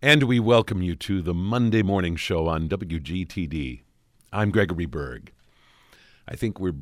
And 0.00 0.22
we 0.22 0.38
welcome 0.38 0.80
you 0.80 0.94
to 0.94 1.20
the 1.20 1.34
Monday 1.34 1.82
morning 1.82 2.14
show 2.14 2.46
on 2.46 2.68
WGTD. 2.68 3.82
I'm 4.32 4.52
Gregory 4.52 4.86
Berg. 4.86 5.32
I 6.28 6.36
think 6.36 6.60
we're 6.60 6.76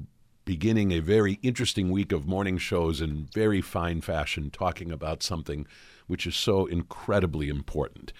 beginning 0.44 0.92
a 0.92 0.98
very 0.98 1.38
interesting 1.42 1.90
week 1.90 2.12
of 2.12 2.26
morning 2.26 2.58
shows 2.58 3.00
in 3.00 3.26
very 3.32 3.62
fine 3.62 4.02
fashion, 4.02 4.50
talking 4.50 4.92
about 4.92 5.22
something 5.22 5.66
which 6.06 6.26
is 6.26 6.36
so 6.36 6.66
incredibly 6.66 7.48
important 7.48 8.12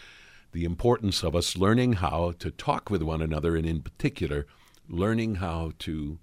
the 0.53 0.65
importance 0.65 1.23
of 1.23 1.37
us 1.37 1.59
learning 1.59 1.95
how 1.95 2.33
to 2.39 2.51
talk 2.51 2.89
with 2.89 3.03
one 3.03 3.21
another, 3.21 3.55
and 3.55 3.67
in 3.67 3.83
particular, 3.83 4.47
learning 4.89 5.35
how 5.35 5.73
to 5.81 6.19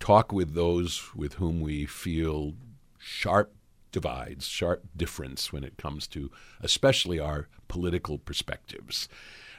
talk 0.00 0.32
with 0.32 0.54
those 0.54 1.14
with 1.14 1.34
whom 1.34 1.60
we 1.60 1.86
feel 1.86 2.54
sharp 2.98 3.54
divides, 3.92 4.46
sharp 4.46 4.84
difference 4.96 5.52
when 5.52 5.62
it 5.62 5.76
comes 5.76 6.06
to 6.08 6.30
especially 6.60 7.20
our 7.20 7.48
political 7.68 8.18
perspectives. 8.18 9.08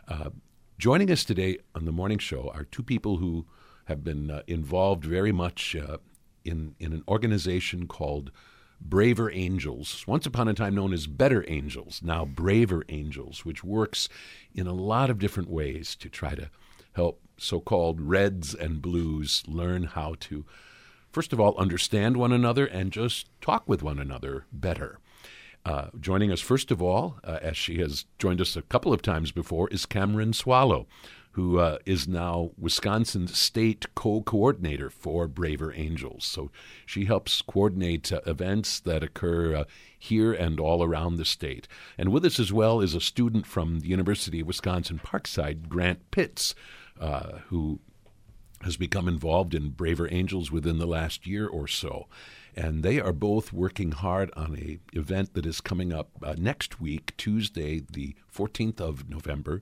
Uh, 0.07 0.31
joining 0.77 1.09
us 1.09 1.23
today 1.23 1.59
on 1.75 1.85
the 1.85 1.91
morning 1.91 2.17
show 2.17 2.51
are 2.53 2.65
two 2.65 2.83
people 2.83 3.17
who 3.17 3.45
have 3.85 4.03
been 4.03 4.29
uh, 4.29 4.41
involved 4.47 5.05
very 5.05 5.31
much 5.31 5.75
uh, 5.75 5.97
in, 6.43 6.75
in 6.79 6.93
an 6.93 7.03
organization 7.07 7.87
called 7.87 8.31
Braver 8.81 9.31
Angels, 9.31 10.03
once 10.07 10.25
upon 10.25 10.47
a 10.47 10.53
time 10.53 10.75
known 10.75 10.93
as 10.93 11.07
Better 11.07 11.45
Angels, 11.47 12.01
now 12.03 12.25
Braver 12.25 12.83
Angels, 12.89 13.45
which 13.45 13.63
works 13.63 14.09
in 14.53 14.67
a 14.67 14.73
lot 14.73 15.09
of 15.09 15.19
different 15.19 15.49
ways 15.49 15.95
to 15.95 16.09
try 16.09 16.35
to 16.35 16.49
help 16.93 17.21
so 17.37 17.59
called 17.59 18.01
reds 18.01 18.53
and 18.53 18.81
blues 18.81 19.43
learn 19.47 19.83
how 19.83 20.15
to 20.19 20.45
first 21.13 21.31
of 21.31 21.39
all, 21.39 21.55
understand 21.57 22.17
one 22.17 22.33
another 22.33 22.65
and 22.65 22.91
just 22.91 23.29
talk 23.39 23.63
with 23.69 23.83
one 23.83 23.99
another 23.99 24.45
better. 24.51 24.99
Uh, 25.65 25.87
joining 25.97 26.31
us, 26.31 26.41
first 26.41 26.71
of 26.71 26.81
all, 26.81 27.19
uh, 27.23 27.39
as 27.41 27.55
she 27.55 27.77
has 27.77 28.05
joined 28.19 28.41
us 28.41 28.57
a 28.57 28.63
couple 28.63 28.91
of 28.91 29.01
times 29.01 29.31
before, 29.31 29.69
is 29.69 29.85
Cameron 29.85 30.33
Swallow, 30.33 30.87
who 31.31 31.59
uh, 31.59 31.77
is 31.85 32.07
now 32.07 32.51
Wisconsin's 32.57 33.37
state 33.37 33.85
co 33.95 34.21
coordinator 34.21 34.89
for 34.89 35.27
Braver 35.27 35.71
Angels. 35.73 36.25
So 36.25 36.51
she 36.85 37.05
helps 37.05 37.41
coordinate 37.41 38.11
uh, 38.11 38.19
events 38.25 38.79
that 38.81 39.03
occur 39.03 39.55
uh, 39.55 39.63
here 39.97 40.33
and 40.33 40.59
all 40.59 40.83
around 40.83 41.15
the 41.15 41.25
state. 41.25 41.67
And 41.97 42.11
with 42.11 42.25
us 42.25 42.39
as 42.39 42.51
well 42.51 42.81
is 42.81 42.93
a 42.93 42.99
student 42.99 43.45
from 43.45 43.79
the 43.79 43.87
University 43.87 44.41
of 44.41 44.47
Wisconsin 44.47 44.99
Parkside, 44.99 45.69
Grant 45.69 46.11
Pitts, 46.11 46.55
uh, 46.99 47.37
who 47.47 47.79
has 48.63 48.77
become 48.77 49.07
involved 49.07 49.53
in 49.53 49.69
Braver 49.69 50.07
Angels 50.11 50.51
within 50.51 50.77
the 50.79 50.85
last 50.85 51.27
year 51.27 51.47
or 51.47 51.67
so. 51.67 52.07
And 52.55 52.83
they 52.83 52.99
are 52.99 53.13
both 53.13 53.51
working 53.51 53.91
hard 53.91 54.31
on 54.35 54.57
a 54.57 54.79
event 54.97 55.33
that 55.33 55.45
is 55.45 55.61
coming 55.61 55.91
up 55.91 56.09
uh, 56.21 56.35
next 56.37 56.79
week, 56.79 57.15
Tuesday, 57.17 57.81
the 57.91 58.15
14th 58.33 58.79
of 58.79 59.09
November, 59.09 59.61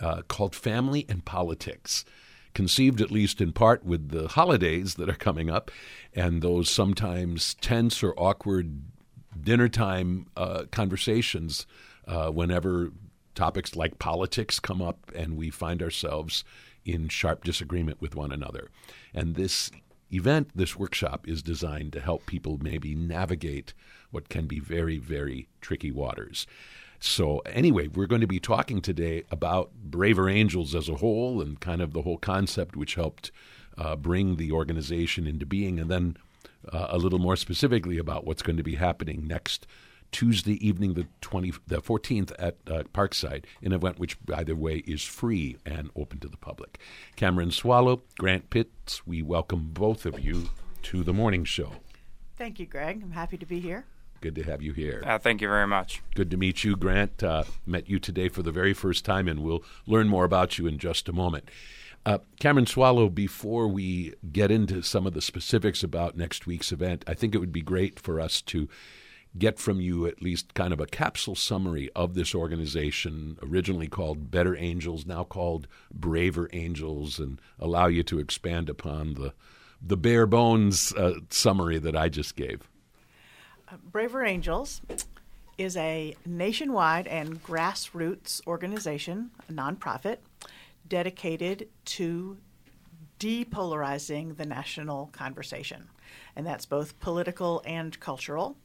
uh, 0.00 0.22
called 0.22 0.54
Family 0.54 1.06
and 1.08 1.24
Politics. 1.24 2.04
Conceived 2.52 3.00
at 3.00 3.10
least 3.10 3.40
in 3.40 3.52
part 3.52 3.84
with 3.84 4.10
the 4.10 4.28
holidays 4.28 4.94
that 4.94 5.08
are 5.08 5.14
coming 5.14 5.50
up 5.50 5.70
and 6.14 6.40
those 6.40 6.70
sometimes 6.70 7.54
tense 7.54 8.02
or 8.02 8.14
awkward 8.16 8.82
dinner 9.40 9.68
time 9.68 10.26
uh, 10.36 10.64
conversations 10.70 11.66
uh, 12.06 12.30
whenever 12.30 12.92
topics 13.34 13.74
like 13.74 13.98
politics 13.98 14.60
come 14.60 14.80
up 14.80 15.10
and 15.14 15.36
we 15.36 15.50
find 15.50 15.82
ourselves 15.82 16.44
in 16.84 17.08
sharp 17.08 17.44
disagreement 17.44 18.00
with 18.00 18.14
one 18.14 18.32
another. 18.32 18.68
And 19.12 19.34
this 19.34 19.70
event, 20.10 20.50
this 20.54 20.76
workshop, 20.76 21.28
is 21.28 21.42
designed 21.42 21.92
to 21.94 22.00
help 22.00 22.26
people 22.26 22.58
maybe 22.62 22.94
navigate 22.94 23.74
what 24.10 24.28
can 24.28 24.46
be 24.46 24.60
very, 24.60 24.98
very 24.98 25.48
tricky 25.60 25.90
waters. 25.90 26.46
So, 27.00 27.40
anyway, 27.40 27.88
we're 27.88 28.06
going 28.06 28.20
to 28.22 28.26
be 28.26 28.40
talking 28.40 28.80
today 28.80 29.24
about 29.30 29.72
Braver 29.74 30.28
Angels 30.28 30.74
as 30.74 30.88
a 30.88 30.96
whole 30.96 31.42
and 31.42 31.60
kind 31.60 31.82
of 31.82 31.92
the 31.92 32.02
whole 32.02 32.16
concept 32.16 32.76
which 32.76 32.94
helped 32.94 33.30
uh, 33.76 33.96
bring 33.96 34.36
the 34.36 34.52
organization 34.52 35.26
into 35.26 35.44
being, 35.44 35.78
and 35.78 35.90
then 35.90 36.16
uh, 36.72 36.86
a 36.90 36.98
little 36.98 37.18
more 37.18 37.36
specifically 37.36 37.98
about 37.98 38.24
what's 38.24 38.42
going 38.42 38.56
to 38.56 38.62
be 38.62 38.76
happening 38.76 39.26
next 39.26 39.66
Tuesday 40.14 40.64
evening, 40.64 40.94
the 40.94 41.08
twenty, 41.20 41.52
the 41.66 41.80
fourteenth 41.80 42.30
at 42.38 42.56
uh, 42.68 42.84
Parkside, 42.92 43.46
an 43.64 43.72
event 43.72 43.98
which, 43.98 44.16
by 44.24 44.44
the 44.44 44.54
way, 44.54 44.76
is 44.86 45.02
free 45.02 45.56
and 45.66 45.90
open 45.96 46.20
to 46.20 46.28
the 46.28 46.36
public. 46.36 46.78
Cameron 47.16 47.50
Swallow, 47.50 48.00
Grant 48.16 48.48
Pitts, 48.48 49.04
we 49.04 49.22
welcome 49.22 49.70
both 49.72 50.06
of 50.06 50.20
you 50.20 50.50
to 50.82 51.02
the 51.02 51.12
morning 51.12 51.42
show. 51.42 51.72
Thank 52.36 52.60
you, 52.60 52.66
Greg. 52.66 53.00
I'm 53.02 53.10
happy 53.10 53.36
to 53.36 53.44
be 53.44 53.58
here. 53.58 53.86
Good 54.20 54.36
to 54.36 54.44
have 54.44 54.62
you 54.62 54.72
here. 54.72 55.02
Uh, 55.04 55.18
thank 55.18 55.40
you 55.42 55.48
very 55.48 55.66
much. 55.66 56.00
Good 56.14 56.30
to 56.30 56.36
meet 56.36 56.62
you, 56.62 56.76
Grant. 56.76 57.24
Uh, 57.24 57.42
met 57.66 57.90
you 57.90 57.98
today 57.98 58.28
for 58.28 58.44
the 58.44 58.52
very 58.52 58.72
first 58.72 59.04
time, 59.04 59.26
and 59.26 59.40
we'll 59.40 59.64
learn 59.84 60.06
more 60.06 60.24
about 60.24 60.58
you 60.58 60.68
in 60.68 60.78
just 60.78 61.08
a 61.08 61.12
moment. 61.12 61.50
Uh, 62.06 62.18
Cameron 62.38 62.66
Swallow, 62.66 63.08
before 63.08 63.66
we 63.66 64.14
get 64.30 64.52
into 64.52 64.80
some 64.80 65.08
of 65.08 65.12
the 65.12 65.20
specifics 65.20 65.82
about 65.82 66.16
next 66.16 66.46
week's 66.46 66.70
event, 66.70 67.04
I 67.08 67.14
think 67.14 67.34
it 67.34 67.38
would 67.38 67.50
be 67.52 67.62
great 67.62 67.98
for 67.98 68.20
us 68.20 68.40
to 68.42 68.68
get 69.36 69.58
from 69.58 69.80
you 69.80 70.06
at 70.06 70.22
least 70.22 70.54
kind 70.54 70.72
of 70.72 70.80
a 70.80 70.86
capsule 70.86 71.34
summary 71.34 71.90
of 71.94 72.14
this 72.14 72.34
organization, 72.34 73.38
originally 73.42 73.88
called 73.88 74.30
Better 74.30 74.56
Angels, 74.56 75.06
now 75.06 75.24
called 75.24 75.66
Braver 75.92 76.48
Angels, 76.52 77.18
and 77.18 77.40
allow 77.58 77.86
you 77.86 78.02
to 78.04 78.18
expand 78.18 78.68
upon 78.68 79.14
the 79.14 79.32
the 79.86 79.96
bare 79.98 80.26
bones 80.26 80.94
uh, 80.94 81.12
summary 81.28 81.78
that 81.78 81.94
I 81.94 82.08
just 82.08 82.36
gave. 82.36 82.68
Uh, 83.68 83.76
Braver 83.92 84.24
Angels 84.24 84.80
is 85.58 85.76
a 85.76 86.16
nationwide 86.24 87.06
and 87.06 87.42
grassroots 87.42 88.40
organization, 88.46 89.30
a 89.48 89.52
nonprofit, 89.52 90.18
dedicated 90.88 91.68
to 91.84 92.38
depolarizing 93.20 94.36
the 94.36 94.46
national 94.46 95.06
conversation. 95.12 95.88
And 96.34 96.46
that's 96.46 96.66
both 96.66 96.98
political 97.00 97.62
and 97.66 97.98
cultural 98.00 98.56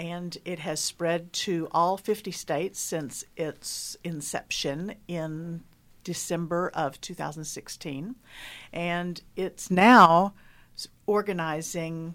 and 0.00 0.38
it 0.46 0.60
has 0.60 0.80
spread 0.80 1.30
to 1.30 1.68
all 1.72 1.98
50 1.98 2.30
states 2.30 2.80
since 2.80 3.22
its 3.36 3.98
inception 4.02 4.94
in 5.06 5.62
December 6.04 6.70
of 6.72 6.98
2016. 7.02 8.16
And 8.72 9.20
it's 9.36 9.70
now 9.70 10.32
organizing 11.04 12.14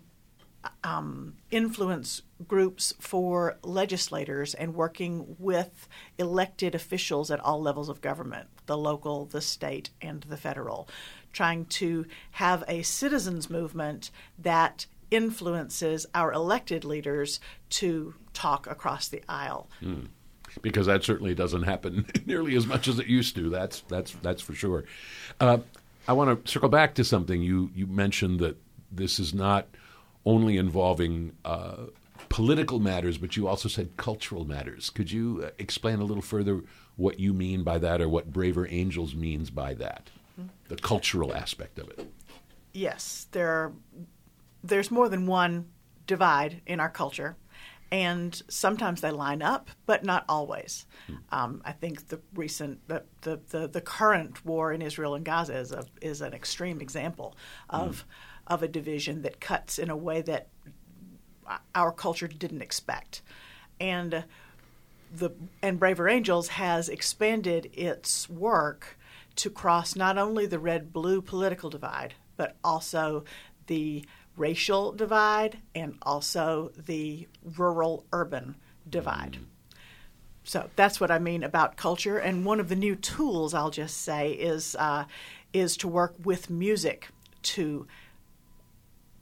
um, 0.84 1.36
influence 1.52 2.24
groups 2.48 2.92
for 3.00 3.60
legislators 3.62 4.56
and 4.56 4.74
working 4.74 5.36
with 5.38 5.88
elected 6.18 6.74
officials 6.74 7.30
at 7.30 7.40
all 7.40 7.62
levels 7.62 7.88
of 7.88 8.02
government 8.02 8.48
the 8.66 8.76
local, 8.76 9.28
the 9.28 9.42
state, 9.42 9.92
and 10.02 10.24
the 10.24 10.38
federal 10.38 10.90
trying 11.36 11.66
to 11.66 12.06
have 12.32 12.64
a 12.68 12.82
citizens 12.82 13.50
movement 13.50 14.10
that 14.40 14.88
influences 15.12 16.06
our 16.14 16.34
elected 16.34 16.84
leaders 16.84 17.40
to 17.70 18.16
talk 18.34 18.68
across 18.68 19.08
the 19.08 19.24
aisle. 19.28 19.70
Mm. 19.82 20.08
Because 20.62 20.86
that 20.86 21.04
certainly 21.04 21.36
doesn't 21.36 21.64
happen 21.64 22.06
nearly 22.26 22.56
as 22.56 22.66
much 22.66 22.88
as 22.88 23.00
it 23.00 23.08
used 23.08 23.36
to. 23.36 23.50
That's 23.50 23.82
that's 23.82 24.12
that's 24.22 24.42
for 24.42 24.54
sure. 24.54 24.86
Uh, 25.40 25.60
I 26.08 26.14
want 26.14 26.46
to 26.46 26.52
circle 26.52 26.70
back 26.70 26.96
to 26.96 27.04
something 27.04 27.42
you 27.42 27.72
you 27.76 27.88
mentioned 27.88 28.40
that 28.40 28.58
this 28.92 29.20
is 29.20 29.34
not 29.34 29.68
only 30.26 30.58
involving 30.58 31.34
uh, 31.44 31.86
political 32.30 32.80
matters, 32.80 33.18
but 33.18 33.36
you 33.36 33.48
also 33.48 33.70
said 33.70 33.98
cultural 33.98 34.46
matters. 34.46 34.90
Could 34.90 35.12
you 35.12 35.44
uh, 35.46 35.50
explain 35.60 36.00
a 36.00 36.04
little 36.04 36.24
further 36.24 36.62
what 36.96 37.20
you 37.20 37.34
mean 37.34 37.64
by 37.64 37.78
that, 37.80 38.02
or 38.02 38.08
what 38.08 38.32
Braver 38.32 38.68
Angels 38.70 39.14
means 39.14 39.50
by 39.50 39.74
that, 39.76 40.10
mm-hmm. 40.40 40.50
the 40.70 40.78
cultural 40.78 41.34
aspect 41.34 41.80
of 41.80 41.90
it? 41.90 42.08
Yes, 42.74 43.28
there 43.32 43.50
are 43.50 43.74
there's 44.68 44.92
more 44.92 45.10
than 45.10 45.26
one 45.26 45.68
divide 46.08 46.62
in 46.66 46.80
our 46.80 46.90
culture, 46.90 47.36
and 47.92 48.42
sometimes 48.50 49.02
they 49.02 49.12
line 49.12 49.42
up, 49.42 49.70
but 49.86 50.04
not 50.04 50.26
always. 50.28 50.86
Hmm. 51.08 51.16
Um, 51.32 51.62
I 51.64 51.72
think 51.72 52.08
the 52.08 52.20
recent, 52.34 52.88
the, 52.88 53.04
the, 53.22 53.40
the, 53.50 53.68
the, 53.68 53.82
current 53.82 54.46
war 54.46 54.74
in 54.74 54.82
Israel 54.82 55.16
and 55.16 55.24
Gaza 55.24 55.58
is, 55.58 55.72
a, 55.72 55.86
is 56.02 56.22
an 56.22 56.34
extreme 56.34 56.82
example 56.82 57.38
of, 57.70 58.06
mm. 58.08 58.54
of 58.54 58.64
a 58.64 58.68
division 58.68 59.22
that 59.22 59.40
cuts 59.40 59.78
in 59.78 59.90
a 59.90 59.96
way 59.96 60.22
that 60.24 60.48
our 61.76 61.92
culture 61.92 62.28
didn't 62.28 62.62
expect. 62.62 63.22
And 63.80 64.26
the 65.14 65.32
and 65.62 65.80
Braver 65.80 66.10
Angels 66.10 66.50
has 66.50 66.90
expanded 66.90 67.70
its 67.74 68.30
work 68.30 68.98
to 69.36 69.50
cross 69.50 69.96
not 69.96 70.18
only 70.18 70.46
the 70.46 70.60
red 70.60 70.92
blue 70.92 71.22
political 71.22 71.70
divide, 71.70 72.16
but 72.36 72.56
also 72.64 73.24
the 73.68 74.06
racial 74.38 74.92
divide 74.92 75.60
and 75.74 75.98
also 76.02 76.72
the 76.78 77.28
rural 77.58 78.06
urban 78.12 78.56
divide. 78.90 79.34
Mm. 79.34 79.46
So 80.44 80.70
that's 80.76 81.00
what 81.00 81.10
I 81.10 81.18
mean 81.18 81.44
about 81.44 81.76
culture. 81.76 82.18
And 82.18 82.46
one 82.46 82.60
of 82.60 82.70
the 82.70 82.76
new 82.76 82.96
tools, 82.96 83.54
I'll 83.54 83.72
just 83.72 84.02
say, 84.02 84.32
is 84.32 84.76
uh, 84.78 85.06
is 85.54 85.76
to 85.78 85.88
work 85.88 86.16
with 86.24 86.50
music 86.50 87.10
to 87.42 87.88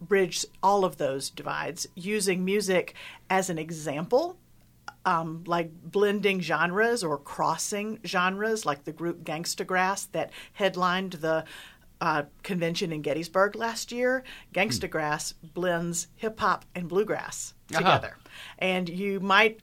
bridge 0.01 0.45
all 0.61 0.83
of 0.83 0.97
those 0.97 1.29
divides 1.29 1.87
using 1.95 2.43
music 2.43 2.93
as 3.29 3.49
an 3.49 3.57
example 3.57 4.37
um, 5.05 5.43
like 5.45 5.71
blending 5.83 6.39
genres 6.39 7.03
or 7.03 7.17
crossing 7.17 7.99
genres, 8.05 8.65
like 8.65 8.85
the 8.85 8.93
group 8.93 9.23
Gangsta 9.23 9.65
Grass 9.67 10.05
that 10.07 10.31
headlined 10.53 11.13
the 11.13 11.43
uh, 12.03 12.23
convention 12.43 12.91
in 12.91 13.01
Gettysburg 13.01 13.55
last 13.55 13.89
year. 13.93 14.25
Gangsta 14.53 14.89
Grass 14.89 15.31
blends 15.53 16.07
hip 16.17 16.37
hop 16.37 16.65
and 16.75 16.89
bluegrass 16.89 17.53
together. 17.69 18.17
And 18.59 18.89
you 18.89 19.21
might 19.21 19.61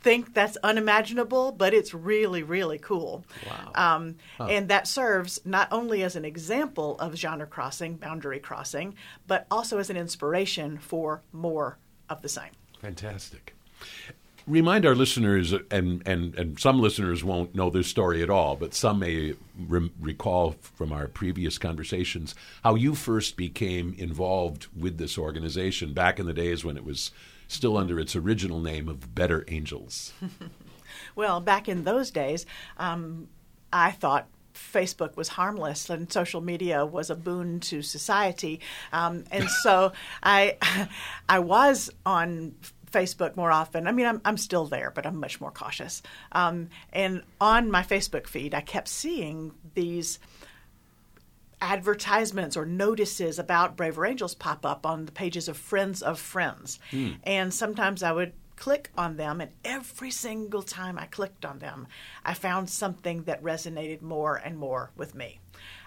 think 0.00 0.32
that's 0.32 0.56
unimaginable, 0.64 1.52
but 1.52 1.74
it's 1.74 1.92
really, 1.92 2.42
really 2.42 2.78
cool. 2.78 3.26
Wow. 3.46 3.72
Um, 3.74 4.16
And 4.48 4.68
that 4.68 4.88
serves 4.88 5.38
not 5.44 5.68
only 5.70 6.02
as 6.02 6.16
an 6.16 6.24
example 6.24 6.98
of 6.98 7.14
genre 7.14 7.46
crossing, 7.46 7.96
boundary 7.96 8.40
crossing, 8.40 8.94
but 9.26 9.46
also 9.50 9.76
as 9.76 9.90
an 9.90 9.98
inspiration 9.98 10.78
for 10.78 11.20
more 11.30 11.76
of 12.08 12.22
the 12.22 12.28
same. 12.30 12.52
Fantastic. 12.80 13.54
Remind 14.46 14.84
our 14.84 14.94
listeners, 14.94 15.52
and, 15.52 16.02
and, 16.06 16.34
and 16.34 16.58
some 16.58 16.80
listeners 16.80 17.22
won't 17.22 17.54
know 17.54 17.70
this 17.70 17.86
story 17.86 18.22
at 18.22 18.30
all, 18.30 18.56
but 18.56 18.74
some 18.74 18.98
may 18.98 19.34
re- 19.68 19.92
recall 20.00 20.56
from 20.60 20.92
our 20.92 21.06
previous 21.06 21.58
conversations 21.58 22.34
how 22.64 22.74
you 22.74 22.94
first 22.94 23.36
became 23.36 23.94
involved 23.98 24.66
with 24.76 24.98
this 24.98 25.16
organization 25.16 25.92
back 25.92 26.18
in 26.18 26.26
the 26.26 26.32
days 26.32 26.64
when 26.64 26.76
it 26.76 26.84
was 26.84 27.12
still 27.46 27.76
under 27.76 28.00
its 28.00 28.16
original 28.16 28.60
name 28.60 28.88
of 28.88 29.14
Better 29.14 29.44
Angels. 29.48 30.12
Well, 31.14 31.40
back 31.40 31.68
in 31.68 31.84
those 31.84 32.10
days, 32.10 32.46
um, 32.78 33.28
I 33.72 33.90
thought 33.90 34.28
Facebook 34.54 35.16
was 35.16 35.28
harmless 35.28 35.88
and 35.90 36.12
social 36.12 36.40
media 36.40 36.84
was 36.84 37.10
a 37.10 37.14
boon 37.14 37.60
to 37.60 37.82
society, 37.82 38.60
um, 38.92 39.24
and 39.30 39.48
so 39.48 39.92
I, 40.22 40.56
I 41.28 41.38
was 41.38 41.90
on 42.04 42.54
Facebook 42.92 43.36
more 43.36 43.50
often. 43.50 43.86
I 43.86 43.92
mean, 43.92 44.06
I'm, 44.06 44.20
I'm 44.24 44.36
still 44.36 44.66
there, 44.66 44.90
but 44.90 45.06
I'm 45.06 45.18
much 45.18 45.40
more 45.40 45.50
cautious. 45.50 46.02
Um, 46.32 46.68
and 46.92 47.22
on 47.40 47.70
my 47.70 47.82
Facebook 47.82 48.26
feed, 48.26 48.54
I 48.54 48.60
kept 48.60 48.88
seeing 48.88 49.52
these 49.74 50.18
advertisements 51.60 52.56
or 52.56 52.66
notices 52.66 53.38
about 53.38 53.76
Braver 53.76 54.04
Angels 54.04 54.34
pop 54.34 54.66
up 54.66 54.84
on 54.84 55.06
the 55.06 55.12
pages 55.12 55.48
of 55.48 55.56
friends 55.56 56.02
of 56.02 56.18
friends. 56.18 56.78
And 57.24 57.54
sometimes 57.54 58.02
I 58.02 58.12
would 58.12 58.32
click 58.56 58.90
on 58.98 59.16
them, 59.16 59.40
and 59.40 59.50
every 59.64 60.10
single 60.10 60.62
time 60.62 60.98
I 60.98 61.06
clicked 61.06 61.44
on 61.44 61.58
them, 61.58 61.86
I 62.24 62.34
found 62.34 62.68
something 62.68 63.24
that 63.24 63.42
resonated 63.42 64.02
more 64.02 64.36
and 64.36 64.58
more 64.58 64.90
with 64.96 65.14
me. 65.14 65.40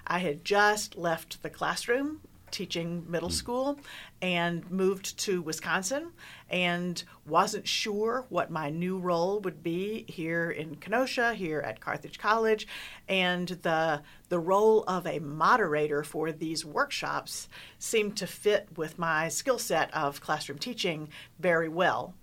I 0.08 0.20
had 0.20 0.44
just 0.46 0.98
left 0.98 1.42
the 1.42 1.50
classroom 1.50 2.22
teaching 2.56 3.06
middle 3.10 3.30
school 3.30 3.78
and 4.22 4.70
moved 4.72 5.18
to 5.20 5.42
Wisconsin 5.42 6.12
and 6.50 7.04
wasn't 7.28 7.68
sure 7.68 8.26
what 8.30 8.50
my 8.50 8.70
new 8.70 8.98
role 8.98 9.42
would 9.42 9.62
be 9.62 10.06
here 10.08 10.50
in 10.50 10.76
Kenosha, 10.76 11.34
here 11.34 11.60
at 11.60 11.82
Carthage 11.82 12.18
College, 12.18 12.66
and 13.10 13.50
the 13.50 14.02
the 14.30 14.40
role 14.40 14.84
of 14.88 15.06
a 15.06 15.20
moderator 15.20 16.04
for 16.04 16.32
these 16.32 16.66
workshops 16.66 17.48
seemed 17.78 18.18
to 18.18 18.26
fit 18.26 18.68
with 18.76 18.98
my 18.98 19.28
skill 19.28 19.60
set 19.60 19.94
of 19.94 20.22
classroom 20.22 20.58
teaching 20.58 21.10
very 21.40 21.70
well. 21.70 22.16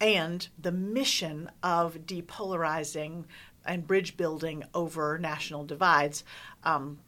And 0.00 0.46
the 0.58 0.72
mission 0.72 1.50
of 1.62 2.06
depolarizing 2.06 3.24
and 3.64 3.86
bridge 3.86 4.16
building 4.16 4.64
over 4.74 5.18
national 5.18 5.64
divides 5.64 6.24
um, 6.64 6.98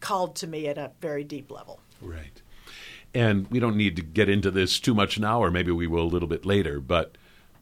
called 0.00 0.36
to 0.36 0.46
me 0.46 0.66
at 0.68 0.78
a 0.78 0.92
very 1.00 1.24
deep 1.24 1.50
level. 1.50 1.80
Right. 2.00 2.42
And 3.14 3.48
we 3.50 3.58
don't 3.58 3.76
need 3.76 3.96
to 3.96 4.02
get 4.02 4.28
into 4.28 4.50
this 4.50 4.78
too 4.78 4.94
much 4.94 5.18
now, 5.18 5.42
or 5.42 5.50
maybe 5.50 5.72
we 5.72 5.86
will 5.86 6.04
a 6.04 6.04
little 6.04 6.28
bit 6.28 6.44
later, 6.44 6.80
but 6.80 7.16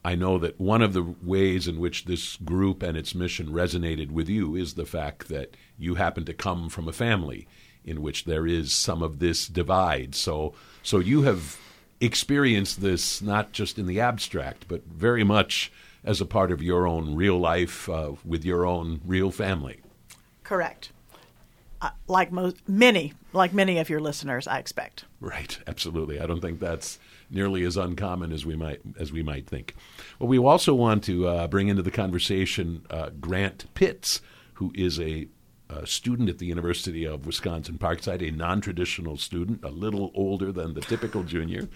I 0.05 0.15
know 0.15 0.39
that 0.39 0.61
one 0.61 0.83
of 0.83 0.93
the 0.93 1.03
ways 1.03 1.67
in 1.67 1.81
which 1.81 2.05
this 2.05 2.37
group 2.37 2.83
and 2.83 2.97
its 2.97 3.15
mission 3.15 3.49
resonated 3.49 4.11
with 4.11 4.29
you 4.29 4.55
is 4.55 4.75
the 4.75 4.87
fact 4.87 5.29
that 5.29 5.57
you 5.79 5.97
happen 5.97 6.25
to 6.27 6.33
come 6.33 6.69
from 6.69 6.87
a 6.87 6.93
family 6.93 7.49
in 7.85 8.03
which 8.03 8.25
there 8.25 8.47
is 8.47 8.73
some 8.73 9.03
of 9.03 9.19
this 9.19 9.47
divide. 9.47 10.15
So, 10.15 10.55
so 10.83 10.99
you 10.99 11.23
have 11.23 11.59
experienced 12.01 12.81
this 12.83 13.23
not 13.23 13.53
just 13.53 13.79
in 13.79 13.87
the 13.87 14.01
abstract, 14.01 14.67
but 14.69 14.85
very 14.87 15.25
much 15.25 15.73
as 16.05 16.21
a 16.21 16.27
part 16.27 16.53
of 16.53 16.63
your 16.63 16.87
own 16.87 17.15
real 17.15 17.39
life 17.39 17.89
uh, 17.89 18.13
with 18.25 18.45
your 18.45 18.65
own 18.65 19.01
real 19.05 19.31
family. 19.31 19.81
Correct. 20.45 20.93
Uh, 21.81 21.91
like 22.07 22.33
most, 22.33 22.57
many, 22.69 23.13
like 23.33 23.53
many 23.53 23.79
of 23.79 23.91
your 23.91 24.01
listeners, 24.01 24.47
I 24.47 24.59
expect. 24.59 25.05
Right, 25.21 25.59
absolutely. 25.67 26.19
I 26.21 26.27
don't 26.27 26.41
think 26.41 26.59
that's 26.59 26.99
nearly 27.31 27.65
as 27.65 27.77
uncommon 27.77 28.33
as 28.33 28.47
we 28.47 28.57
might 28.57 28.81
as 28.99 29.13
we 29.13 29.23
might 29.23 29.47
think. 29.47 29.75
Well, 30.19 30.29
we 30.29 30.39
also 30.39 30.75
want 30.75 31.05
to 31.05 31.27
uh, 31.27 31.49
bring 31.49 31.69
into 31.69 31.83
the 31.83 31.91
conversation 31.91 32.87
uh, 32.91 33.11
Grant 33.21 33.67
Pitts, 33.75 34.21
who 34.55 34.73
is 34.75 34.99
a, 35.01 35.29
a 35.69 35.87
student 35.87 36.29
at 36.29 36.39
the 36.39 36.47
University 36.47 37.05
of 37.05 37.27
Wisconsin 37.27 37.79
Parkside, 37.79 38.27
a 38.27 38.31
non-traditional 38.31 39.17
student, 39.19 39.63
a 39.65 39.71
little 39.71 40.13
older 40.15 40.53
than 40.53 40.75
the 40.75 40.81
typical 40.81 41.25
junior, 41.25 41.69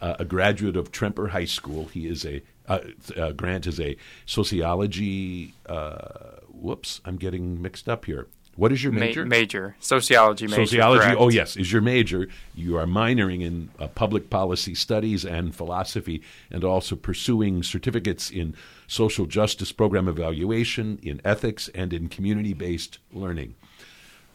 uh, 0.00 0.16
a 0.18 0.24
graduate 0.24 0.76
of 0.76 0.90
Tremper 0.90 1.28
High 1.28 1.44
School. 1.44 1.86
He 1.86 2.06
is 2.08 2.24
a 2.24 2.42
uh, 2.66 2.80
uh, 3.16 3.32
Grant 3.32 3.66
is 3.66 3.78
a 3.78 3.96
sociology. 4.26 5.54
Uh, 5.66 6.38
whoops, 6.48 7.00
I'm 7.04 7.16
getting 7.16 7.60
mixed 7.60 7.88
up 7.88 8.06
here. 8.06 8.26
What 8.56 8.72
is 8.72 8.82
your 8.84 8.92
Ma- 8.92 9.00
major? 9.00 9.24
major. 9.24 9.76
Sociology 9.80 10.46
major. 10.46 10.64
Sociology. 10.66 11.02
correct. 11.02 11.20
Oh, 11.20 11.28
yes, 11.28 11.56
is 11.56 11.72
your 11.72 11.82
major. 11.82 12.28
You 12.54 12.76
are 12.76 12.86
minoring 12.86 13.42
in 13.42 13.70
uh, 13.78 13.88
public 13.88 14.30
policy 14.30 14.74
studies 14.74 15.24
and 15.24 15.54
philosophy, 15.54 16.22
and 16.50 16.64
also 16.64 16.96
pursuing 16.96 17.62
certificates 17.62 18.30
in 18.30 18.54
social 18.86 19.26
justice 19.26 19.72
program 19.72 20.08
evaluation, 20.08 20.98
in 21.02 21.20
ethics, 21.24 21.68
and 21.74 21.92
in 21.92 22.08
community-based 22.08 22.98
learning. 23.12 23.54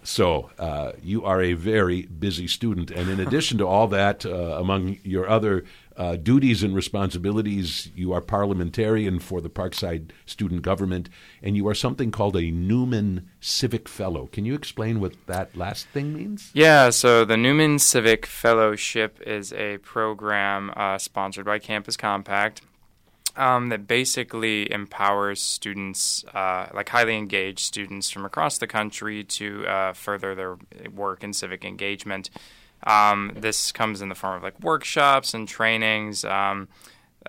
So 0.04 0.50
uh, 0.58 0.94
you 1.04 1.26
are 1.26 1.42
a 1.42 1.54
very 1.54 2.04
busy 2.04 2.48
student, 2.48 2.90
and 2.90 3.10
in 3.10 3.20
addition 3.20 3.58
to 3.58 3.68
all 3.68 3.88
that, 3.88 4.26
uh, 4.26 4.30
among 4.30 4.98
your 5.04 5.28
other 5.28 5.66
uh, 6.00 6.16
duties 6.16 6.64
and 6.64 6.74
responsibilities, 6.74 7.92
you 7.94 8.14
are 8.14 8.22
parliamentarian 8.22 9.20
for 9.20 9.42
the 9.42 9.50
Parkside 9.50 10.12
Student 10.26 10.62
Government, 10.62 11.10
and 11.44 11.58
you 11.58 11.68
are 11.68 11.76
something 11.76 12.10
called 12.10 12.38
a 12.38 12.52
Newman 12.52 13.30
Civic 13.42 13.90
Fellow. 13.90 14.28
Can 14.28 14.46
you 14.46 14.56
explain 14.56 15.02
what 15.02 15.14
that 15.28 15.58
last 15.58 15.88
thing 15.88 16.14
means? 16.16 16.52
Yeah, 16.54 16.90
so 16.90 17.26
the 17.26 17.36
Newman 17.36 17.80
Civic 17.80 18.26
Fellowship 18.26 19.22
is 19.28 19.52
a 19.52 19.80
program 19.80 20.72
uh, 20.78 20.98
sponsored 20.98 21.46
by 21.46 21.60
Campus 21.60 21.98
Compact 21.98 22.62
um, 23.36 23.68
that 23.68 23.86
basically 23.86 24.72
empowers 24.72 25.42
students, 25.42 26.24
uh, 26.34 26.70
like 26.74 26.88
highly 26.88 27.18
engaged 27.18 27.60
students 27.60 28.10
from 28.10 28.24
across 28.24 28.58
the 28.58 28.68
country, 28.68 29.26
to 29.26 29.68
uh, 29.68 29.92
further 29.92 30.34
their 30.34 30.58
work 30.96 31.26
in 31.26 31.34
civic 31.34 31.66
engagement. 31.66 32.30
Um, 32.84 33.34
this 33.36 33.72
comes 33.72 34.02
in 34.02 34.10
the 34.10 34.16
form 34.16 34.38
of 34.38 34.44
like 34.44 34.60
workshops 34.62 35.34
and 35.34 35.48
trainings. 35.48 36.24
Um, 36.24 36.68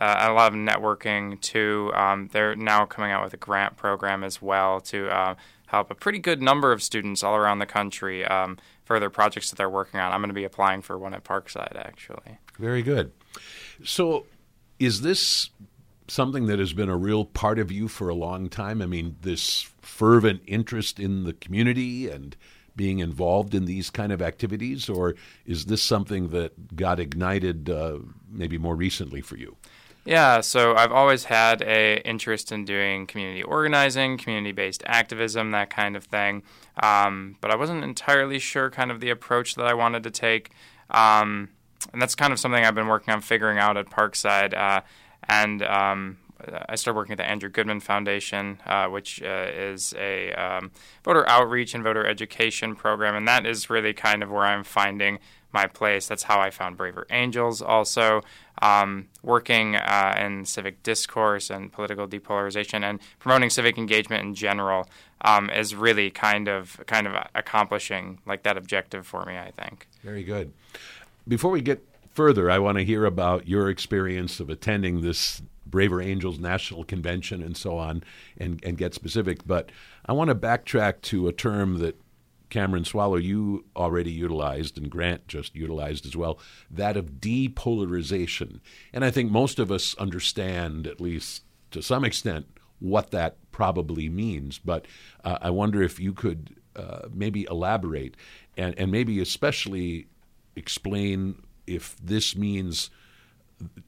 uh, 0.01 0.29
a 0.29 0.33
lot 0.33 0.53
of 0.53 0.59
networking 0.59 1.41
too. 1.41 1.91
Um, 1.95 2.29
they're 2.33 2.55
now 2.55 2.87
coming 2.87 3.11
out 3.11 3.25
with 3.25 3.35
a 3.35 3.39
grant 3.39 3.77
program 3.77 4.23
as 4.23 4.41
well 4.41 4.81
to 4.83 5.09
uh, 5.09 5.35
help 5.67 5.91
a 5.91 5.95
pretty 5.95 6.19
good 6.19 6.41
number 6.41 6.73
of 6.73 6.83
students 6.83 7.23
all 7.23 7.37
around 7.37 7.59
the 7.59 7.67
country 7.67 8.25
um, 8.25 8.59
for 8.85 9.01
their 9.01 9.11
projects 9.11 9.51
that 9.51 9.57
they're 9.57 9.71
working 9.71 10.01
on. 10.01 10.13
I'm 10.13 10.21
going 10.21 10.29
to 10.29 10.35
be 10.35 10.45
applying 10.45 10.83
for 10.83 10.99
one 10.99 11.15
at 11.15 11.25
Parkside 11.25 11.77
actually. 11.77 12.39
Very 12.59 12.83
good. 12.83 13.13
So, 13.85 14.27
is 14.79 15.03
this 15.03 15.51
something 16.09 16.47
that 16.47 16.59
has 16.59 16.73
been 16.73 16.89
a 16.89 16.97
real 16.97 17.25
part 17.25 17.59
of 17.59 17.71
you 17.71 17.89
for 17.89 18.09
a 18.09 18.15
long 18.15 18.49
time? 18.49 18.83
I 18.83 18.87
mean, 18.87 19.17
this 19.23 19.71
fervent 19.81 20.43
interest 20.47 20.99
in 20.99 21.25
the 21.25 21.33
community 21.33 22.09
and 22.09 22.37
being 22.77 23.01
involved 23.01 23.55
in 23.55 23.65
these 23.65 23.91
kind 23.91 24.13
of 24.13 24.23
activities, 24.23 24.89
or 24.89 25.15
is 25.45 25.67
this 25.67 25.83
something 25.83 26.29
that 26.29 26.77
got 26.77 27.01
ignited 27.01 27.71
uh, 27.71 27.99
maybe 28.31 28.59
more 28.59 28.77
recently 28.77 29.21
for 29.21 29.37
you? 29.37 29.57
Yeah, 30.05 30.41
so 30.41 30.75
I've 30.75 30.93
always 30.93 31.25
had 31.25 31.61
a 31.63 32.01
interest 32.09 32.53
in 32.53 32.65
doing 32.65 33.07
community 33.07 33.43
organizing, 33.43 34.17
community-based 34.17 34.83
activism, 34.87 35.51
that 35.51 35.69
kind 35.69 35.95
of 35.95 36.05
thing. 36.05 36.43
Um, 36.83 37.37
but 37.41 37.51
I 37.51 37.57
wasn't 37.57 37.85
entirely 37.85 38.39
sure 38.39 38.71
kind 38.71 38.91
of 38.91 39.01
the 39.01 39.11
approach 39.11 39.57
that 39.57 39.67
I 39.67 39.75
wanted 39.75 40.03
to 40.05 40.11
take. 40.11 40.53
Um, 40.89 41.51
and 41.93 42.01
that's 42.01 42.15
kind 42.15 42.33
of 42.33 42.39
something 42.39 42.65
I've 42.65 42.75
been 42.75 42.89
working 42.89 43.13
on 43.13 43.21
figuring 43.21 43.59
out 43.59 43.77
at 43.77 43.91
Parkside. 43.91 44.57
Uh, 44.57 44.81
and 45.29 45.63
um, 45.63 46.19
I 46.69 46.77
started 46.77 46.97
working 46.97 47.13
at 47.13 47.19
the 47.19 47.29
Andrew 47.29 47.49
Goodman 47.49 47.81
Foundation, 47.81 48.61
uh, 48.67 48.87
which 48.87 49.23
uh, 49.23 49.47
is 49.53 49.95
a 49.99 50.33
um, 50.33 50.71
voter 51.05 51.29
outreach 51.29 51.75
and 51.75 51.85
voter 51.85 52.07
education 52.07 52.75
program, 52.77 53.15
and 53.15 53.27
that 53.29 53.47
is 53.47 53.71
really 53.71 53.93
kind 53.93 54.23
of 54.23 54.31
where 54.31 54.45
I'm 54.45 54.65
finding 54.65 55.19
my 55.53 55.67
place. 55.67 56.07
That's 56.07 56.25
how 56.25 56.41
I 56.41 56.51
found 56.51 56.77
Braver 56.77 57.07
Angels. 57.11 57.61
Also, 57.61 58.23
um, 58.63 59.09
working 59.23 59.77
uh, 59.77 60.17
in 60.21 60.45
civic 60.45 60.83
discourse 60.83 61.51
and 61.51 61.73
political 61.73 62.07
depolarization 62.07 62.83
and 62.83 63.01
promoting 63.19 63.51
civic 63.51 63.79
engagement 63.79 64.25
in 64.25 64.35
general 64.35 64.89
um, 65.23 65.51
is 65.51 65.75
really 65.75 66.11
kind 66.11 66.49
of 66.49 66.81
kind 66.87 67.07
of 67.07 67.15
accomplishing 67.35 68.19
like 68.27 68.43
that 68.45 68.57
objective 68.57 69.07
for 69.07 69.25
me. 69.25 69.37
I 69.37 69.51
think. 69.51 69.87
Very 70.03 70.23
good. 70.23 70.53
Before 71.27 71.51
we 71.51 71.61
get 71.61 71.85
further, 72.11 72.51
I 72.51 72.59
want 72.59 72.79
to 72.79 72.85
hear 72.85 73.05
about 73.05 73.49
your 73.49 73.69
experience 73.69 74.41
of 74.41 74.51
attending 74.51 75.01
this 75.01 75.43
Braver 75.71 76.03
Angels 76.03 76.39
National 76.39 76.85
Convention 76.85 77.43
and 77.43 77.57
so 77.57 77.79
on, 77.79 78.03
and 78.37 78.63
and 78.65 78.77
get 78.77 78.95
specific. 78.95 79.47
But 79.47 79.71
I 80.07 80.13
want 80.13 80.29
to 80.29 80.35
backtrack 80.35 81.03
to 81.03 81.29
a 81.29 81.33
term 81.33 81.79
that 81.79 82.01
Cameron 82.51 82.85
Swallow, 82.85 83.17
you 83.17 83.65
already 83.77 84.11
utilized, 84.11 84.77
and 84.77 84.91
Grant 84.91 85.27
just 85.29 85.55
utilized 85.55 86.05
as 86.05 86.17
well, 86.17 86.39
that 86.71 86.97
of 86.97 87.21
depolarization. 87.21 88.61
And 88.93 89.05
I 89.05 89.11
think 89.11 89.31
most 89.31 89.59
of 89.59 89.71
us 89.71 89.95
understand, 89.99 90.87
at 90.87 91.01
least 91.01 91.45
to 91.71 91.81
some 91.81 92.05
extent, 92.05 92.47
what 92.81 93.13
that 93.13 93.37
probably 93.53 94.09
means. 94.09 94.59
But 94.59 94.87
uh, 95.25 95.39
I 95.41 95.51
wonder 95.51 95.83
if 95.83 96.01
you 96.01 96.13
could 96.13 96.57
uh, 96.77 97.09
maybe 97.13 97.47
elaborate 97.49 98.17
and, 98.57 98.77
and 98.79 98.91
maybe 98.91 99.21
especially 99.21 100.09
explain 100.57 101.43
if 101.67 101.97
this 102.03 102.37
means 102.37 102.91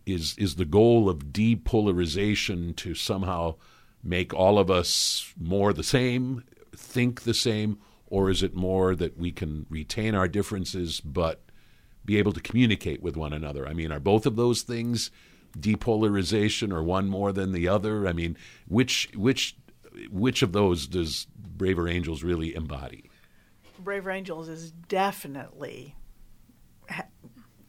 is 0.06 0.36
is 0.38 0.56
the 0.56 0.64
goal 0.64 1.08
of 1.08 1.32
depolarization 1.32 2.74
to 2.76 2.94
somehow 2.94 3.54
make 4.02 4.34
all 4.34 4.58
of 4.58 4.70
us 4.70 5.32
more 5.38 5.72
the 5.72 5.82
same, 5.82 6.44
think 6.76 7.22
the 7.22 7.34
same, 7.34 7.78
or 8.06 8.30
is 8.30 8.42
it 8.42 8.54
more 8.54 8.94
that 8.94 9.16
we 9.16 9.30
can 9.30 9.66
retain 9.70 10.14
our 10.14 10.28
differences 10.28 11.00
but 11.00 11.42
be 12.04 12.18
able 12.18 12.32
to 12.32 12.40
communicate 12.40 13.02
with 13.02 13.16
one 13.16 13.32
another? 13.32 13.66
I 13.66 13.74
mean, 13.74 13.92
are 13.92 14.00
both 14.00 14.26
of 14.26 14.36
those 14.36 14.62
things 14.62 15.10
depolarization 15.58 16.72
or 16.72 16.82
one 16.82 17.08
more 17.08 17.32
than 17.32 17.52
the 17.52 17.68
other? 17.68 18.08
I 18.08 18.12
mean, 18.12 18.36
which 18.66 19.08
which 19.14 19.56
which 20.10 20.42
of 20.42 20.52
those 20.52 20.86
does 20.86 21.26
Braver 21.36 21.88
Angels 21.88 22.22
really 22.22 22.54
embody? 22.54 23.10
Braver 23.78 24.10
Angels 24.10 24.48
is 24.48 24.70
definitely 24.70 25.94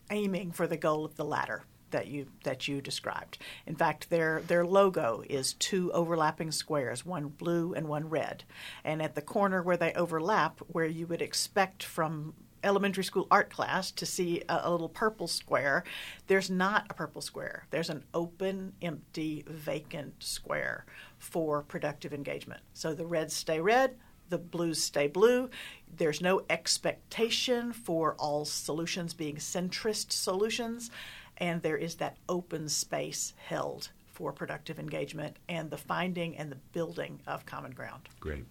aiming 0.10 0.52
for 0.52 0.68
the 0.68 0.78
goal 0.78 1.06
of 1.06 1.16
the 1.16 1.26
latter 1.26 1.64
that 1.94 2.08
you 2.08 2.28
that 2.44 2.68
you 2.68 2.82
described. 2.82 3.38
In 3.66 3.76
fact, 3.76 4.10
their 4.10 4.42
their 4.42 4.66
logo 4.66 5.24
is 5.30 5.54
two 5.54 5.92
overlapping 5.94 6.52
squares, 6.52 7.06
one 7.06 7.30
blue 7.30 7.74
and 7.74 7.88
one 7.88 8.10
red. 8.10 8.44
And 8.84 9.02
at 9.02 9.16
the 9.16 9.22
corner 9.22 9.64
where 9.64 9.78
they 9.78 9.94
overlap, 9.94 10.60
where 10.68 10.86
you 10.86 11.08
would 11.08 11.22
expect 11.22 11.84
from 11.84 12.34
elementary 12.64 13.04
school 13.04 13.28
art 13.30 13.50
class 13.50 13.92
to 13.92 14.06
see 14.06 14.42
a, 14.50 14.62
a, 14.64 14.72
little 14.72 14.90
purple 14.90 15.28
square. 15.28 15.84
There's 16.28 16.50
not 16.50 16.86
a 16.90 16.94
purple 16.94 17.22
square. 17.22 17.68
There's 17.72 17.90
an 17.90 18.04
open, 18.14 18.74
empty, 18.82 19.44
vacant 19.48 20.24
square 20.24 20.86
for 21.18 21.62
productive 21.64 22.14
engagement. 22.14 22.62
So 22.74 22.94
the 22.94 23.06
reds 23.06 23.36
stay 23.36 23.60
red, 23.60 23.98
the 24.30 24.38
blues 24.38 24.82
stay 24.82 25.08
blue. 25.08 25.50
There's 25.96 26.22
no 26.22 26.42
expectation 26.50 27.74
for 27.74 28.16
all 28.16 28.46
solutions 28.46 29.14
being 29.14 29.36
centrist 29.36 30.12
solutions 30.12 30.90
and 31.38 31.62
there 31.62 31.78
is 31.78 31.96
that 31.96 32.18
open 32.30 32.70
space 32.70 33.34
held 33.38 33.90
for 34.06 34.32
productive 34.32 34.78
engagement 34.78 35.38
and 35.50 35.72
the 35.72 35.78
finding 35.78 36.38
and 36.38 36.52
the 36.52 36.58
building 36.72 37.20
of 37.26 37.46
common 37.46 37.72
ground. 37.72 38.08
Great, 38.20 38.46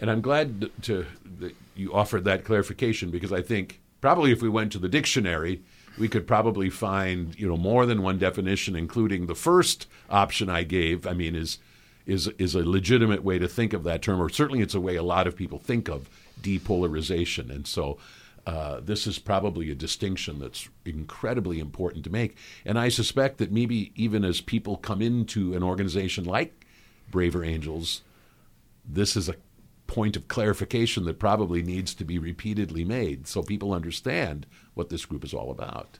and 0.00 0.10
I'm 0.10 0.20
glad 0.20 0.70
to 0.82 1.06
that 1.38 1.54
you 1.74 1.94
offered 1.94 2.24
that 2.24 2.44
clarification 2.44 3.10
because 3.10 3.32
I 3.32 3.42
think 3.42 3.80
probably 4.00 4.32
if 4.32 4.42
we 4.42 4.48
went 4.48 4.72
to 4.72 4.78
the 4.78 4.88
dictionary, 4.88 5.62
we 5.98 6.08
could 6.08 6.26
probably 6.26 6.68
find 6.68 7.38
you 7.38 7.48
know 7.48 7.56
more 7.56 7.86
than 7.86 8.02
one 8.02 8.18
definition, 8.18 8.74
including 8.76 9.26
the 9.26 9.34
first 9.34 9.86
option 10.10 10.50
I 10.50 10.64
gave. 10.64 11.06
I 11.06 11.12
mean, 11.12 11.34
is 11.34 11.58
is 12.06 12.28
is 12.38 12.54
a 12.54 12.68
legitimate 12.68 13.22
way 13.22 13.38
to 13.38 13.48
think 13.48 13.72
of 13.72 13.84
that 13.84 14.02
term, 14.02 14.20
or 14.20 14.28
certainly 14.28 14.62
it's 14.62 14.74
a 14.74 14.80
way 14.80 14.96
a 14.96 15.02
lot 15.02 15.26
of 15.26 15.36
people 15.36 15.58
think 15.58 15.88
of 15.88 16.08
depolarization, 16.42 17.50
and 17.50 17.66
so 17.66 17.98
uh, 18.46 18.80
this 18.80 19.06
is 19.06 19.18
probably 19.18 19.70
a 19.70 19.74
distinction 19.74 20.38
that's 20.38 20.68
incredibly 20.84 21.60
important 21.60 22.04
to 22.04 22.10
make. 22.10 22.36
And 22.64 22.78
I 22.78 22.88
suspect 22.88 23.38
that 23.38 23.50
maybe 23.50 23.92
even 23.96 24.24
as 24.24 24.40
people 24.40 24.76
come 24.76 25.00
into 25.00 25.54
an 25.54 25.62
organization 25.62 26.24
like 26.24 26.66
Braver 27.10 27.44
Angels, 27.44 28.02
this 28.84 29.16
is 29.16 29.28
a 29.28 29.36
point 29.86 30.16
of 30.16 30.28
clarification 30.28 31.04
that 31.04 31.18
probably 31.18 31.62
needs 31.62 31.94
to 31.94 32.04
be 32.04 32.18
repeatedly 32.18 32.84
made 32.84 33.26
so 33.26 33.42
people 33.42 33.72
understand 33.72 34.46
what 34.74 34.88
this 34.88 35.04
group 35.04 35.24
is 35.24 35.34
all 35.34 35.50
about. 35.50 35.98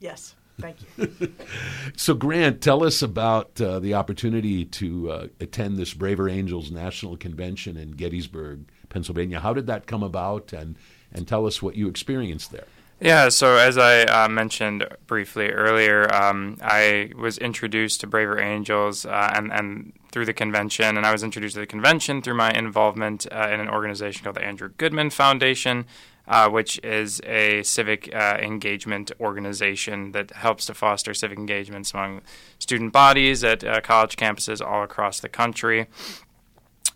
Yes. 0.00 0.34
Thank 0.60 0.78
you. 0.96 1.32
so, 1.96 2.14
Grant, 2.14 2.60
tell 2.60 2.84
us 2.84 3.00
about 3.00 3.60
uh, 3.60 3.78
the 3.78 3.94
opportunity 3.94 4.64
to 4.64 5.10
uh, 5.10 5.26
attend 5.40 5.76
this 5.76 5.94
Braver 5.94 6.28
Angels 6.28 6.70
National 6.70 7.16
Convention 7.16 7.76
in 7.76 7.92
Gettysburg, 7.92 8.64
Pennsylvania. 8.88 9.38
How 9.38 9.54
did 9.54 9.68
that 9.68 9.86
come 9.86 10.02
about, 10.02 10.52
and 10.52 10.74
and 11.12 11.26
tell 11.26 11.46
us 11.46 11.62
what 11.62 11.74
you 11.74 11.88
experienced 11.88 12.52
there. 12.52 12.66
Yeah, 13.00 13.28
so 13.28 13.54
as 13.54 13.78
I 13.78 14.02
uh, 14.02 14.28
mentioned 14.28 14.84
briefly 15.06 15.50
earlier, 15.50 16.12
um, 16.12 16.58
I 16.60 17.12
was 17.16 17.38
introduced 17.38 18.00
to 18.00 18.08
Braver 18.08 18.40
Angels 18.40 19.06
uh, 19.06 19.30
and, 19.36 19.52
and 19.52 19.92
through 20.10 20.26
the 20.26 20.32
convention, 20.32 20.96
and 20.96 21.06
I 21.06 21.12
was 21.12 21.22
introduced 21.22 21.54
to 21.54 21.60
the 21.60 21.66
convention 21.66 22.22
through 22.22 22.34
my 22.34 22.50
involvement 22.50 23.24
uh, 23.30 23.50
in 23.52 23.60
an 23.60 23.68
organization 23.68 24.24
called 24.24 24.34
the 24.34 24.44
Andrew 24.44 24.70
Goodman 24.78 25.10
Foundation, 25.10 25.86
uh, 26.26 26.48
which 26.48 26.80
is 26.82 27.20
a 27.24 27.62
civic 27.62 28.12
uh, 28.12 28.36
engagement 28.40 29.12
organization 29.20 30.10
that 30.10 30.32
helps 30.32 30.66
to 30.66 30.74
foster 30.74 31.14
civic 31.14 31.38
engagements 31.38 31.94
among 31.94 32.22
student 32.58 32.92
bodies 32.92 33.44
at 33.44 33.62
uh, 33.62 33.80
college 33.80 34.16
campuses 34.16 34.60
all 34.60 34.82
across 34.82 35.20
the 35.20 35.28
country. 35.28 35.86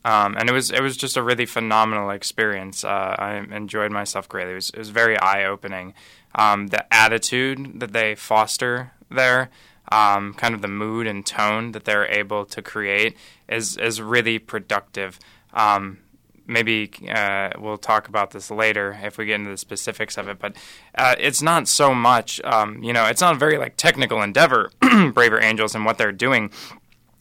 Um, 0.04 0.36
and 0.36 0.48
it 0.48 0.52
was 0.52 0.70
it 0.70 0.80
was 0.80 0.96
just 0.96 1.16
a 1.16 1.22
really 1.22 1.46
phenomenal 1.46 2.10
experience. 2.10 2.84
Uh, 2.84 3.14
I 3.18 3.36
enjoyed 3.36 3.92
myself 3.92 4.28
greatly. 4.28 4.52
It 4.52 4.56
was, 4.56 4.70
it 4.70 4.78
was 4.78 4.90
very 4.90 5.18
eye 5.18 5.44
opening. 5.44 5.94
Um, 6.34 6.68
the 6.68 6.92
attitude 6.92 7.78
that 7.80 7.92
they 7.92 8.14
foster 8.14 8.92
there, 9.10 9.50
um, 9.92 10.34
kind 10.34 10.54
of 10.54 10.62
the 10.62 10.68
mood 10.68 11.06
and 11.06 11.24
tone 11.24 11.72
that 11.72 11.84
they're 11.84 12.06
able 12.06 12.44
to 12.46 12.62
create, 12.62 13.16
is 13.48 13.76
is 13.76 14.00
really 14.00 14.38
productive. 14.38 15.20
Um, 15.52 15.98
maybe 16.46 16.90
uh, 17.08 17.50
we'll 17.58 17.78
talk 17.78 18.08
about 18.08 18.32
this 18.32 18.50
later 18.50 18.98
if 19.02 19.18
we 19.18 19.26
get 19.26 19.36
into 19.36 19.50
the 19.50 19.56
specifics 19.56 20.18
of 20.18 20.28
it. 20.28 20.38
But 20.38 20.56
uh, 20.96 21.14
it's 21.18 21.42
not 21.42 21.68
so 21.68 21.94
much, 21.94 22.40
um, 22.42 22.82
you 22.82 22.92
know, 22.92 23.06
it's 23.06 23.20
not 23.20 23.36
a 23.36 23.38
very 23.38 23.58
like 23.58 23.76
technical 23.76 24.22
endeavor. 24.22 24.70
Braver 25.12 25.40
Angels 25.40 25.74
and 25.74 25.84
what 25.84 25.98
they're 25.98 26.12
doing. 26.12 26.50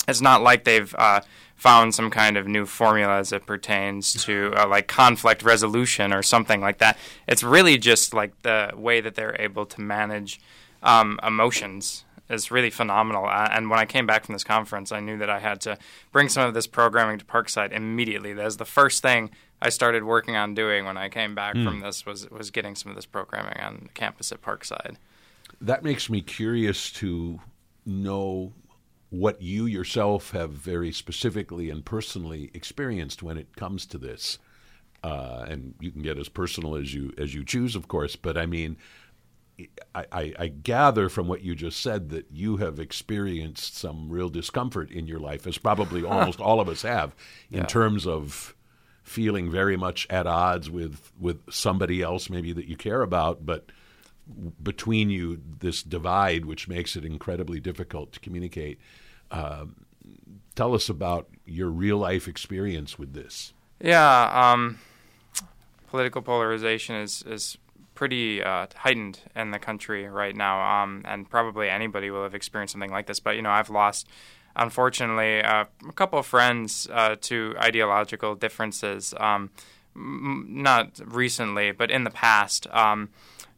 It's 0.08 0.22
not 0.22 0.42
like 0.42 0.64
they've 0.64 0.94
uh, 0.98 1.22
found 1.62 1.94
some 1.94 2.10
kind 2.10 2.38
of 2.38 2.48
new 2.48 2.66
formula 2.66 3.20
as 3.20 3.32
it 3.32 3.46
pertains 3.46 4.26
to 4.26 4.52
uh, 4.58 4.68
like 4.68 4.88
conflict 4.88 5.44
resolution 5.44 6.12
or 6.12 6.24
something 6.24 6.60
like 6.60 6.80
that. 6.80 6.98
It's 7.28 7.44
really 7.44 7.78
just 7.78 8.16
like 8.16 8.34
the 8.42 8.72
way 8.76 9.00
that 9.00 9.14
they're 9.14 9.40
able 9.40 9.68
to 9.68 9.80
manage 9.80 10.42
um, 10.82 11.20
emotions 11.22 12.04
is 12.32 12.50
really 12.50 12.72
phenomenal. 12.72 13.28
Uh, 13.28 13.48
and 13.52 13.70
when 13.70 13.78
I 13.78 13.86
came 13.86 14.08
back 14.08 14.26
from 14.26 14.34
this 14.34 14.44
conference, 14.44 14.92
I 14.92 15.02
knew 15.02 15.20
that 15.20 15.30
I 15.30 15.38
had 15.38 15.62
to 15.62 15.78
bring 16.12 16.30
some 16.30 16.48
of 16.48 16.56
this 16.56 16.66
programming 16.66 17.20
to 17.20 17.26
Parkside 17.26 17.72
immediately. 17.74 18.34
That 18.34 18.46
was 18.46 18.58
the 18.58 18.66
first 18.66 19.04
thing 19.04 19.30
I 19.62 19.70
started 19.70 20.04
working 20.04 20.36
on 20.36 20.56
doing 20.56 20.86
when 20.86 20.98
I 20.98 21.10
came 21.10 21.36
back 21.36 21.54
mm. 21.54 21.64
from 21.64 21.82
this 21.82 22.08
was 22.08 22.28
was 22.32 22.50
getting 22.50 22.74
some 22.74 22.90
of 22.90 22.96
this 22.96 23.06
programming 23.06 23.60
on 23.60 23.90
campus 23.94 24.32
at 24.32 24.42
Parkside. 24.42 24.96
That 25.62 25.84
makes 25.84 26.10
me 26.10 26.22
curious 26.22 26.92
to 26.94 27.40
know 27.86 28.52
what 29.12 29.42
you 29.42 29.66
yourself 29.66 30.32
have 30.32 30.52
very 30.52 30.92
specifically 30.92 31.70
and 31.70 31.86
personally 31.86 32.50
experienced 32.54 33.22
when 33.22 33.38
it 33.38 33.56
comes 33.56 33.86
to 33.86 33.98
this. 33.98 34.40
Uh, 35.04 35.46
and 35.48 35.76
you 35.80 35.92
can 35.92 36.02
get 36.02 36.18
as 36.18 36.30
personal 36.30 36.76
as 36.76 36.94
you 36.94 37.14
as 37.18 37.34
you 37.34 37.44
choose, 37.44 37.76
of 37.76 37.88
course. 37.88 38.16
But 38.16 38.38
I 38.38 38.46
mean, 38.46 38.78
I, 39.94 40.06
I, 40.12 40.34
I, 40.40 40.48
gather 40.48 41.10
from 41.10 41.28
what 41.28 41.42
you 41.42 41.56
just 41.56 41.80
said 41.82 42.10
that 42.12 42.28
you 42.32 42.58
have 42.58 42.80
experienced 42.80 43.76
some 43.76 44.10
real 44.10 44.30
discomfort 44.30 44.92
in 44.92 45.08
your 45.08 45.20
life, 45.20 45.48
as 45.48 45.58
probably 45.58 46.06
almost 46.06 46.40
all 46.40 46.60
of 46.60 46.70
us 46.70 46.84
have, 46.84 47.16
in 47.50 47.60
yeah. 47.60 47.66
terms 47.66 48.06
of 48.06 48.56
feeling 49.04 49.50
very 49.50 49.76
much 49.76 50.08
at 50.10 50.28
odds 50.28 50.70
with 50.70 51.12
with 51.20 51.42
somebody 51.52 52.02
else, 52.02 52.30
maybe 52.30 52.54
that 52.54 52.68
you 52.68 52.78
care 52.78 53.02
about, 53.02 53.46
but 53.46 53.72
between 54.62 55.10
you 55.10 55.42
this 55.60 55.84
divide, 55.84 56.46
which 56.46 56.68
makes 56.68 56.96
it 56.96 57.04
incredibly 57.04 57.60
difficult 57.60 58.12
to 58.14 58.20
communicate. 58.20 58.80
Uh, 59.32 59.66
tell 60.56 60.76
us 60.76 60.90
about 60.90 61.28
your 61.46 61.70
real 61.70 61.98
life 61.98 62.28
experience 62.28 63.00
with 63.00 63.14
this. 63.14 63.54
Yeah, 63.80 64.52
um, 64.52 64.80
political 65.90 66.22
polarization 66.22 66.96
is 66.96 67.24
is 67.26 67.58
pretty 67.96 68.44
uh, 68.44 68.68
heightened 68.76 69.20
in 69.36 69.52
the 69.52 69.60
country 69.60 70.08
right 70.08 70.36
now, 70.36 70.84
um, 70.84 71.02
and 71.06 71.30
probably 71.30 71.70
anybody 71.70 72.10
will 72.10 72.24
have 72.24 72.36
experienced 72.36 72.74
something 72.74 72.92
like 72.92 73.06
this. 73.08 73.20
But 73.20 73.36
you 73.36 73.42
know, 73.42 73.52
I've 73.52 73.70
lost, 73.70 74.08
unfortunately, 74.56 75.42
uh, 75.42 75.66
a 75.88 75.94
couple 75.94 76.20
of 76.20 76.26
friends 76.26 76.88
uh, 76.92 77.16
to 77.22 77.56
ideological 77.58 78.36
differences. 78.36 79.14
Um, 79.18 79.52
m- 79.96 80.48
not 80.50 81.00
recently, 81.06 81.72
but 81.72 81.92
in 81.92 82.04
the 82.04 82.10
past. 82.10 82.68
Um, 82.72 83.10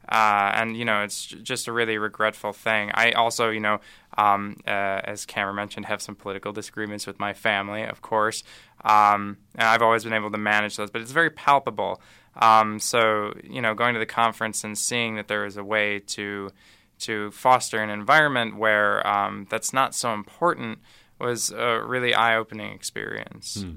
uh, 0.09 0.51
and 0.55 0.75
you 0.75 0.85
know 0.85 1.03
it's 1.03 1.25
just 1.25 1.67
a 1.67 1.71
really 1.71 1.97
regretful 1.97 2.53
thing. 2.53 2.91
I 2.93 3.11
also, 3.11 3.49
you 3.49 3.59
know, 3.59 3.79
um, 4.17 4.57
uh, 4.67 5.01
as 5.03 5.25
Cameron 5.25 5.55
mentioned, 5.55 5.85
have 5.85 6.01
some 6.01 6.15
political 6.15 6.51
disagreements 6.51 7.07
with 7.07 7.19
my 7.19 7.33
family, 7.33 7.83
of 7.83 8.01
course. 8.01 8.43
Um, 8.83 9.37
and 9.55 9.67
I've 9.67 9.81
always 9.81 10.03
been 10.03 10.13
able 10.13 10.31
to 10.31 10.37
manage 10.37 10.75
those, 10.75 10.91
but 10.91 11.01
it's 11.01 11.11
very 11.11 11.29
palpable. 11.29 12.01
Um, 12.35 12.79
so 12.79 13.33
you 13.43 13.61
know, 13.61 13.73
going 13.73 13.93
to 13.93 13.99
the 13.99 14.05
conference 14.05 14.63
and 14.63 14.77
seeing 14.77 15.15
that 15.15 15.27
there 15.27 15.45
is 15.45 15.57
a 15.57 15.63
way 15.63 15.99
to 15.99 16.51
to 16.99 17.31
foster 17.31 17.81
an 17.81 17.89
environment 17.89 18.57
where 18.57 19.05
um, 19.07 19.47
that's 19.49 19.73
not 19.73 19.95
so 19.95 20.13
important 20.13 20.79
was 21.19 21.51
a 21.51 21.81
really 21.83 22.13
eye 22.13 22.35
opening 22.35 22.73
experience. 22.73 23.63
Hmm. 23.63 23.75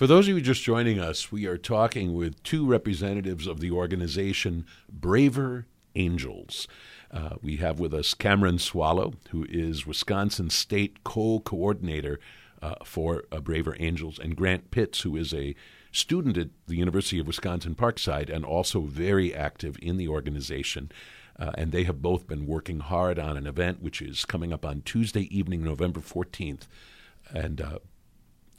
For 0.00 0.06
those 0.06 0.28
of 0.28 0.34
you 0.34 0.40
just 0.40 0.62
joining 0.62 0.98
us, 0.98 1.30
we 1.30 1.44
are 1.44 1.58
talking 1.58 2.14
with 2.14 2.42
two 2.42 2.64
representatives 2.66 3.46
of 3.46 3.60
the 3.60 3.70
organization 3.70 4.64
Braver 4.90 5.66
Angels. 5.94 6.66
Uh, 7.10 7.34
we 7.42 7.56
have 7.56 7.78
with 7.78 7.92
us 7.92 8.14
Cameron 8.14 8.58
Swallow, 8.58 9.12
who 9.28 9.44
is 9.50 9.86
Wisconsin 9.86 10.48
State 10.48 11.04
co 11.04 11.40
coordinator 11.40 12.18
uh, 12.62 12.76
for 12.82 13.24
uh, 13.30 13.40
Braver 13.40 13.76
Angels, 13.78 14.18
and 14.18 14.36
Grant 14.36 14.70
Pitts, 14.70 15.02
who 15.02 15.18
is 15.18 15.34
a 15.34 15.54
student 15.92 16.38
at 16.38 16.48
the 16.66 16.76
University 16.76 17.18
of 17.18 17.26
Wisconsin 17.26 17.74
Parkside 17.74 18.34
and 18.34 18.42
also 18.42 18.80
very 18.80 19.34
active 19.34 19.76
in 19.82 19.98
the 19.98 20.08
organization. 20.08 20.90
Uh, 21.38 21.50
and 21.58 21.72
they 21.72 21.84
have 21.84 22.00
both 22.00 22.26
been 22.26 22.46
working 22.46 22.80
hard 22.80 23.18
on 23.18 23.36
an 23.36 23.46
event 23.46 23.82
which 23.82 24.00
is 24.00 24.24
coming 24.24 24.50
up 24.50 24.64
on 24.64 24.80
Tuesday 24.80 25.28
evening, 25.36 25.62
November 25.62 26.00
14th. 26.00 26.62
And 27.34 27.60
uh, 27.60 27.78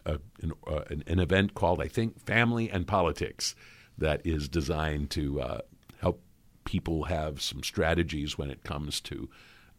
a, 0.06 0.20
an, 0.42 0.52
uh, 0.68 0.82
an, 0.90 1.20
event 1.20 1.54
called, 1.54 1.82
I 1.82 1.88
think, 1.88 2.20
Family 2.26 2.70
and 2.70 2.88
Politics, 2.88 3.56
that 3.98 4.26
is 4.26 4.50
designed 4.50 5.10
to 5.12 5.42
uh, 5.42 5.62
help 6.00 6.22
people 6.66 7.06
have 7.06 7.42
some 7.42 7.64
strategies 7.64 8.38
when 8.38 8.50
it 8.50 8.64
comes 8.64 9.00
to 9.02 9.30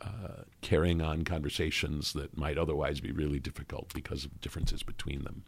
uh, 0.03 0.43
carrying 0.61 1.01
on 1.01 1.25
conversations 1.25 2.13
that 2.13 2.37
might 2.37 2.59
otherwise 2.59 3.01
be 3.01 3.13
really 3.13 3.39
difficult 3.39 3.93
because 3.95 4.25
of 4.25 4.41
differences 4.41 4.83
between 4.83 5.23
them. 5.23 5.45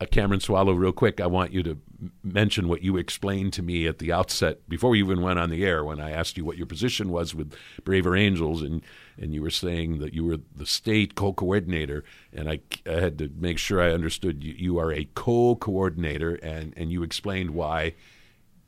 Uh, 0.00 0.06
Cameron 0.06 0.40
Swallow, 0.40 0.72
real 0.72 0.92
quick, 0.92 1.20
I 1.20 1.26
want 1.26 1.52
you 1.52 1.62
to 1.62 1.78
mention 2.22 2.68
what 2.68 2.82
you 2.82 2.96
explained 2.96 3.52
to 3.54 3.62
me 3.62 3.86
at 3.86 3.98
the 3.98 4.10
outset 4.10 4.66
before 4.68 4.90
we 4.90 5.00
even 5.00 5.20
went 5.20 5.38
on 5.38 5.50
the 5.50 5.64
air 5.64 5.84
when 5.84 6.00
I 6.00 6.10
asked 6.10 6.36
you 6.36 6.44
what 6.44 6.56
your 6.56 6.66
position 6.66 7.10
was 7.10 7.34
with 7.34 7.54
Braver 7.84 8.16
Angels, 8.16 8.62
and, 8.62 8.82
and 9.18 9.34
you 9.34 9.42
were 9.42 9.50
saying 9.50 9.98
that 9.98 10.14
you 10.14 10.24
were 10.24 10.38
the 10.56 10.66
state 10.66 11.14
co 11.14 11.32
coordinator, 11.32 12.02
and 12.32 12.48
I, 12.48 12.60
I, 12.86 12.92
had 12.92 13.18
to 13.18 13.30
make 13.36 13.58
sure 13.58 13.80
I 13.80 13.92
understood 13.92 14.42
you, 14.42 14.54
you 14.56 14.78
are 14.78 14.92
a 14.92 15.08
co 15.14 15.56
coordinator, 15.56 16.34
and, 16.36 16.72
and 16.76 16.90
you 16.90 17.02
explained 17.02 17.50
why 17.50 17.94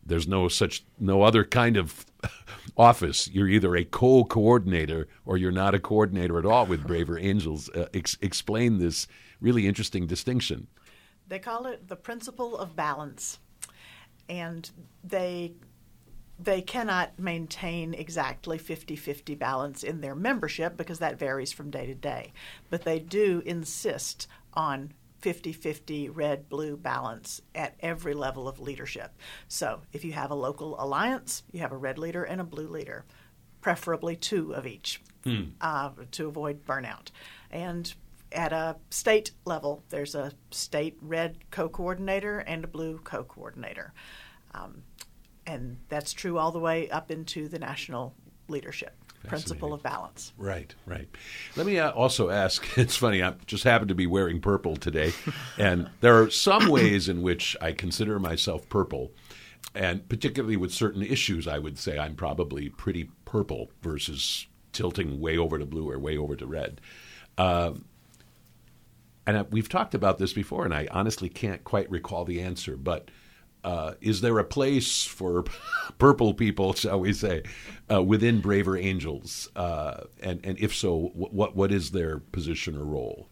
there's 0.06 0.28
no 0.28 0.48
such 0.48 0.84
no 0.98 1.22
other 1.22 1.44
kind 1.44 1.76
of 1.76 2.06
office. 2.76 3.28
You're 3.28 3.48
either 3.48 3.76
a 3.76 3.84
co-coordinator 3.84 5.08
or 5.24 5.36
you're 5.36 5.52
not 5.52 5.74
a 5.74 5.78
coordinator 5.78 6.38
at 6.38 6.46
all 6.46 6.66
with 6.66 6.86
Braver 6.86 7.18
Angels. 7.18 7.68
Uh, 7.70 7.86
ex- 7.94 8.18
explain 8.20 8.78
this 8.78 9.06
really 9.40 9.66
interesting 9.66 10.06
distinction. 10.06 10.66
They 11.26 11.38
call 11.38 11.66
it 11.66 11.88
the 11.88 11.96
principle 11.96 12.56
of 12.58 12.76
balance, 12.76 13.38
and 14.28 14.70
they 15.02 15.54
they 16.36 16.60
cannot 16.60 17.16
maintain 17.16 17.94
exactly 17.94 18.58
50-50 18.58 19.38
balance 19.38 19.84
in 19.84 20.00
their 20.00 20.16
membership 20.16 20.76
because 20.76 20.98
that 20.98 21.16
varies 21.16 21.52
from 21.52 21.70
day 21.70 21.86
to 21.86 21.94
day. 21.94 22.32
But 22.70 22.82
they 22.82 22.98
do 22.98 23.40
insist 23.46 24.26
on 24.52 24.92
50 25.24 25.54
50 25.54 26.10
red 26.10 26.50
blue 26.50 26.76
balance 26.76 27.40
at 27.54 27.76
every 27.80 28.12
level 28.12 28.46
of 28.46 28.60
leadership. 28.60 29.16
So 29.48 29.80
if 29.90 30.04
you 30.04 30.12
have 30.12 30.30
a 30.30 30.34
local 30.34 30.78
alliance, 30.78 31.44
you 31.50 31.60
have 31.60 31.72
a 31.72 31.78
red 31.78 31.96
leader 31.96 32.24
and 32.24 32.42
a 32.42 32.44
blue 32.44 32.68
leader, 32.68 33.06
preferably 33.62 34.16
two 34.16 34.54
of 34.54 34.66
each 34.66 35.00
hmm. 35.24 35.44
uh, 35.62 35.92
to 36.10 36.28
avoid 36.28 36.66
burnout. 36.66 37.08
And 37.50 37.90
at 38.32 38.52
a 38.52 38.76
state 38.90 39.30
level, 39.46 39.82
there's 39.88 40.14
a 40.14 40.32
state 40.50 40.98
red 41.00 41.38
co 41.50 41.70
coordinator 41.70 42.40
and 42.40 42.62
a 42.62 42.68
blue 42.68 42.98
co 43.02 43.24
coordinator. 43.24 43.94
Um, 44.52 44.82
and 45.46 45.78
that's 45.88 46.12
true 46.12 46.36
all 46.36 46.52
the 46.52 46.58
way 46.58 46.90
up 46.90 47.10
into 47.10 47.48
the 47.48 47.58
national 47.58 48.14
leadership 48.48 48.94
principle 49.28 49.72
of 49.72 49.82
balance. 49.82 50.32
Right, 50.38 50.74
right. 50.86 51.08
Let 51.56 51.66
me 51.66 51.78
uh, 51.78 51.90
also 51.92 52.30
ask 52.30 52.66
it's 52.78 52.96
funny, 52.96 53.22
I 53.22 53.34
just 53.46 53.64
happen 53.64 53.88
to 53.88 53.94
be 53.94 54.06
wearing 54.06 54.40
purple 54.40 54.76
today, 54.76 55.12
and 55.58 55.90
there 56.00 56.20
are 56.22 56.30
some 56.30 56.68
ways 56.68 57.08
in 57.08 57.22
which 57.22 57.56
I 57.60 57.72
consider 57.72 58.18
myself 58.18 58.68
purple. 58.68 59.12
And 59.74 60.08
particularly 60.08 60.56
with 60.56 60.72
certain 60.72 61.02
issues, 61.02 61.48
I 61.48 61.58
would 61.58 61.78
say 61.78 61.98
I'm 61.98 62.14
probably 62.14 62.68
pretty 62.68 63.10
purple 63.24 63.70
versus 63.82 64.46
tilting 64.72 65.20
way 65.20 65.36
over 65.36 65.58
to 65.58 65.66
blue 65.66 65.90
or 65.90 65.98
way 65.98 66.16
over 66.16 66.36
to 66.36 66.46
red. 66.46 66.80
Uh, 67.36 67.72
and 69.26 69.50
we've 69.50 69.68
talked 69.68 69.94
about 69.94 70.18
this 70.18 70.32
before, 70.32 70.64
and 70.64 70.74
I 70.74 70.86
honestly 70.90 71.28
can't 71.28 71.64
quite 71.64 71.90
recall 71.90 72.24
the 72.24 72.40
answer, 72.42 72.76
but 72.76 73.10
uh, 73.64 73.94
is 74.00 74.20
there 74.20 74.38
a 74.38 74.44
place 74.44 75.04
for 75.04 75.44
purple 75.98 76.34
people, 76.34 76.74
shall 76.74 77.00
we 77.00 77.12
say, 77.12 77.42
uh, 77.90 78.02
within 78.02 78.40
Braver 78.40 78.76
Angels? 78.76 79.48
Uh, 79.56 80.02
and, 80.22 80.40
and 80.44 80.58
if 80.58 80.74
so, 80.74 81.10
what, 81.14 81.56
what 81.56 81.72
is 81.72 81.90
their 81.90 82.18
position 82.18 82.76
or 82.76 82.84
role? 82.84 83.28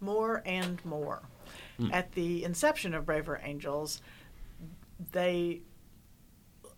More 0.00 0.42
and 0.44 0.84
more. 0.84 1.22
Mm. 1.80 1.92
At 1.92 2.12
the 2.12 2.44
inception 2.44 2.94
of 2.94 3.06
Braver 3.06 3.40
Angels, 3.42 4.00
they 5.12 5.62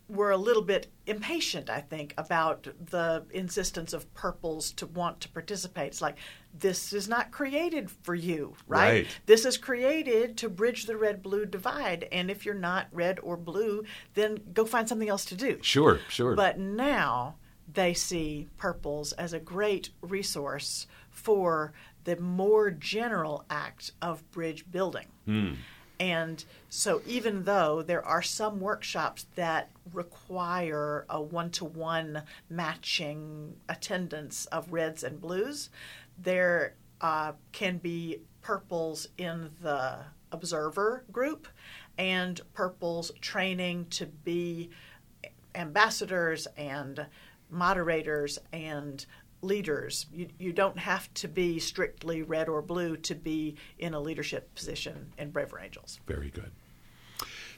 were 0.08 0.30
a 0.30 0.36
little 0.36 0.62
bit 0.62 0.86
impatient, 1.06 1.68
I 1.68 1.80
think, 1.80 2.14
about 2.16 2.68
the 2.90 3.24
insistence 3.32 3.92
of 3.92 4.12
purples 4.14 4.70
to 4.72 4.86
want 4.86 5.20
to 5.22 5.28
participate. 5.28 5.88
It's 5.88 6.02
like, 6.02 6.16
this 6.58 6.92
is 6.92 7.08
not 7.08 7.30
created 7.30 7.90
for 7.90 8.14
you, 8.14 8.54
right? 8.66 8.88
right? 8.88 9.06
This 9.26 9.44
is 9.44 9.58
created 9.58 10.36
to 10.38 10.48
bridge 10.48 10.86
the 10.86 10.96
red 10.96 11.22
blue 11.22 11.46
divide. 11.46 12.08
And 12.12 12.30
if 12.30 12.44
you're 12.44 12.54
not 12.54 12.88
red 12.92 13.18
or 13.22 13.36
blue, 13.36 13.84
then 14.14 14.38
go 14.52 14.64
find 14.64 14.88
something 14.88 15.08
else 15.08 15.24
to 15.26 15.34
do. 15.34 15.58
Sure, 15.62 16.00
sure. 16.08 16.34
But 16.34 16.58
now 16.58 17.36
they 17.72 17.94
see 17.94 18.48
purples 18.56 19.12
as 19.12 19.32
a 19.32 19.40
great 19.40 19.90
resource 20.00 20.86
for 21.10 21.72
the 22.04 22.16
more 22.16 22.70
general 22.70 23.44
act 23.50 23.92
of 24.00 24.28
bridge 24.30 24.64
building. 24.70 25.06
Hmm. 25.24 25.54
And 25.98 26.44
so, 26.68 27.00
even 27.06 27.44
though 27.44 27.82
there 27.82 28.04
are 28.04 28.22
some 28.22 28.60
workshops 28.60 29.26
that 29.34 29.70
require 29.94 31.06
a 31.08 31.22
one 31.22 31.50
to 31.52 31.64
one 31.64 32.22
matching 32.50 33.56
attendance 33.68 34.44
of 34.46 34.72
reds 34.72 35.02
and 35.02 35.20
blues, 35.20 35.70
there 36.18 36.74
uh, 37.00 37.32
can 37.52 37.78
be 37.78 38.20
purples 38.42 39.08
in 39.18 39.50
the 39.60 39.98
observer 40.32 41.04
group 41.10 41.48
and 41.98 42.40
purples 42.52 43.10
training 43.20 43.86
to 43.90 44.06
be 44.06 44.70
ambassadors 45.54 46.46
and 46.56 47.06
moderators 47.50 48.38
and 48.52 49.06
leaders. 49.42 50.06
You, 50.12 50.28
you 50.38 50.52
don't 50.52 50.78
have 50.78 51.12
to 51.14 51.28
be 51.28 51.58
strictly 51.58 52.22
red 52.22 52.48
or 52.48 52.62
blue 52.62 52.96
to 52.98 53.14
be 53.14 53.56
in 53.78 53.94
a 53.94 54.00
leadership 54.00 54.54
position 54.54 55.12
in 55.18 55.30
Braver 55.30 55.58
Angels. 55.58 56.00
Very 56.06 56.30
good. 56.30 56.52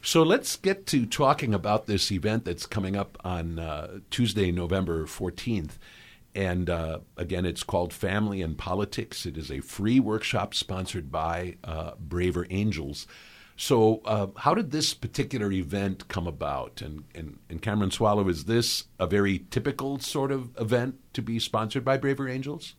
So 0.01 0.23
let's 0.23 0.57
get 0.57 0.87
to 0.87 1.07
talking 1.07 1.53
about 1.53 1.87
this 1.87 2.13
event 2.13 2.45
that's 2.45 2.67
coming 2.67 2.95
up 2.95 3.19
on 3.25 3.59
uh, 3.59 3.99
Tuesday, 4.11 4.53
November 4.53 5.07
14th. 5.07 5.73
And 6.35 6.71
uh, 6.71 7.01
again, 7.17 7.45
it's 7.45 7.63
called 7.63 7.93
Family 7.93 8.43
and 8.43 8.57
Politics. 8.57 9.27
It 9.27 9.37
is 9.37 9.51
a 9.51 9.61
free 9.61 9.99
workshop 9.99 10.55
sponsored 10.55 11.11
by 11.11 11.57
uh, 11.65 11.93
Braver 11.99 12.47
Angels. 12.51 13.07
So, 13.61 14.03
uh, 14.05 14.29
how 14.37 14.55
did 14.55 14.71
this 14.71 14.95
particular 14.95 15.51
event 15.51 16.07
come 16.07 16.29
about? 16.29 16.81
And, 16.81 17.03
and, 17.13 17.41
and 17.51 17.61
Cameron 17.61 17.91
Swallow, 17.91 18.29
is 18.29 18.45
this 18.45 18.85
a 19.01 19.07
very 19.07 19.47
typical 19.51 19.99
sort 19.99 20.31
of 20.31 20.57
event 20.61 21.01
to 21.15 21.23
be 21.23 21.41
sponsored 21.41 21.85
by 21.85 21.97
Braver 21.97 22.29
Angels? 22.29 22.75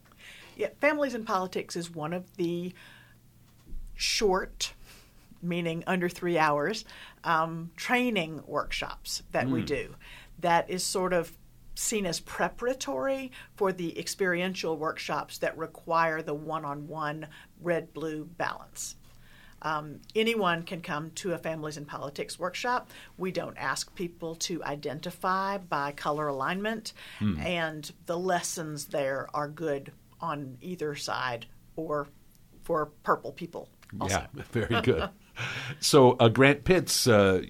Yeah, 0.55 0.69
Families 0.79 1.13
and 1.13 1.25
Politics 1.25 1.75
is 1.75 1.93
one 1.93 2.13
of 2.13 2.37
the 2.37 2.73
short, 3.95 4.73
meaning 5.41 5.83
under 5.85 6.07
three 6.07 6.37
hours, 6.37 6.85
um, 7.25 7.71
training 7.75 8.43
workshops 8.47 9.23
that 9.33 9.47
mm. 9.47 9.51
we 9.51 9.59
hmm. 9.59 9.65
do. 9.65 9.95
That 10.39 10.69
is 10.69 10.83
sort 10.83 11.11
of 11.11 11.37
seen 11.79 12.05
as 12.05 12.19
preparatory 12.19 13.31
for 13.55 13.71
the 13.71 13.97
experiential 13.97 14.77
workshops 14.77 15.37
that 15.37 15.57
require 15.57 16.21
the 16.21 16.33
one 16.33 16.65
on 16.65 16.87
one 16.87 17.27
red 17.61 17.93
blue 17.93 18.25
balance. 18.25 18.95
Um, 19.61 19.99
anyone 20.15 20.63
can 20.63 20.81
come 20.81 21.11
to 21.15 21.33
a 21.33 21.37
Families 21.37 21.77
and 21.77 21.87
Politics 21.87 22.37
workshop. 22.37 22.89
We 23.17 23.31
don't 23.31 23.57
ask 23.57 23.93
people 23.95 24.35
to 24.35 24.63
identify 24.63 25.57
by 25.57 25.91
color 25.93 26.27
alignment, 26.27 26.93
hmm. 27.19 27.39
and 27.39 27.89
the 28.05 28.17
lessons 28.17 28.85
there 28.85 29.27
are 29.33 29.47
good 29.47 29.91
on 30.21 30.57
either 30.61 30.95
side 30.95 31.45
or 31.75 32.07
for 32.63 32.87
purple 33.03 33.31
people. 33.31 33.69
Also. 33.99 34.15
Yeah, 34.15 34.43
very 34.51 34.81
good. 34.81 35.09
so, 35.79 36.11
uh, 36.19 36.29
Grant 36.29 36.63
Pitts, 36.63 37.07
uh, 37.07 37.41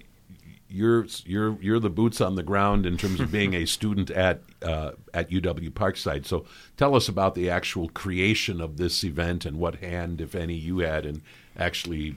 you're 0.70 1.06
you're 1.24 1.60
you're 1.60 1.80
the 1.80 1.90
boots 1.90 2.20
on 2.20 2.36
the 2.36 2.42
ground 2.42 2.86
in 2.86 2.96
terms 2.96 3.20
of 3.20 3.32
being 3.32 3.54
a 3.54 3.66
student 3.66 4.10
at 4.10 4.42
uh, 4.62 4.92
at 5.12 5.30
UW 5.30 5.70
Parkside. 5.70 6.26
So 6.26 6.46
tell 6.76 6.94
us 6.94 7.08
about 7.08 7.34
the 7.34 7.50
actual 7.50 7.88
creation 7.88 8.60
of 8.60 8.76
this 8.76 9.02
event 9.04 9.44
and 9.44 9.58
what 9.58 9.76
hand, 9.76 10.20
if 10.20 10.34
any, 10.34 10.54
you 10.54 10.78
had 10.78 11.04
in 11.04 11.22
actually 11.58 12.16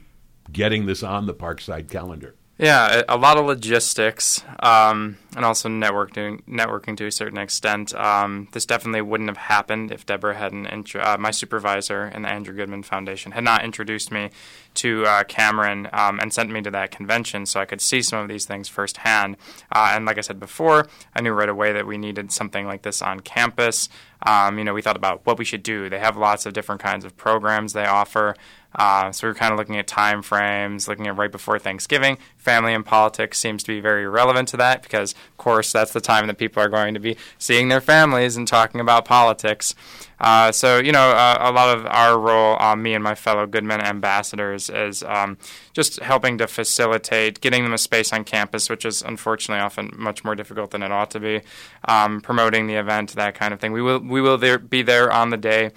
getting 0.52 0.86
this 0.86 1.04
on 1.04 1.26
the 1.26 1.34
Parkside 1.34 1.90
calendar. 1.90 2.36
Yeah, 2.58 3.02
a 3.10 3.18
lot 3.18 3.38
of 3.38 3.46
logistics. 3.46 4.44
Um, 4.60 5.18
and 5.36 5.46
also 5.46 5.70
networking 5.70 6.42
networking 6.44 6.96
to 6.98 7.06
a 7.06 7.12
certain 7.12 7.38
extent. 7.38 7.94
Um, 7.96 8.48
this 8.52 8.66
definitely 8.66 9.02
wouldn't 9.02 9.30
have 9.30 9.38
happened 9.38 9.92
if 9.92 10.06
Deborah 10.06 10.36
hadn't 10.36 10.68
intro- 10.68 11.02
uh, 11.02 11.18
my 11.20 11.32
supervisor 11.32 12.06
in 12.08 12.24
the 12.24 12.30
Andrew 12.30 12.56
Goodman 12.56 12.84
Foundation 12.84 13.32
had 13.32 13.44
not 13.44 13.64
introduced 13.64 14.12
me 14.12 14.30
to 14.76 15.06
uh, 15.06 15.24
Cameron 15.24 15.88
um, 15.94 16.20
and 16.20 16.34
sent 16.34 16.50
me 16.50 16.62
to 16.62 16.72
that 16.72 16.92
convention 16.92 17.46
so 17.46 17.60
I 17.60 17.66
could 17.66 17.82
see 17.82 18.02
some 18.02 18.20
of 18.20 18.28
these 18.28 18.46
things 18.46 18.68
firsthand. 18.68 19.38
Uh, 19.72 19.92
and 19.94 20.06
like 20.06 20.18
I 20.18 20.22
said 20.22 20.40
before, 20.40 20.88
I 21.16 21.22
knew 21.22 21.32
right 21.32 21.50
away 21.50 21.74
that 21.74 21.86
we 21.86 21.98
needed 21.98 22.32
something 22.32 22.66
like 22.66 22.82
this 22.82 23.02
on 23.02 23.20
campus. 23.22 23.90
Um, 24.26 24.58
you 24.58 24.64
know, 24.64 24.74
we 24.74 24.82
thought 24.82 24.96
about 24.96 25.26
what 25.26 25.38
we 25.38 25.46
should 25.46 25.64
do. 25.64 25.90
They 25.90 26.00
have 26.00 26.16
lots 26.16 26.46
of 26.46 26.54
different 26.54 26.82
kinds 26.82 27.06
of 27.06 27.18
programs 27.18 27.74
they 27.74 27.86
offer. 27.86 28.36
Uh, 28.76 29.12
so 29.12 29.28
we 29.28 29.32
are 29.32 29.36
kind 29.36 29.52
of 29.52 29.60
looking 29.60 29.78
at 29.78 29.88
time 29.88 30.22
frames, 30.22 30.88
looking 30.88 31.08
at 31.08 31.18
right 31.18 31.32
before 31.32 31.60
Thanksgiving. 31.60 32.18
Family 32.38 32.74
and 32.74 32.86
politics 32.86 33.40
seems 33.40 33.64
to 33.64 33.72
be 33.72 33.80
very 33.80 34.08
relevant 34.08 34.48
to 34.50 34.58
that 34.58 34.84
because, 34.84 35.14
of 35.14 35.38
course, 35.38 35.72
that's 35.72 35.94
the 35.94 36.02
time 36.02 36.28
that 36.28 36.38
people 36.38 36.62
are 36.62 36.70
going 36.70 36.94
to 36.94 37.00
be 37.00 37.18
seeing 37.38 37.70
their 37.70 37.82
families 37.82 38.36
and 38.36 38.48
talking 38.48 38.82
about 38.82 39.06
politics. 39.06 39.76
Uh, 40.20 40.52
so, 40.52 40.78
you 40.78 40.92
know, 40.92 41.12
uh, 41.12 41.38
a 41.42 41.52
lot 41.52 41.78
of 41.78 41.86
our 41.88 42.18
role, 42.18 42.58
uh, 42.62 42.76
me 42.76 42.94
and 42.94 43.04
my 43.04 43.14
fellow 43.14 43.46
Goodman 43.46 43.82
ambassadors, 43.82 44.70
is 44.70 45.04
um, 45.04 45.38
just 45.74 46.00
helping 46.00 46.38
to 46.38 46.48
facilitate 46.48 47.42
getting 47.42 47.64
them 47.64 47.74
a 47.74 47.78
space 47.78 48.14
on 48.14 48.24
campus, 48.24 48.70
which 48.70 48.86
is 48.86 49.02
unfortunately 49.02 49.62
often 49.62 49.92
much 49.98 50.24
more 50.24 50.34
difficult 50.34 50.72
than 50.72 50.82
it 50.82 50.92
ought 50.92 51.12
to 51.12 51.20
be. 51.20 51.42
Um, 51.86 52.22
promoting 52.22 52.68
the 52.68 52.76
event, 52.76 53.16
that 53.16 53.36
kind 53.36 53.54
of 53.54 53.60
thing. 53.60 53.74
We 53.74 53.82
will 53.82 54.00
we 54.00 54.22
will 54.22 54.38
there, 54.38 54.58
be 54.58 54.82
there 54.82 55.12
on 55.12 55.30
the 55.30 55.38
day 55.38 55.72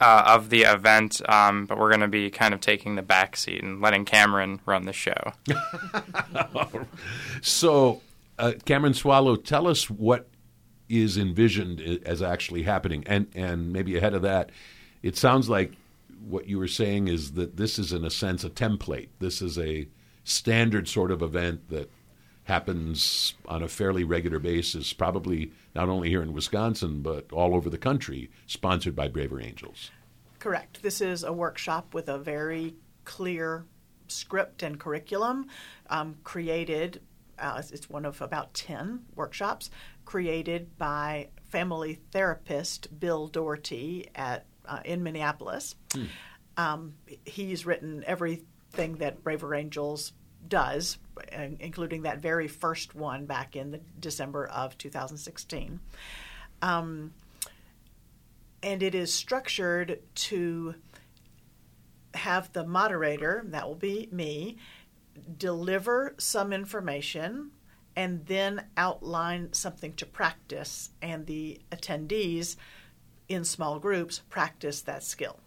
uh, 0.00 0.22
of 0.26 0.50
the 0.50 0.62
event, 0.62 1.20
um, 1.28 1.66
but 1.66 1.78
we're 1.78 1.90
going 1.90 2.00
to 2.00 2.08
be 2.08 2.30
kind 2.30 2.54
of 2.54 2.60
taking 2.60 2.94
the 2.94 3.02
back 3.02 3.36
seat 3.36 3.62
and 3.62 3.80
letting 3.80 4.04
Cameron 4.04 4.60
run 4.64 4.86
the 4.86 4.92
show. 4.92 5.32
so, 7.42 8.00
uh, 8.38 8.52
Cameron 8.64 8.94
Swallow, 8.94 9.36
tell 9.36 9.66
us 9.66 9.90
what 9.90 10.28
is 10.88 11.18
envisioned 11.18 11.80
as 12.04 12.22
actually 12.22 12.62
happening, 12.62 13.04
and 13.06 13.28
and 13.34 13.72
maybe 13.72 13.96
ahead 13.96 14.14
of 14.14 14.22
that, 14.22 14.50
it 15.02 15.16
sounds 15.16 15.48
like 15.48 15.72
what 16.26 16.46
you 16.46 16.58
were 16.58 16.68
saying 16.68 17.08
is 17.08 17.32
that 17.32 17.56
this 17.56 17.78
is 17.78 17.92
in 17.92 18.04
a 18.04 18.10
sense 18.10 18.44
a 18.44 18.50
template. 18.50 19.08
This 19.18 19.40
is 19.40 19.58
a 19.58 19.88
standard 20.24 20.88
sort 20.88 21.10
of 21.10 21.22
event 21.22 21.68
that 21.70 21.90
happens 22.50 23.34
on 23.46 23.62
a 23.62 23.68
fairly 23.68 24.02
regular 24.02 24.40
basis, 24.40 24.92
probably 24.92 25.52
not 25.72 25.88
only 25.88 26.08
here 26.08 26.20
in 26.20 26.32
Wisconsin, 26.32 27.00
but 27.00 27.32
all 27.32 27.54
over 27.54 27.70
the 27.70 27.78
country, 27.78 28.28
sponsored 28.46 28.96
by 28.96 29.06
Braver 29.06 29.40
Angels. 29.40 29.92
Correct. 30.40 30.82
This 30.82 31.00
is 31.00 31.22
a 31.22 31.32
workshop 31.32 31.94
with 31.94 32.08
a 32.08 32.18
very 32.18 32.74
clear 33.04 33.64
script 34.08 34.64
and 34.64 34.80
curriculum 34.80 35.46
um, 35.88 36.16
created. 36.24 37.00
Uh, 37.38 37.62
it's 37.72 37.88
one 37.88 38.04
of 38.04 38.20
about 38.20 38.52
10 38.52 39.04
workshops 39.14 39.70
created 40.04 40.76
by 40.76 41.28
family 41.44 42.00
therapist 42.10 42.98
Bill 42.98 43.28
Doherty 43.28 44.08
at, 44.16 44.46
uh, 44.66 44.80
in 44.84 45.04
Minneapolis. 45.04 45.76
Hmm. 45.92 46.04
Um, 46.56 46.94
he's 47.24 47.64
written 47.64 48.02
everything 48.08 48.96
that 48.96 49.22
Braver 49.22 49.54
Angels 49.54 50.12
does, 50.48 50.98
including 51.60 52.02
that 52.02 52.18
very 52.18 52.48
first 52.48 52.94
one 52.94 53.26
back 53.26 53.56
in 53.56 53.70
the 53.70 53.80
December 53.98 54.46
of 54.46 54.76
2016. 54.78 55.80
Um, 56.62 57.12
and 58.62 58.82
it 58.82 58.94
is 58.94 59.12
structured 59.12 60.00
to 60.14 60.74
have 62.14 62.52
the 62.52 62.66
moderator, 62.66 63.42
that 63.46 63.66
will 63.66 63.74
be 63.74 64.08
me, 64.12 64.56
deliver 65.38 66.14
some 66.18 66.52
information 66.52 67.50
and 67.96 68.24
then 68.26 68.64
outline 68.76 69.52
something 69.52 69.92
to 69.94 70.06
practice, 70.06 70.90
and 71.02 71.26
the 71.26 71.60
attendees 71.72 72.56
in 73.28 73.44
small 73.44 73.78
groups 73.78 74.22
practice 74.30 74.80
that 74.82 75.02
skill. 75.02 75.38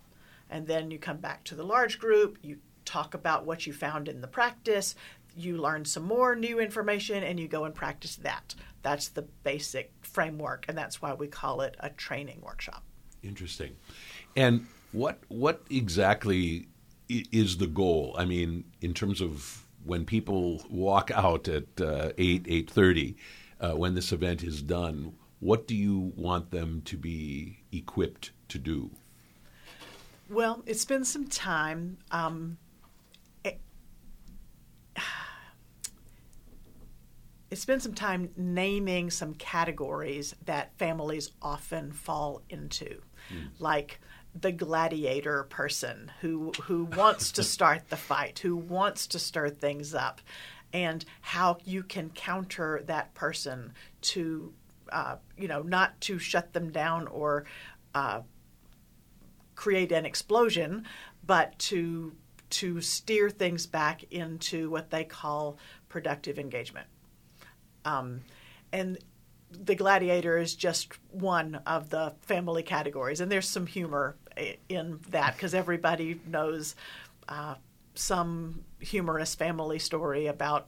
And 0.50 0.68
then 0.68 0.92
you 0.92 1.00
come 1.00 1.18
back 1.18 1.44
to 1.46 1.56
the 1.56 1.64
large 1.64 2.00
group, 2.00 2.38
you 2.42 2.58
talk 2.86 3.14
about 3.14 3.46
what 3.46 3.66
you 3.66 3.74
found 3.74 4.08
in 4.08 4.22
the 4.22 4.28
practice, 4.28 4.96
you 5.36 5.58
learn 5.58 5.86
some 5.86 6.04
more 6.04 6.36
new 6.36 6.60
information, 6.60 7.24
and 7.24 7.40
you 7.40 7.48
go 7.48 7.66
and 7.66 7.74
practice 7.74 8.16
that. 8.18 8.56
That's 8.82 9.08
the 9.10 9.24
basic 9.44 9.92
framework, 10.02 10.66
and 10.68 10.78
that's 10.78 11.02
why 11.02 11.14
we 11.14 11.28
call 11.28 11.62
it 11.62 11.76
a 11.80 11.90
training 11.90 12.42
workshop. 12.42 12.84
Interesting. 13.24 13.76
And 14.36 14.68
what 14.92 15.20
what 15.30 15.64
exactly 15.70 16.68
is 17.10 17.58
the 17.58 17.68
goal? 17.68 18.16
I 18.18 18.26
mean, 18.26 18.66
in 18.82 18.94
terms 18.94 19.22
of 19.22 19.66
when 19.86 20.06
people 20.06 20.62
walk 20.70 21.12
out 21.12 21.48
at 21.48 21.82
uh, 21.82 22.12
eight 22.18 22.46
eight 22.48 22.70
thirty, 22.70 23.16
uh, 23.60 23.72
when 23.72 23.96
this 23.96 24.12
event 24.12 24.44
is 24.44 24.62
done, 24.62 25.14
what 25.40 25.68
do 25.68 25.76
you 25.76 26.14
want 26.16 26.52
them 26.52 26.82
to 26.86 26.98
be 26.98 27.64
equipped 27.72 28.32
to 28.50 28.60
do? 28.60 28.92
Well, 30.30 30.64
it's 30.66 30.86
been 30.86 31.06
some 31.06 31.28
time. 31.28 31.98
Um, 32.12 32.58
it's 37.54 37.84
some 37.84 37.94
time 37.94 38.30
naming 38.36 39.12
some 39.12 39.36
categories 39.36 40.36
that 40.46 40.76
families 40.80 41.30
often 41.40 41.92
fall 41.92 42.42
into, 42.50 43.00
mm. 43.32 43.48
like 43.60 44.00
the 44.34 44.52
gladiator 44.52 45.44
person 45.44 46.12
who 46.22 46.52
who 46.64 46.86
wants 46.86 47.32
to 47.34 47.44
start 47.56 47.90
the 47.90 47.96
fight, 47.96 48.40
who 48.40 48.56
wants 48.56 49.06
to 49.06 49.20
stir 49.20 49.50
things 49.50 49.94
up, 49.94 50.20
and 50.74 51.06
how 51.22 51.58
you 51.64 51.84
can 51.84 52.10
counter 52.10 52.82
that 52.88 53.14
person 53.14 53.74
to, 54.02 54.52
uh, 54.92 55.18
you 55.38 55.48
know, 55.48 55.62
not 55.62 56.02
to 56.02 56.18
shut 56.18 56.54
them 56.54 56.72
down 56.72 57.08
or 57.08 57.46
uh, 57.94 58.22
create 59.54 59.92
an 59.92 60.08
explosion, 60.08 60.86
but 61.24 61.58
to 61.60 62.16
to 62.50 62.82
steer 62.82 63.30
things 63.30 63.68
back 63.68 64.04
into 64.12 64.72
what 64.72 64.90
they 64.90 65.04
call 65.04 65.60
productive 65.88 66.40
engagement. 66.40 66.88
Um, 67.86 68.22
and 68.72 68.98
the 69.52 69.76
gladiator 69.76 70.38
is 70.38 70.56
just 70.56 70.94
one 71.12 71.62
of 71.68 71.90
the 71.90 72.14
family 72.22 72.64
categories, 72.64 73.22
and 73.22 73.32
there's 73.32 73.48
some 73.48 73.68
humor 73.68 74.16
in 74.70 75.00
that 75.10 75.36
because 75.36 75.54
everybody 75.54 76.20
knows 76.28 76.76
uh, 77.30 77.56
some 77.94 78.64
humorous 78.80 79.36
family 79.36 79.80
story 79.80 80.28
about 80.28 80.68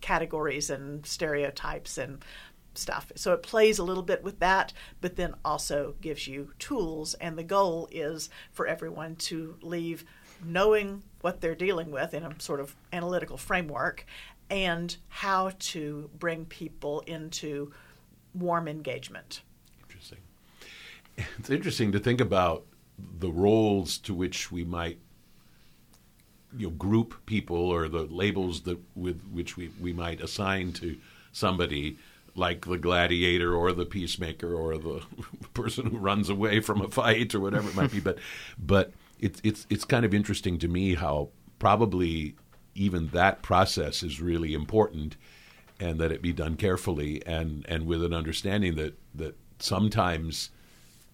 categories 0.00 0.70
and 0.70 1.04
stereotypes 1.04 1.98
and 1.98 2.24
stuff. 2.74 3.10
So 3.16 3.32
it 3.32 3.42
plays 3.42 3.78
a 3.78 3.84
little 3.84 4.02
bit 4.02 4.22
with 4.22 4.38
that, 4.40 4.72
but 5.00 5.16
then 5.16 5.34
also 5.44 5.96
gives 6.00 6.28
you 6.28 6.52
tools. 6.58 7.14
And 7.14 7.36
the 7.36 7.42
goal 7.42 7.88
is 7.90 8.28
for 8.52 8.66
everyone 8.66 9.16
to 9.16 9.56
leave 9.62 10.04
knowing 10.44 11.02
what 11.22 11.40
they're 11.40 11.54
dealing 11.54 11.90
with 11.90 12.14
in 12.14 12.22
a 12.22 12.38
sort 12.38 12.60
of 12.60 12.76
analytical 12.92 13.38
framework 13.38 14.04
and 14.50 14.96
how 15.08 15.52
to 15.58 16.10
bring 16.18 16.44
people 16.44 17.00
into 17.06 17.72
warm 18.34 18.68
engagement. 18.68 19.42
Interesting. 19.82 20.18
It's 21.38 21.50
interesting 21.50 21.92
to 21.92 21.98
think 21.98 22.20
about 22.20 22.64
the 23.18 23.30
roles 23.30 23.98
to 23.98 24.14
which 24.14 24.50
we 24.50 24.64
might 24.64 24.98
you 26.56 26.68
know 26.68 26.72
group 26.74 27.26
people 27.26 27.56
or 27.56 27.88
the 27.88 28.04
labels 28.04 28.62
that 28.62 28.78
with 28.94 29.20
which 29.32 29.56
we, 29.56 29.70
we 29.80 29.92
might 29.92 30.20
assign 30.20 30.72
to 30.72 30.96
somebody 31.32 31.98
like 32.34 32.66
the 32.66 32.78
gladiator 32.78 33.54
or 33.54 33.72
the 33.72 33.84
peacemaker 33.84 34.54
or 34.54 34.78
the 34.78 35.02
person 35.54 35.86
who 35.86 35.98
runs 35.98 36.28
away 36.28 36.60
from 36.60 36.80
a 36.80 36.88
fight 36.88 37.34
or 37.34 37.40
whatever 37.40 37.68
it 37.68 37.74
might 37.74 37.90
be 37.90 38.00
but 38.00 38.18
but 38.58 38.92
it's 39.20 39.40
it's 39.44 39.66
it's 39.68 39.84
kind 39.84 40.04
of 40.04 40.14
interesting 40.14 40.58
to 40.58 40.68
me 40.68 40.94
how 40.94 41.28
probably 41.58 42.34
even 42.76 43.08
that 43.08 43.42
process 43.42 44.02
is 44.02 44.20
really 44.20 44.54
important 44.54 45.16
and 45.78 45.98
that 45.98 46.12
it 46.12 46.22
be 46.22 46.32
done 46.32 46.56
carefully 46.56 47.22
and, 47.26 47.64
and 47.68 47.86
with 47.86 48.02
an 48.02 48.12
understanding 48.12 48.76
that, 48.76 48.98
that 49.14 49.36
sometimes 49.58 50.50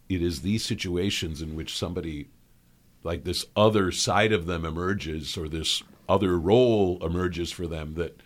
it 0.08 0.22
is 0.22 0.42
these 0.42 0.64
situations 0.64 1.40
in 1.40 1.54
which 1.54 1.76
somebody 1.76 2.28
like 3.02 3.24
this 3.24 3.46
other 3.56 3.90
side 3.90 4.32
of 4.32 4.46
them 4.46 4.64
emerges 4.64 5.36
or 5.36 5.48
this 5.48 5.82
other 6.08 6.38
role 6.38 7.04
emerges 7.04 7.50
for 7.50 7.66
them 7.66 7.94
that 7.94 8.20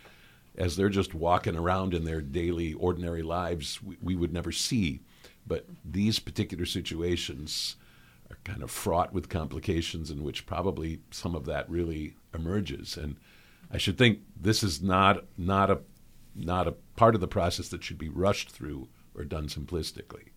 as 0.58 0.76
they're 0.76 0.88
just 0.88 1.14
walking 1.14 1.56
around 1.56 1.94
in 1.94 2.04
their 2.04 2.20
daily 2.20 2.72
ordinary 2.74 3.22
lives 3.22 3.82
we, 3.82 3.96
we 4.02 4.16
would 4.16 4.32
never 4.32 4.52
see. 4.52 5.00
But 5.46 5.66
these 5.84 6.18
particular 6.18 6.66
situations 6.66 7.76
are 8.30 8.38
kind 8.44 8.62
of 8.62 8.70
fraught 8.70 9.12
with 9.12 9.28
complications 9.28 10.10
in 10.10 10.24
which 10.24 10.46
probably 10.46 11.00
some 11.10 11.34
of 11.34 11.46
that 11.46 11.70
really 11.70 12.16
emerges. 12.36 12.96
And 12.96 13.16
I 13.70 13.78
should 13.78 13.98
think 13.98 14.20
this 14.40 14.62
is 14.62 14.80
not 14.80 15.24
not 15.36 15.70
a 15.70 15.80
not 16.34 16.68
a 16.68 16.72
part 16.96 17.14
of 17.14 17.20
the 17.20 17.26
process 17.26 17.68
that 17.68 17.82
should 17.82 17.98
be 17.98 18.08
rushed 18.08 18.50
through 18.50 18.88
or 19.14 19.24
done 19.24 19.48
simplistically. 19.48 20.28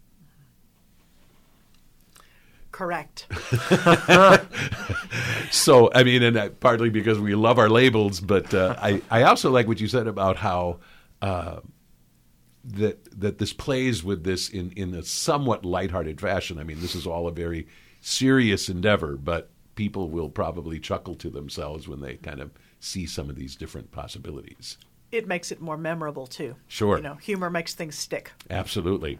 Correct. 2.72 3.28
so, 5.52 5.92
I 5.94 6.04
mean, 6.04 6.24
and 6.24 6.38
uh, 6.38 6.50
partly 6.62 6.90
because 6.90 7.20
we 7.20 7.36
love 7.36 7.60
our 7.60 7.70
labels, 7.70 8.22
but 8.22 8.54
uh, 8.54 8.76
I, 8.82 9.02
I 9.10 9.24
also 9.24 9.52
like 9.52 9.68
what 9.68 9.82
you 9.82 9.88
said 9.88 10.08
about 10.08 10.38
how 10.38 10.80
uh, 11.22 11.60
that 12.64 13.20
that 13.20 13.38
this 13.38 13.54
plays 13.54 14.04
with 14.04 14.24
this 14.24 14.50
in 14.50 14.72
in 14.72 14.94
a 14.94 15.04
somewhat 15.04 15.66
lighthearted 15.66 16.22
fashion. 16.22 16.60
I 16.60 16.64
mean, 16.64 16.80
this 16.80 16.96
is 16.96 17.08
all 17.08 17.28
a 17.28 17.32
very 17.32 17.68
serious 18.02 18.70
endeavor, 18.70 19.18
but 19.18 19.50
people 19.80 20.10
will 20.10 20.28
probably 20.28 20.78
chuckle 20.78 21.16
to 21.16 21.30
themselves 21.30 21.88
when 21.88 22.02
they 22.02 22.16
kind 22.16 22.42
of 22.42 22.52
see 22.82 23.06
some 23.06 23.30
of 23.30 23.38
these 23.38 23.56
different 23.56 23.90
possibilities. 23.92 24.78
It 25.10 25.26
makes 25.26 25.54
it 25.54 25.62
more 25.62 25.78
memorable 25.78 26.28
too. 26.28 26.58
Sure. 26.68 26.98
You 26.98 27.04
know, 27.04 27.14
humor 27.16 27.50
makes 27.50 27.74
things 27.76 27.98
stick. 27.98 28.34
Absolutely. 28.50 29.20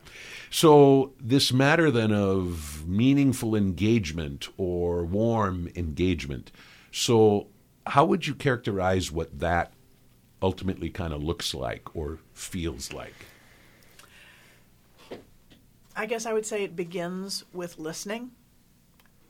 So, 0.50 1.14
this 1.18 1.54
matter 1.54 1.90
then 1.90 2.12
of 2.12 2.86
meaningful 2.86 3.56
engagement 3.56 4.50
or 4.58 5.06
warm 5.06 5.70
engagement. 5.78 6.52
So, 6.92 7.48
how 7.88 8.04
would 8.04 8.28
you 8.28 8.36
characterize 8.36 9.14
what 9.14 9.40
that 9.40 9.72
ultimately 10.42 10.90
kind 10.90 11.14
of 11.14 11.24
looks 11.24 11.54
like 11.54 11.96
or 11.96 12.20
feels 12.34 12.92
like? 12.92 13.16
I 15.96 16.06
guess 16.06 16.26
I 16.26 16.34
would 16.34 16.46
say 16.46 16.66
it 16.66 16.76
begins 16.76 17.46
with 17.54 17.80
listening 17.80 18.32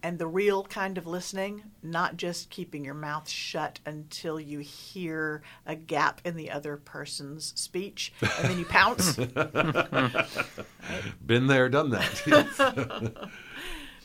and 0.02 0.18
the 0.18 0.28
real 0.28 0.64
kind 0.64 0.98
of 0.98 1.06
listening, 1.06 1.64
not 1.84 2.18
just 2.18 2.50
keeping 2.50 2.86
your 2.86 2.94
mouth 2.94 3.30
shut 3.30 3.80
until 3.86 4.40
you 4.40 4.60
hear 4.60 5.42
a 5.66 5.76
gap 5.76 6.22
in 6.24 6.36
the 6.36 6.52
other 6.52 6.78
person's 6.78 7.54
speech 7.60 8.14
and 8.22 8.50
then 8.50 8.60
you 8.60 8.66
pounce. 8.66 9.16
Been 11.26 11.48
there, 11.48 11.70
done 11.70 11.90
that. 11.90 13.30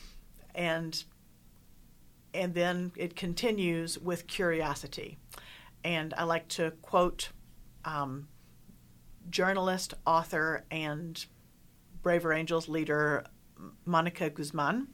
and 0.55 1.05
and 2.33 2.55
then 2.55 2.93
it 2.97 3.15
continues 3.15 3.99
with 3.99 4.27
curiosity. 4.27 5.19
And 5.85 6.15
I 6.15 6.25
like 6.25 6.49
to 6.49 6.73
quote 6.83 7.29
um, 7.85 8.27
journalist, 9.31 9.95
author, 10.05 10.65
and 10.71 11.25
Braver 12.03 12.33
Angels 12.33 12.69
leader 12.69 13.25
Monica 13.85 14.31
Guzman 14.31 14.89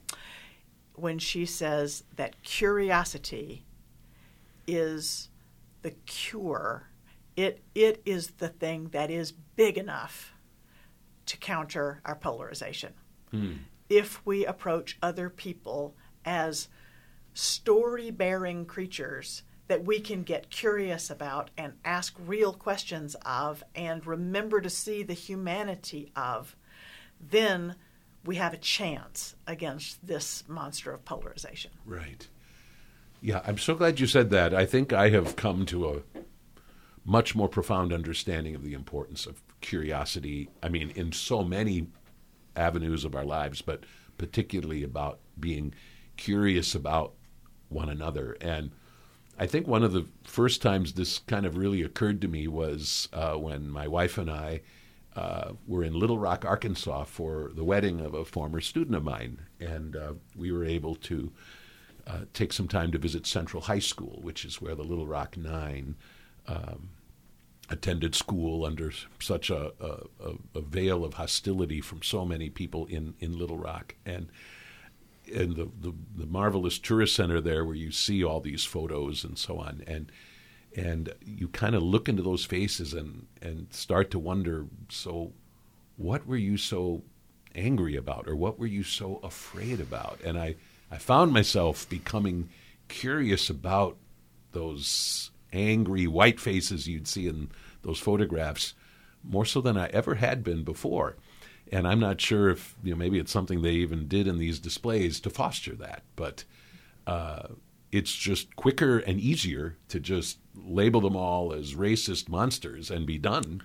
when 1.01 1.19
she 1.19 1.45
says 1.45 2.03
that 2.15 2.41
curiosity 2.43 3.65
is 4.67 5.29
the 5.81 5.91
cure. 6.05 6.87
It, 7.35 7.63
it 7.73 8.01
is 8.05 8.31
the 8.31 8.49
thing 8.49 8.89
that 8.89 9.09
is 9.09 9.31
big 9.31 9.77
enough 9.77 10.33
to 11.25 11.37
counter 11.37 12.01
our 12.05 12.15
polarization. 12.15 12.93
Hmm. 13.31 13.53
If 13.89 14.25
we 14.25 14.45
approach 14.45 14.97
other 15.01 15.29
people 15.29 15.95
as 16.23 16.67
story 17.33 18.11
bearing 18.11 18.65
creatures 18.65 19.43
that 19.67 19.85
we 19.85 19.99
can 19.99 20.23
get 20.23 20.49
curious 20.49 21.09
about 21.09 21.49
and 21.57 21.73
ask 21.85 22.13
real 22.25 22.53
questions 22.53 23.15
of 23.25 23.63
and 23.73 24.05
remember 24.05 24.59
to 24.59 24.69
see 24.69 25.01
the 25.01 25.13
humanity 25.13 26.11
of, 26.15 26.55
then 27.19 27.75
we 28.25 28.35
have 28.35 28.53
a 28.53 28.57
chance 28.57 29.35
against 29.47 30.05
this 30.05 30.43
monster 30.47 30.91
of 30.91 31.03
polarization. 31.05 31.71
Right. 31.85 32.27
Yeah, 33.21 33.41
I'm 33.45 33.57
so 33.57 33.75
glad 33.75 33.99
you 33.99 34.07
said 34.07 34.29
that. 34.31 34.53
I 34.53 34.65
think 34.65 34.93
I 34.93 35.09
have 35.09 35.35
come 35.35 35.65
to 35.67 35.89
a 35.89 36.01
much 37.03 37.35
more 37.35 37.47
profound 37.47 37.93
understanding 37.93 38.55
of 38.55 38.63
the 38.63 38.73
importance 38.73 39.25
of 39.25 39.41
curiosity. 39.61 40.49
I 40.61 40.69
mean, 40.69 40.91
in 40.95 41.11
so 41.11 41.43
many 41.43 41.87
avenues 42.55 43.05
of 43.05 43.15
our 43.15 43.25
lives, 43.25 43.61
but 43.61 43.85
particularly 44.17 44.83
about 44.83 45.19
being 45.39 45.73
curious 46.17 46.75
about 46.75 47.13
one 47.69 47.89
another. 47.89 48.37
And 48.41 48.71
I 49.39 49.47
think 49.47 49.67
one 49.67 49.83
of 49.83 49.93
the 49.93 50.05
first 50.23 50.61
times 50.61 50.93
this 50.93 51.19
kind 51.19 51.45
of 51.45 51.57
really 51.57 51.81
occurred 51.81 52.21
to 52.21 52.27
me 52.27 52.47
was 52.47 53.07
uh, 53.13 53.33
when 53.33 53.69
my 53.69 53.87
wife 53.87 54.17
and 54.17 54.29
I 54.29 54.61
uh, 55.15 55.51
were 55.67 55.83
in 55.83 55.93
Little 55.93 56.17
Rock, 56.17 56.45
Arkansas 56.45 57.03
for 57.05 57.51
the 57.53 57.63
wedding 57.63 57.99
of 57.99 58.13
a 58.13 58.25
former 58.25 58.61
student 58.61 58.95
of 58.95 59.03
mine. 59.03 59.39
And 59.59 59.95
uh, 59.95 60.13
we 60.35 60.51
were 60.51 60.65
able 60.65 60.95
to 60.95 61.31
uh, 62.07 62.19
take 62.33 62.53
some 62.53 62.67
time 62.67 62.91
to 62.91 62.97
visit 62.97 63.27
Central 63.27 63.63
High 63.63 63.79
School, 63.79 64.19
which 64.21 64.45
is 64.45 64.61
where 64.61 64.75
the 64.75 64.83
Little 64.83 65.07
Rock 65.07 65.37
Nine 65.37 65.95
um, 66.47 66.89
attended 67.69 68.15
school 68.15 68.65
under 68.65 68.91
such 69.19 69.49
a, 69.49 69.71
a, 69.79 70.33
a, 70.55 70.61
veil 70.61 71.05
of 71.05 71.13
hostility 71.13 71.79
from 71.79 72.01
so 72.01 72.25
many 72.25 72.49
people 72.49 72.85
in, 72.87 73.13
in 73.19 73.37
Little 73.37 73.57
Rock. 73.57 73.95
And 74.05 74.29
and 75.33 75.55
the, 75.55 75.69
the, 75.79 75.93
the 76.15 76.25
marvelous 76.25 76.79
tourist 76.79 77.15
center 77.15 77.39
there 77.39 77.63
where 77.63 77.75
you 77.75 77.91
see 77.91 78.23
all 78.23 78.41
these 78.41 78.65
photos 78.65 79.23
and 79.23 79.37
so 79.37 79.59
on. 79.59 79.83
And 79.87 80.11
and 80.75 81.13
you 81.25 81.47
kind 81.49 81.75
of 81.75 81.83
look 81.83 82.07
into 82.07 82.21
those 82.21 82.45
faces 82.45 82.93
and 82.93 83.27
and 83.41 83.67
start 83.71 84.11
to 84.11 84.19
wonder 84.19 84.65
so 84.89 85.33
what 85.97 86.25
were 86.25 86.37
you 86.37 86.57
so 86.57 87.03
angry 87.55 87.95
about 87.95 88.27
or 88.27 88.35
what 88.35 88.57
were 88.57 88.67
you 88.67 88.83
so 88.83 89.19
afraid 89.23 89.79
about? 89.79 90.19
And 90.23 90.37
i 90.37 90.55
i 90.89 90.97
found 90.97 91.33
myself 91.33 91.87
becoming 91.89 92.49
curious 92.87 93.49
about 93.49 93.97
those 94.51 95.31
angry 95.53 96.07
white 96.07 96.39
faces 96.39 96.87
you'd 96.87 97.07
see 97.07 97.27
in 97.27 97.49
those 97.83 97.99
photographs 97.99 98.73
more 99.23 99.45
so 99.45 99.61
than 99.61 99.77
i 99.77 99.87
ever 99.87 100.15
had 100.15 100.43
been 100.43 100.63
before. 100.63 101.15
And 101.71 101.87
i'm 101.87 101.99
not 101.99 102.21
sure 102.21 102.49
if 102.49 102.75
you 102.83 102.91
know 102.91 102.97
maybe 102.97 103.19
it's 103.19 103.31
something 103.31 103.61
they 103.61 103.73
even 103.73 104.07
did 104.07 104.27
in 104.27 104.37
these 104.37 104.59
displays 104.59 105.19
to 105.21 105.29
foster 105.29 105.75
that 105.75 106.03
but 106.15 106.43
uh, 107.07 107.47
it's 107.91 108.13
just 108.13 108.55
quicker 108.55 108.99
and 108.99 109.19
easier 109.19 109.77
to 109.89 109.99
just 109.99 110.37
label 110.55 111.01
them 111.01 111.15
all 111.15 111.53
as 111.53 111.75
racist 111.75 112.29
monsters 112.29 112.89
and 112.89 113.05
be 113.05 113.17
done. 113.17 113.61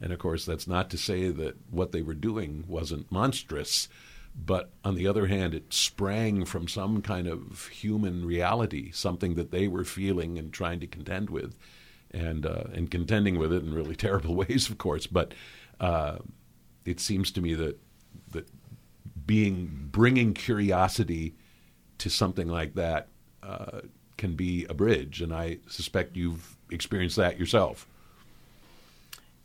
And 0.00 0.12
of 0.12 0.18
course, 0.18 0.44
that's 0.44 0.66
not 0.66 0.90
to 0.90 0.98
say 0.98 1.30
that 1.30 1.56
what 1.70 1.92
they 1.92 2.02
were 2.02 2.14
doing 2.14 2.64
wasn't 2.66 3.10
monstrous, 3.10 3.88
but 4.34 4.70
on 4.84 4.94
the 4.94 5.06
other 5.06 5.26
hand, 5.26 5.54
it 5.54 5.72
sprang 5.72 6.44
from 6.44 6.68
some 6.68 7.02
kind 7.02 7.26
of 7.26 7.68
human 7.68 8.24
reality, 8.24 8.90
something 8.92 9.34
that 9.34 9.50
they 9.50 9.66
were 9.66 9.84
feeling 9.84 10.38
and 10.38 10.52
trying 10.52 10.80
to 10.80 10.86
contend 10.86 11.30
with, 11.30 11.56
and 12.12 12.46
uh, 12.46 12.64
and 12.72 12.90
contending 12.90 13.38
with 13.38 13.52
it 13.52 13.62
in 13.62 13.74
really 13.74 13.96
terrible 13.96 14.34
ways, 14.34 14.70
of 14.70 14.78
course. 14.78 15.06
But 15.06 15.34
uh, 15.80 16.18
it 16.84 17.00
seems 17.00 17.32
to 17.32 17.40
me 17.40 17.54
that 17.54 17.80
that 18.30 18.48
being 19.26 19.88
bringing 19.90 20.34
curiosity 20.34 21.34
to 21.98 22.08
something 22.08 22.48
like 22.48 22.74
that 22.74 23.08
uh, 23.48 23.80
can 24.16 24.34
be 24.34 24.66
a 24.68 24.74
bridge, 24.74 25.22
and 25.22 25.32
I 25.32 25.58
suspect 25.68 26.16
you've 26.16 26.56
experienced 26.70 27.16
that 27.16 27.38
yourself. 27.38 27.86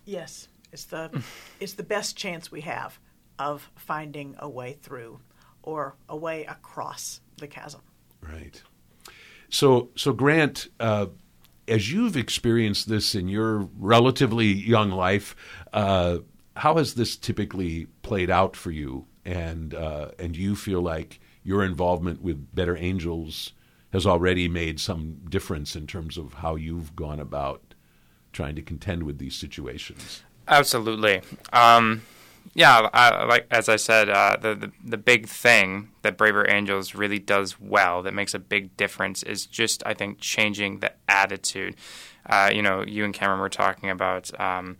Yes, 0.05 0.49
it's 0.71 0.85
the 0.85 1.23
it's 1.59 1.73
the 1.73 1.83
best 1.83 2.17
chance 2.17 2.51
we 2.51 2.61
have 2.61 2.99
of 3.39 3.71
finding 3.75 4.35
a 4.39 4.49
way 4.49 4.73
through 4.73 5.19
or 5.61 5.95
a 6.09 6.17
way 6.17 6.43
across 6.45 7.21
the 7.37 7.47
chasm. 7.47 7.81
Right. 8.21 8.61
So, 9.49 9.89
so 9.95 10.11
Grant, 10.13 10.67
uh, 10.79 11.07
as 11.67 11.91
you've 11.91 12.17
experienced 12.17 12.89
this 12.89 13.15
in 13.15 13.27
your 13.27 13.69
relatively 13.77 14.47
young 14.47 14.91
life, 14.91 15.35
uh, 15.71 16.19
how 16.57 16.77
has 16.77 16.95
this 16.95 17.15
typically 17.15 17.87
played 18.01 18.29
out 18.29 18.55
for 18.55 18.71
you? 18.71 19.05
And 19.25 19.73
uh, 19.73 20.09
and 20.19 20.33
do 20.33 20.41
you 20.41 20.55
feel 20.55 20.81
like 20.81 21.19
your 21.43 21.63
involvement 21.63 22.21
with 22.21 22.53
Better 22.53 22.75
Angels 22.75 23.53
has 23.93 24.07
already 24.07 24.49
made 24.49 24.79
some 24.79 25.21
difference 25.29 25.75
in 25.75 25.85
terms 25.85 26.17
of 26.17 26.33
how 26.33 26.55
you've 26.55 26.95
gone 26.95 27.19
about 27.19 27.75
trying 28.33 28.55
to 28.55 28.61
contend 28.61 29.03
with 29.03 29.19
these 29.19 29.35
situations. 29.35 30.23
Absolutely. 30.47 31.21
Um, 31.53 32.01
yeah, 32.55 32.89
I, 32.91 33.23
like 33.25 33.45
as 33.51 33.69
I 33.69 33.75
said, 33.75 34.09
uh, 34.09 34.35
the, 34.41 34.55
the, 34.55 34.71
the 34.83 34.97
big 34.97 35.27
thing 35.27 35.89
that 36.01 36.17
Braver 36.17 36.49
Angels 36.49 36.95
really 36.95 37.19
does 37.19 37.59
well, 37.59 38.01
that 38.01 38.15
makes 38.15 38.33
a 38.33 38.39
big 38.39 38.75
difference, 38.75 39.21
is 39.21 39.45
just 39.45 39.83
I 39.85 39.93
think 39.93 40.19
changing 40.19 40.79
the 40.79 40.91
attitude. 41.07 41.75
Uh, 42.25 42.49
you 42.51 42.63
know, 42.63 42.83
you 42.85 43.05
and 43.05 43.13
Cameron 43.13 43.39
were 43.39 43.49
talking 43.49 43.91
about 43.91 44.31
um, 44.39 44.77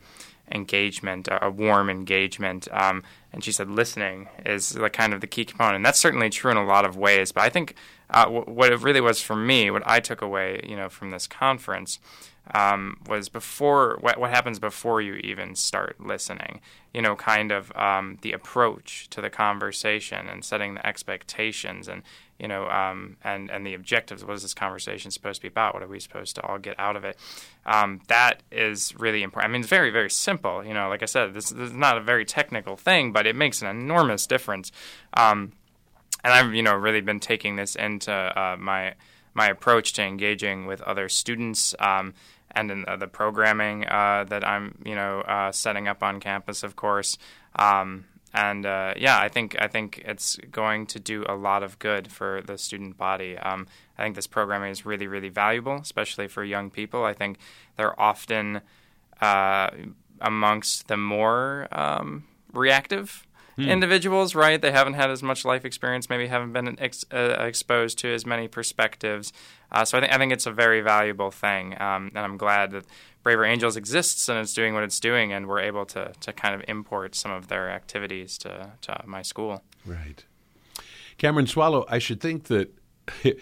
engagement, 0.51 1.27
a 1.31 1.49
warm 1.49 1.89
engagement. 1.89 2.67
Um, 2.71 3.03
and 3.31 3.43
she 3.43 3.51
said 3.51 3.69
listening 3.69 4.27
is 4.45 4.77
like 4.77 4.93
kind 4.93 5.13
of 5.13 5.21
the 5.21 5.27
key 5.27 5.45
component. 5.45 5.77
And 5.77 5.85
that's 5.85 5.99
certainly 5.99 6.29
true 6.29 6.51
in 6.51 6.57
a 6.57 6.65
lot 6.65 6.85
of 6.85 6.97
ways. 6.97 7.31
But 7.31 7.43
I 7.43 7.49
think 7.49 7.75
uh, 8.09 8.25
w- 8.25 8.45
what 8.45 8.71
it 8.71 8.81
really 8.81 9.01
was 9.01 9.21
for 9.21 9.35
me, 9.35 9.71
what 9.71 9.83
I 9.85 9.99
took 9.99 10.21
away, 10.21 10.61
you 10.67 10.75
know, 10.75 10.89
from 10.89 11.11
this 11.11 11.27
conference, 11.27 11.99
um, 12.53 12.97
was 13.07 13.29
before 13.29 13.97
what, 14.01 14.19
what 14.19 14.29
happens 14.29 14.59
before 14.59 15.01
you 15.01 15.15
even 15.15 15.55
start 15.55 15.95
listening. 15.99 16.61
You 16.93 17.01
know, 17.01 17.15
kind 17.15 17.51
of 17.51 17.75
um, 17.75 18.17
the 18.21 18.33
approach 18.33 19.07
to 19.11 19.21
the 19.21 19.29
conversation 19.29 20.27
and 20.27 20.43
setting 20.43 20.75
the 20.75 20.85
expectations 20.85 21.87
and 21.87 22.03
you 22.39 22.47
know, 22.47 22.67
um, 22.67 23.17
and 23.23 23.49
and 23.49 23.65
the 23.65 23.73
objectives. 23.73 24.25
What 24.25 24.35
is 24.35 24.41
this 24.41 24.53
conversation 24.53 25.11
supposed 25.11 25.37
to 25.37 25.43
be 25.43 25.47
about? 25.47 25.73
What 25.73 25.83
are 25.83 25.87
we 25.87 25.99
supposed 25.99 26.35
to 26.35 26.41
all 26.45 26.57
get 26.57 26.77
out 26.79 26.95
of 26.95 27.05
it? 27.05 27.17
Um, 27.65 28.01
that 28.07 28.43
is 28.51 28.93
really 28.99 29.23
important. 29.23 29.49
I 29.49 29.53
mean, 29.53 29.61
it's 29.61 29.69
very 29.69 29.91
very 29.91 30.09
simple. 30.09 30.65
You 30.65 30.73
know, 30.73 30.89
like 30.89 31.01
I 31.01 31.05
said, 31.05 31.33
this, 31.33 31.49
this 31.49 31.69
is 31.69 31.75
not 31.75 31.97
a 31.97 32.01
very 32.01 32.25
technical 32.25 32.75
thing, 32.75 33.13
but 33.13 33.25
it 33.25 33.35
makes 33.35 33.61
an 33.61 33.69
enormous 33.69 34.27
difference. 34.27 34.71
Um, 35.15 35.53
and 36.23 36.33
I've 36.33 36.53
you 36.53 36.63
know 36.63 36.75
really 36.75 37.01
been 37.01 37.19
taking 37.19 37.55
this 37.55 37.75
into 37.75 38.11
uh, 38.11 38.57
my 38.59 38.95
my 39.33 39.47
approach 39.47 39.93
to 39.93 40.03
engaging 40.03 40.65
with 40.65 40.81
other 40.81 41.09
students. 41.09 41.75
Um, 41.79 42.13
and 42.55 42.69
in 42.69 42.81
the, 42.83 42.97
the 42.97 43.07
programming 43.07 43.85
uh, 43.87 44.25
that 44.29 44.47
I'm 44.47 44.77
you 44.85 44.95
know 44.95 45.21
uh, 45.21 45.51
setting 45.51 45.87
up 45.87 46.03
on 46.03 46.19
campus, 46.19 46.63
of 46.63 46.75
course. 46.75 47.17
Um, 47.55 48.05
and 48.33 48.65
uh, 48.65 48.95
yeah, 48.97 49.19
I 49.19 49.29
think 49.29 49.55
I 49.59 49.67
think 49.67 50.01
it's 50.05 50.37
going 50.51 50.87
to 50.87 50.99
do 50.99 51.23
a 51.27 51.35
lot 51.35 51.63
of 51.63 51.77
good 51.79 52.11
for 52.11 52.41
the 52.41 52.57
student 52.57 52.97
body. 52.97 53.37
Um, 53.37 53.67
I 53.97 54.03
think 54.03 54.15
this 54.15 54.27
programming 54.27 54.71
is 54.71 54.85
really 54.85 55.07
really 55.07 55.29
valuable, 55.29 55.75
especially 55.75 56.27
for 56.27 56.43
young 56.43 56.69
people. 56.69 57.03
I 57.03 57.13
think 57.13 57.37
they're 57.75 57.99
often 57.99 58.61
uh, 59.21 59.69
amongst 60.21 60.87
the 60.87 60.97
more 60.97 61.67
um, 61.71 62.23
reactive 62.51 63.25
Hmm. 63.55 63.69
individuals, 63.69 64.33
right? 64.33 64.59
They 64.61 64.71
haven't 64.71 64.95
had 64.95 65.11
as 65.11 65.21
much 65.21 65.45
life 65.45 65.63
experience, 65.63 66.09
maybe 66.09 66.27
haven't 66.27 66.53
been 66.53 66.75
ex- 66.79 67.05
uh, 67.11 67.35
exposed 67.39 67.99
to 67.99 68.07
as 68.13 68.25
many 68.25 68.47
perspectives. 68.47 69.31
Uh, 69.71 69.85
so 69.85 69.97
I 69.97 70.01
think 70.01 70.13
I 70.13 70.17
think 70.17 70.33
it's 70.33 70.45
a 70.45 70.51
very 70.51 70.81
valuable 70.81 71.29
thing, 71.31 71.79
um, 71.81 72.11
and 72.15 72.19
I'm 72.19 72.37
glad 72.37 72.71
that 72.71 72.85
Braver 73.21 73.45
Angels 73.45 73.77
exists 73.77 74.27
and 74.27 74.39
it's 74.39 74.53
doing 74.53 74.73
what 74.73 74.83
it's 74.83 74.99
doing, 74.99 75.31
and 75.31 75.47
we're 75.47 75.61
able 75.61 75.85
to 75.87 76.13
to 76.19 76.33
kind 76.33 76.55
of 76.55 76.63
import 76.67 77.15
some 77.15 77.31
of 77.31 77.47
their 77.47 77.69
activities 77.69 78.37
to 78.39 78.71
to 78.81 79.03
my 79.05 79.21
school. 79.21 79.63
Right, 79.85 80.23
Cameron 81.17 81.47
Swallow. 81.47 81.85
I 81.87 81.99
should 81.99 82.21
think 82.21 82.45
that 82.45 82.73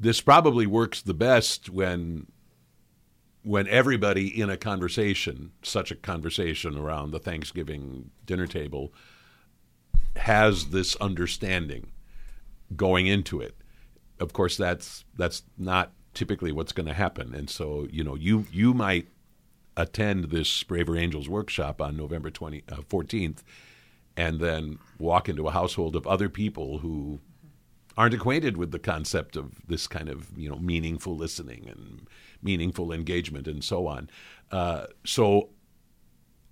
this 0.00 0.20
probably 0.20 0.66
works 0.66 1.02
the 1.02 1.14
best 1.14 1.70
when 1.70 2.26
when 3.46 3.68
everybody 3.68 4.40
in 4.40 4.50
a 4.50 4.56
conversation, 4.56 5.52
such 5.62 5.92
a 5.92 5.94
conversation 5.94 6.76
around 6.76 7.12
the 7.12 7.20
Thanksgiving 7.20 8.10
dinner 8.24 8.48
table, 8.48 8.92
has 10.16 10.70
this 10.70 10.96
understanding 10.96 11.92
going 12.74 13.06
into 13.06 13.40
it. 13.40 13.54
Of 14.18 14.32
course, 14.32 14.56
that's 14.56 15.04
that's 15.16 15.44
not 15.56 15.92
typically 16.12 16.50
what's 16.50 16.72
going 16.72 16.88
to 16.88 16.92
happen, 16.92 17.34
and 17.34 17.48
so 17.48 17.86
you 17.88 18.02
know 18.02 18.16
you 18.16 18.46
you 18.50 18.74
might 18.74 19.06
attend 19.76 20.24
this 20.24 20.64
Braver 20.64 20.96
Angels 20.96 21.28
workshop 21.28 21.80
on 21.80 21.96
November 21.96 22.30
20, 22.30 22.64
uh, 22.72 22.76
14th 22.76 23.42
and 24.16 24.40
then 24.40 24.78
walk 24.98 25.28
into 25.28 25.46
a 25.46 25.50
household 25.52 25.94
of 25.94 26.06
other 26.06 26.30
people 26.30 26.78
who 26.78 27.20
aren't 27.96 28.14
acquainted 28.14 28.56
with 28.56 28.72
the 28.72 28.78
concept 28.78 29.36
of 29.36 29.60
this 29.68 29.86
kind 29.86 30.08
of 30.08 30.36
you 30.36 30.48
know 30.48 30.56
meaningful 30.56 31.14
listening 31.14 31.68
and 31.68 32.08
meaningful 32.42 32.92
engagement 32.92 33.46
and 33.46 33.62
so 33.62 33.86
on. 33.86 34.08
Uh, 34.50 34.86
so, 35.04 35.50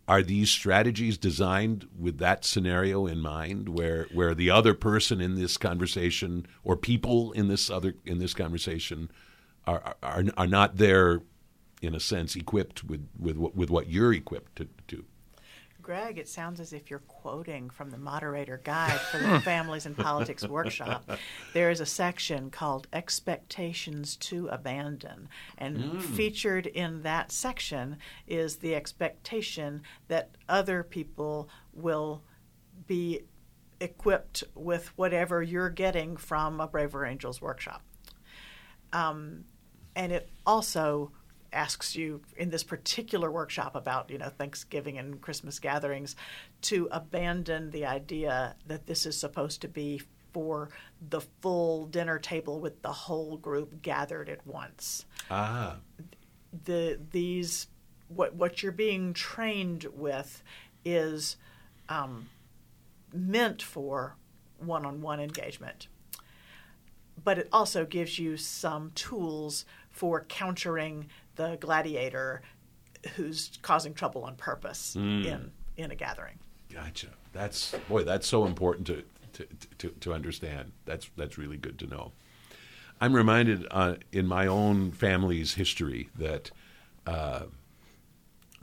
are 0.06 0.22
these 0.22 0.50
strategies 0.50 1.16
designed 1.16 1.88
with 1.98 2.18
that 2.18 2.44
scenario 2.44 3.06
in 3.06 3.20
mind, 3.20 3.70
where 3.70 4.06
where 4.12 4.34
the 4.34 4.50
other 4.50 4.74
person 4.74 5.20
in 5.20 5.34
this 5.34 5.56
conversation 5.56 6.46
or 6.62 6.76
people 6.76 7.32
in 7.32 7.48
this 7.48 7.70
other 7.70 7.94
in 8.04 8.18
this 8.18 8.34
conversation 8.34 9.10
are 9.66 9.94
are, 10.02 10.24
are 10.36 10.46
not 10.46 10.76
there, 10.76 11.22
in 11.80 11.94
a 11.94 12.00
sense, 12.00 12.36
equipped 12.36 12.84
with 12.84 13.08
with 13.18 13.36
with 13.36 13.70
what 13.70 13.88
you're 13.88 14.12
equipped 14.12 14.56
to 14.56 14.68
do? 14.86 15.04
Greg, 15.84 16.16
it 16.16 16.26
sounds 16.26 16.60
as 16.60 16.72
if 16.72 16.88
you're 16.88 17.00
quoting 17.00 17.68
from 17.68 17.90
the 17.90 17.98
moderator 17.98 18.58
guide 18.64 18.98
for 18.98 19.18
the 19.18 19.38
Families 19.44 19.84
and 19.84 19.94
Politics 19.94 20.48
workshop. 20.48 21.10
There 21.52 21.70
is 21.70 21.78
a 21.78 21.86
section 21.86 22.50
called 22.50 22.88
Expectations 22.90 24.16
to 24.16 24.48
Abandon, 24.48 25.28
and 25.58 25.76
mm. 25.76 26.00
featured 26.00 26.66
in 26.66 27.02
that 27.02 27.30
section 27.30 27.98
is 28.26 28.56
the 28.56 28.74
expectation 28.74 29.82
that 30.08 30.30
other 30.48 30.82
people 30.82 31.50
will 31.74 32.22
be 32.86 33.20
equipped 33.78 34.42
with 34.54 34.88
whatever 34.96 35.42
you're 35.42 35.68
getting 35.68 36.16
from 36.16 36.62
a 36.62 36.66
Braver 36.66 37.04
Angels 37.04 37.42
workshop. 37.42 37.82
Um, 38.94 39.44
and 39.94 40.12
it 40.12 40.30
also 40.46 41.12
asks 41.54 41.96
you 41.96 42.20
in 42.36 42.50
this 42.50 42.64
particular 42.64 43.30
workshop 43.30 43.74
about 43.74 44.10
you 44.10 44.18
know 44.18 44.28
Thanksgiving 44.28 44.98
and 44.98 45.20
Christmas 45.20 45.58
gatherings 45.58 46.16
to 46.62 46.88
abandon 46.90 47.70
the 47.70 47.86
idea 47.86 48.56
that 48.66 48.86
this 48.86 49.06
is 49.06 49.18
supposed 49.18 49.60
to 49.62 49.68
be 49.68 50.02
for 50.32 50.68
the 51.10 51.20
full 51.40 51.86
dinner 51.86 52.18
table 52.18 52.60
with 52.60 52.82
the 52.82 52.92
whole 52.92 53.36
group 53.36 53.80
gathered 53.80 54.28
at 54.28 54.44
once. 54.46 55.06
Ah. 55.30 55.76
The 56.64 56.98
these 57.10 57.68
what 58.08 58.34
what 58.34 58.62
you're 58.62 58.72
being 58.72 59.14
trained 59.14 59.86
with 59.94 60.42
is 60.84 61.36
um, 61.88 62.28
meant 63.12 63.62
for 63.62 64.16
one-on-one 64.58 65.20
engagement, 65.20 65.88
but 67.22 67.38
it 67.38 67.48
also 67.52 67.84
gives 67.84 68.18
you 68.18 68.36
some 68.36 68.90
tools 68.94 69.64
for 69.90 70.24
countering 70.24 71.08
the 71.36 71.56
gladiator 71.60 72.42
who's 73.14 73.58
causing 73.62 73.94
trouble 73.94 74.24
on 74.24 74.36
purpose 74.36 74.96
mm. 74.98 75.24
in 75.24 75.50
in 75.76 75.90
a 75.90 75.94
gathering. 75.94 76.38
Gotcha. 76.72 77.08
That's 77.32 77.74
boy, 77.88 78.04
that's 78.04 78.26
so 78.26 78.46
important 78.46 78.86
to 78.86 79.04
to, 79.34 79.46
to, 79.78 79.88
to 79.88 80.14
understand. 80.14 80.72
That's 80.84 81.10
that's 81.16 81.38
really 81.38 81.56
good 81.56 81.78
to 81.80 81.86
know. 81.86 82.12
I'm 83.00 83.14
reminded 83.14 83.66
uh, 83.70 83.96
in 84.12 84.26
my 84.26 84.46
own 84.46 84.92
family's 84.92 85.54
history 85.54 86.08
that 86.16 86.50
uh, 87.06 87.44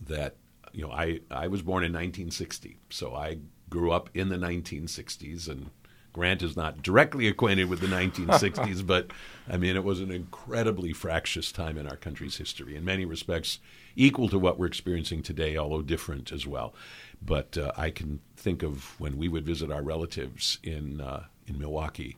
that 0.08 0.36
you 0.72 0.82
know 0.82 0.92
I 0.92 1.20
I 1.30 1.48
was 1.48 1.62
born 1.62 1.84
in 1.84 1.92
1960, 1.92 2.78
so 2.90 3.14
I 3.14 3.38
grew 3.70 3.92
up 3.92 4.10
in 4.14 4.30
the 4.30 4.38
1960s 4.38 5.48
and 5.48 5.70
Grant 6.14 6.42
is 6.42 6.58
not 6.58 6.84
directly 6.84 7.28
acquainted 7.28 7.70
with 7.70 7.80
the 7.80 7.88
1960s, 7.88 8.86
but 8.86 9.12
I 9.50 9.58
mean, 9.58 9.76
it 9.76 9.84
was 9.84 10.02
an 10.02 10.12
incredibly 10.12 10.94
fractious 10.94 11.52
time 11.52 11.78
in 11.78 11.88
our 11.88 11.96
country's 11.96 12.38
history, 12.38 12.76
in 12.76 12.84
many 12.84 13.06
respects, 13.06 13.60
equal 13.96 14.28
to 14.30 14.40
what 14.40 14.60
we're 14.60 14.66
experiencing 14.66 15.24
today, 15.24 15.58
although 15.58 15.82
different 15.82 16.32
as 16.32 16.46
well. 16.46 16.74
But 17.22 17.58
uh, 17.58 17.72
I 17.78 17.92
can 17.92 18.20
think 18.36 18.64
of 18.64 19.00
when 19.00 19.18
we 19.18 19.28
would 19.28 19.46
visit 19.46 19.72
our 19.72 19.84
relatives 19.84 20.60
in 20.64 21.02
uh, 21.02 21.26
in 21.48 21.60
Milwaukee, 21.60 22.18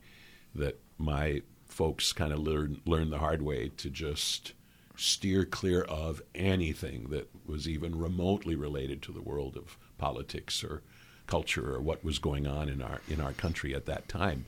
that 0.55 0.79
my 0.97 1.41
folks 1.67 2.13
kind 2.13 2.31
of 2.31 2.39
learned 2.39 2.81
learned 2.85 3.11
the 3.11 3.19
hard 3.19 3.41
way 3.41 3.71
to 3.77 3.89
just 3.89 4.53
steer 4.95 5.43
clear 5.43 5.81
of 5.83 6.21
anything 6.35 7.07
that 7.09 7.29
was 7.45 7.67
even 7.67 7.97
remotely 7.97 8.55
related 8.55 9.01
to 9.01 9.11
the 9.11 9.21
world 9.21 9.57
of 9.57 9.77
politics 9.97 10.63
or 10.63 10.83
culture 11.27 11.73
or 11.73 11.81
what 11.81 12.03
was 12.03 12.19
going 12.19 12.47
on 12.47 12.69
in 12.69 12.81
our 12.81 13.01
in 13.09 13.19
our 13.21 13.33
country 13.33 13.73
at 13.75 13.85
that 13.85 14.07
time. 14.07 14.45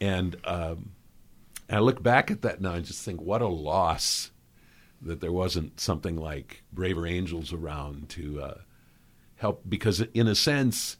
And, 0.00 0.36
um, 0.44 0.90
I 1.70 1.78
look 1.78 2.02
back 2.02 2.30
at 2.30 2.42
that 2.42 2.60
now 2.60 2.72
and 2.74 2.84
just 2.84 3.04
think, 3.04 3.20
what 3.20 3.40
a 3.40 3.46
loss 3.48 4.30
that 5.00 5.20
there 5.20 5.32
wasn't 5.32 5.80
something 5.80 6.16
like 6.16 6.62
Braver 6.72 7.06
Angels 7.06 7.52
around 7.52 8.08
to 8.10 8.42
uh, 8.42 8.58
help. 9.36 9.62
Because 9.68 10.00
in 10.00 10.28
a 10.28 10.34
sense, 10.34 10.96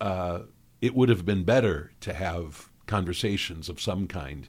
uh, 0.00 0.40
it 0.80 0.94
would 0.94 1.08
have 1.08 1.24
been 1.24 1.44
better 1.44 1.92
to 2.00 2.12
have 2.12 2.68
conversations 2.86 3.68
of 3.68 3.80
some 3.80 4.06
kind, 4.06 4.48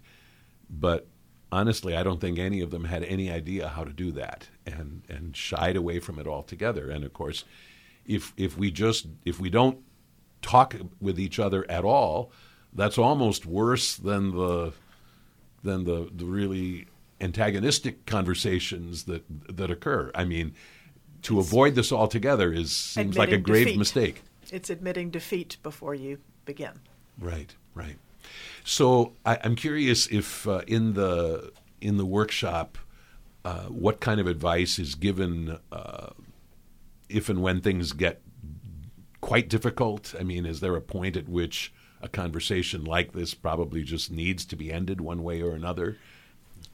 but 0.70 1.08
honestly, 1.52 1.96
I 1.96 2.04
don't 2.04 2.20
think 2.20 2.40
any 2.40 2.62
of 2.62 2.72
them 2.72 2.86
had 2.86 3.04
any 3.04 3.32
idea 3.32 3.70
how 3.70 3.84
to 3.84 3.94
do 3.94 4.12
that 4.14 4.50
and 4.66 5.04
and 5.08 5.38
shied 5.38 5.76
away 5.76 6.00
from 6.00 6.20
it 6.20 6.28
altogether. 6.28 6.90
And 6.90 7.04
of 7.04 7.14
course, 7.14 7.46
if 8.06 8.34
if 8.38 8.58
we 8.58 8.72
just 8.72 9.08
if 9.24 9.40
we 9.40 9.50
don't 9.50 9.78
talk 10.44 10.76
with 11.02 11.20
each 11.20 11.40
other 11.40 11.66
at 11.70 11.84
all, 11.84 12.32
that's 12.74 12.98
almost 12.98 13.46
worse 13.46 13.96
than 13.96 14.32
the 14.32 14.74
than 15.64 15.86
the, 15.86 16.10
the 16.14 16.26
really 16.26 16.88
antagonistic 17.22 18.06
conversations 18.06 19.06
that 19.06 19.24
that 19.48 19.72
occur. 19.72 20.12
I 20.14 20.26
mean, 20.26 20.54
to 21.24 21.40
it's 21.40 21.48
avoid 21.48 21.76
this 21.76 21.92
altogether 21.92 22.54
is 22.54 22.72
seems 22.72 23.18
like 23.18 23.32
a 23.32 23.38
grave 23.38 23.66
defeat. 23.68 23.80
mistake. 23.80 24.22
It's 24.52 24.70
admitting 24.70 25.10
defeat 25.10 25.58
before 25.64 25.96
you 25.96 26.20
begin. 26.46 26.74
Right, 27.18 27.56
right. 27.74 27.98
So 28.64 29.14
I, 29.26 29.36
am 29.36 29.56
curious 29.56 30.08
if 30.08 30.48
uh, 30.48 30.62
in 30.68 30.94
the 30.94 31.52
in 31.82 31.98
the 31.98 32.06
workshop, 32.06 32.78
uh, 33.44 33.64
what 33.64 34.00
kind 34.00 34.20
of 34.20 34.28
advice 34.28 34.80
is 34.80 34.96
given 34.96 35.58
uh, 35.72 36.10
if 37.10 37.30
and 37.30 37.42
when 37.42 37.62
things 37.62 37.94
get 37.94 38.22
quite 39.24 39.48
difficult? 39.48 40.14
I 40.20 40.24
mean, 40.24 40.46
is 40.46 40.60
there 40.60 40.76
a 40.76 40.82
point 40.82 41.16
at 41.16 41.30
which 41.30 41.74
a 42.02 42.10
conversation 42.10 42.84
like 42.84 43.14
this 43.14 43.34
probably 43.34 43.82
just 43.82 44.12
needs 44.12 44.44
to 44.44 44.58
be 44.58 44.70
ended 44.70 45.00
one 45.00 45.24
way 45.24 45.42
or 45.42 45.52
another? 45.52 45.98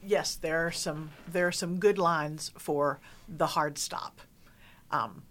Yes, 0.02 0.34
there 0.34 0.66
are 0.66 0.72
some 0.72 1.10
there 1.30 1.46
are 1.46 1.52
some 1.52 1.78
good 1.78 1.96
lines 1.96 2.50
for 2.58 2.98
the 3.28 3.46
hard 3.46 3.78
stop. 3.78 4.20
Um, 4.90 5.22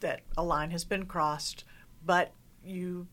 that 0.00 0.22
a 0.34 0.42
line 0.42 0.70
has 0.70 0.84
been 0.84 1.04
crossed, 1.04 1.64
but 2.04 2.32
you 2.64 3.06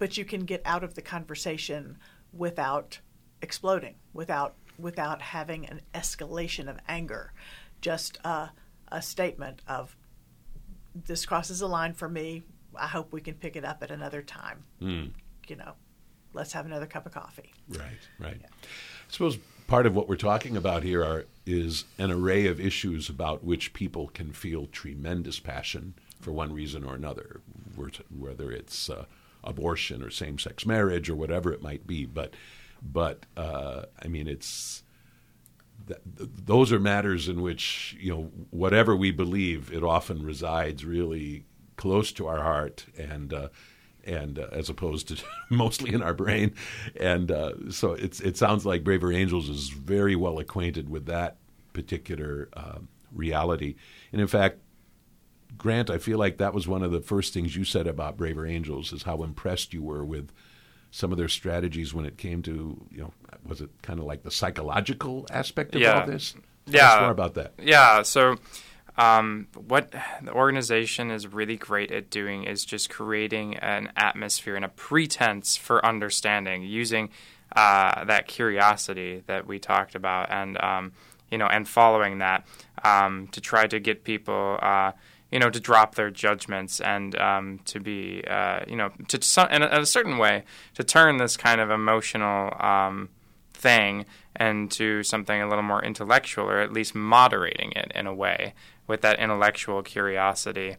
but 0.00 0.16
you 0.16 0.24
can 0.24 0.44
get 0.44 0.60
out 0.64 0.82
of 0.82 0.94
the 0.94 1.02
conversation 1.02 1.98
without 2.32 2.98
exploding, 3.42 3.94
without 4.12 4.54
without 4.76 5.22
having 5.22 5.66
an 5.66 5.82
escalation 5.94 6.68
of 6.68 6.80
anger. 6.88 7.32
Just 7.80 8.18
a, 8.24 8.50
a 8.88 9.00
statement 9.00 9.62
of 9.68 9.94
this 10.94 11.26
crosses 11.26 11.60
a 11.60 11.66
line 11.66 11.92
for 11.92 12.08
me. 12.08 12.42
I 12.76 12.86
hope 12.86 13.12
we 13.12 13.20
can 13.20 13.34
pick 13.34 13.56
it 13.56 13.64
up 13.64 13.82
at 13.82 13.90
another 13.90 14.22
time. 14.22 14.64
Mm. 14.80 15.10
You 15.48 15.56
know, 15.56 15.72
let's 16.32 16.52
have 16.52 16.66
another 16.66 16.86
cup 16.86 17.06
of 17.06 17.12
coffee. 17.12 17.52
Right, 17.68 18.08
right. 18.18 18.38
Yeah. 18.40 18.48
I 18.48 19.12
suppose 19.12 19.38
part 19.66 19.86
of 19.86 19.94
what 19.94 20.08
we're 20.08 20.16
talking 20.16 20.56
about 20.56 20.82
here 20.82 21.04
are 21.04 21.26
is 21.46 21.84
an 21.98 22.10
array 22.10 22.46
of 22.46 22.60
issues 22.60 23.08
about 23.08 23.44
which 23.44 23.74
people 23.74 24.08
can 24.08 24.32
feel 24.32 24.66
tremendous 24.66 25.40
passion 25.40 25.94
for 26.20 26.32
one 26.32 26.52
reason 26.52 26.84
or 26.84 26.94
another, 26.94 27.42
whether 28.16 28.50
it's 28.50 28.88
uh, 28.88 29.04
abortion 29.42 30.02
or 30.02 30.08
same-sex 30.10 30.64
marriage 30.64 31.10
or 31.10 31.14
whatever 31.14 31.52
it 31.52 31.60
might 31.60 31.86
be. 31.86 32.06
But, 32.06 32.32
but 32.82 33.26
uh, 33.36 33.82
I 34.02 34.08
mean, 34.08 34.26
it's 34.26 34.83
th- 35.86 36.00
those 36.18 36.72
are 36.72 36.80
matters 36.80 37.28
in 37.28 37.42
which 37.42 37.96
you 38.00 38.10
know 38.10 38.22
whatever 38.50 38.96
we 38.96 39.10
believe, 39.10 39.72
it 39.72 39.82
often 39.82 40.24
resides 40.24 40.84
really 40.84 41.44
close 41.76 42.12
to 42.12 42.26
our 42.26 42.42
heart 42.42 42.86
and. 42.96 43.32
Uh, 43.32 43.48
and 44.06 44.38
uh, 44.38 44.48
as 44.52 44.68
opposed 44.68 45.08
to 45.08 45.16
mostly 45.48 45.94
in 45.94 46.02
our 46.02 46.12
brain, 46.12 46.52
and 47.00 47.30
uh, 47.30 47.54
so 47.70 47.92
it's 47.92 48.20
it 48.20 48.36
sounds 48.36 48.66
like 48.66 48.84
Braver 48.84 49.10
Angels 49.10 49.48
is 49.48 49.70
very 49.70 50.14
well 50.14 50.38
acquainted 50.38 50.90
with 50.90 51.06
that 51.06 51.38
particular 51.72 52.50
uh, 52.52 52.80
reality, 53.10 53.76
and 54.12 54.20
in 54.20 54.26
fact, 54.26 54.58
Grant, 55.56 55.90
I 55.90 55.98
feel 55.98 56.18
like 56.18 56.38
that 56.38 56.54
was 56.54 56.66
one 56.68 56.82
of 56.82 56.92
the 56.92 57.00
first 57.00 57.32
things 57.32 57.56
you 57.56 57.64
said 57.64 57.86
about 57.86 58.16
Braver 58.16 58.46
Angels 58.46 58.92
is 58.92 59.04
how 59.04 59.22
impressed 59.22 59.72
you 59.72 59.82
were 59.82 60.04
with 60.04 60.32
some 60.94 61.10
of 61.10 61.18
their 61.18 61.28
strategies 61.28 61.92
when 61.92 62.04
it 62.04 62.16
came 62.16 62.40
to 62.40 62.80
you 62.92 63.00
know 63.00 63.12
was 63.44 63.60
it 63.60 63.68
kind 63.82 63.98
of 63.98 64.04
like 64.04 64.22
the 64.22 64.30
psychological 64.30 65.26
aspect 65.28 65.74
of 65.74 65.80
yeah. 65.80 66.00
all 66.00 66.06
this? 66.06 66.34
Tell 66.66 66.74
yeah, 66.74 67.00
more 67.00 67.10
about 67.10 67.34
that. 67.34 67.52
Yeah, 67.60 68.02
so. 68.02 68.36
Um, 68.96 69.48
what 69.66 69.90
the 70.22 70.30
organization 70.30 71.10
is 71.10 71.26
really 71.26 71.56
great 71.56 71.90
at 71.90 72.10
doing 72.10 72.44
is 72.44 72.64
just 72.64 72.90
creating 72.90 73.56
an 73.56 73.90
atmosphere 73.96 74.54
and 74.54 74.64
a 74.64 74.68
pretense 74.68 75.56
for 75.56 75.84
understanding 75.84 76.62
using 76.62 77.08
uh, 77.56 78.04
that 78.04 78.28
curiosity 78.28 79.24
that 79.26 79.48
we 79.48 79.58
talked 79.58 79.96
about 79.96 80.30
and 80.30 80.62
um, 80.62 80.92
you 81.28 81.38
know 81.38 81.46
and 81.46 81.68
following 81.68 82.18
that 82.18 82.46
um, 82.84 83.26
to 83.32 83.40
try 83.40 83.66
to 83.66 83.80
get 83.80 84.04
people 84.04 84.60
uh, 84.62 84.92
you 85.30 85.38
know, 85.38 85.50
to 85.50 85.60
drop 85.60 85.94
their 85.94 86.10
judgments 86.10 86.80
and 86.80 87.18
um, 87.18 87.60
to 87.64 87.80
be, 87.80 88.22
uh, 88.26 88.60
you 88.68 88.76
know, 88.76 88.90
to 89.08 89.48
in, 89.50 89.62
a, 89.62 89.66
in 89.66 89.80
a 89.82 89.86
certain 89.86 90.18
way, 90.18 90.44
to 90.74 90.84
turn 90.84 91.16
this 91.16 91.36
kind 91.36 91.60
of 91.60 91.70
emotional 91.70 92.54
um, 92.60 93.08
thing 93.52 94.06
into 94.38 95.02
something 95.02 95.40
a 95.40 95.48
little 95.48 95.62
more 95.62 95.82
intellectual, 95.82 96.48
or 96.48 96.58
at 96.58 96.72
least 96.72 96.94
moderating 96.94 97.72
it 97.72 97.90
in 97.94 98.06
a 98.06 98.14
way 98.14 98.54
with 98.86 99.00
that 99.00 99.18
intellectual 99.18 99.82
curiosity. 99.82 100.76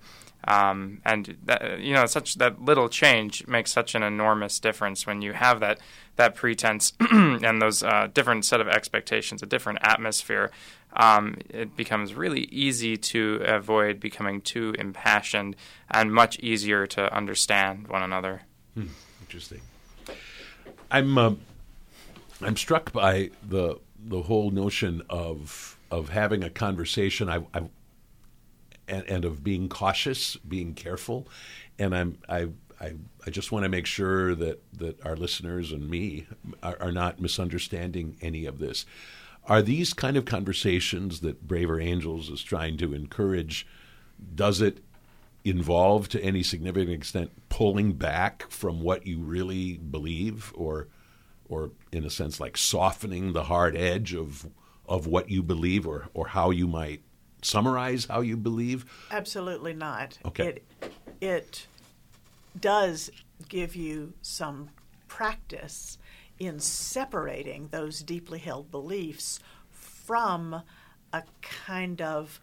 Um, 0.47 1.01
and 1.03 1.37
that, 1.45 1.79
you 1.79 1.93
know, 1.93 2.05
such 2.05 2.35
that 2.35 2.61
little 2.61 2.87
change 2.87 3.47
makes 3.47 3.71
such 3.71 3.95
an 3.95 4.03
enormous 4.03 4.59
difference 4.59 5.07
when 5.07 5.21
you 5.21 5.33
have 5.33 5.59
that 5.59 5.79
that 6.17 6.35
pretense 6.35 6.93
and 6.99 7.61
those 7.61 7.83
uh, 7.83 8.07
different 8.13 8.45
set 8.45 8.61
of 8.61 8.67
expectations, 8.67 9.41
a 9.43 9.45
different 9.45 9.79
atmosphere 9.81 10.51
um, 10.95 11.37
it 11.49 11.75
becomes 11.75 12.13
really 12.13 12.41
easy 12.45 12.95
to 12.95 13.41
avoid 13.45 13.99
becoming 13.99 14.41
too 14.41 14.73
impassioned 14.79 15.55
and 15.91 16.13
much 16.13 16.39
easier 16.39 16.87
to 16.87 17.13
understand 17.13 17.87
one 17.87 18.01
another. 18.01 18.43
Hmm, 18.75 18.87
interesting. 19.21 19.61
I'm 20.89 21.17
uh, 21.17 21.33
I'm 22.41 22.55
struck 22.55 22.93
by 22.93 23.31
the 23.47 23.79
the 23.99 24.21
whole 24.21 24.51
notion 24.51 25.01
of 25.09 25.77
of 25.91 26.09
having 26.09 26.43
a 26.43 26.49
conversation. 26.49 27.29
I, 27.29 27.43
I 27.53 27.63
and, 28.87 29.03
and, 29.07 29.25
of 29.25 29.43
being 29.43 29.69
cautious, 29.69 30.35
being 30.37 30.73
careful, 30.73 31.27
and 31.79 31.95
I'm 31.95 32.17
I. 32.27 32.49
I, 32.77 32.95
I 33.25 33.29
just 33.29 33.53
want 33.53 33.63
to 33.63 33.69
make 33.69 33.85
sure 33.85 34.35
that, 34.35 34.61
that 34.79 35.03
our 35.05 35.15
listeners 35.15 35.71
and 35.71 35.89
me 35.89 36.27
are, 36.61 36.75
are 36.81 36.91
not 36.91 37.21
misunderstanding 37.21 38.17
any 38.21 38.45
of 38.45 38.59
this. 38.59 38.85
Are 39.47 39.61
these 39.61 39.93
kind 39.93 40.17
of 40.17 40.25
conversations 40.25 41.21
that 41.21 41.47
Braver 41.47 41.79
Angels 41.79 42.29
is 42.29 42.43
trying 42.43 42.75
to 42.79 42.93
encourage? 42.93 43.65
Does 44.35 44.59
it 44.59 44.83
involve 45.45 46.09
to 46.09 46.21
any 46.21 46.41
significant 46.41 46.91
extent 46.91 47.31
pulling 47.49 47.93
back 47.93 48.49
from 48.49 48.81
what 48.81 49.05
you 49.05 49.19
really 49.19 49.77
believe, 49.77 50.51
or, 50.55 50.87
or 51.47 51.71
in 51.91 52.03
a 52.03 52.09
sense, 52.09 52.39
like 52.39 52.57
softening 52.57 53.31
the 53.31 53.43
hard 53.43 53.75
edge 53.75 54.13
of 54.13 54.49
of 54.87 55.07
what 55.07 55.29
you 55.29 55.41
believe, 55.41 55.87
or 55.87 56.09
or 56.13 56.27
how 56.27 56.49
you 56.49 56.67
might 56.67 57.01
summarize 57.45 58.05
how 58.05 58.21
you 58.21 58.37
believe? 58.37 58.85
Absolutely 59.11 59.73
not. 59.73 60.17
Okay. 60.25 60.47
It, 60.47 60.63
it 61.21 61.67
does 62.59 63.11
give 63.49 63.75
you 63.75 64.13
some 64.21 64.69
practice 65.07 65.97
in 66.39 66.59
separating 66.59 67.69
those 67.69 68.01
deeply 68.01 68.39
held 68.39 68.71
beliefs 68.71 69.39
from 69.69 70.61
a 71.13 71.23
kind 71.41 72.01
of 72.01 72.41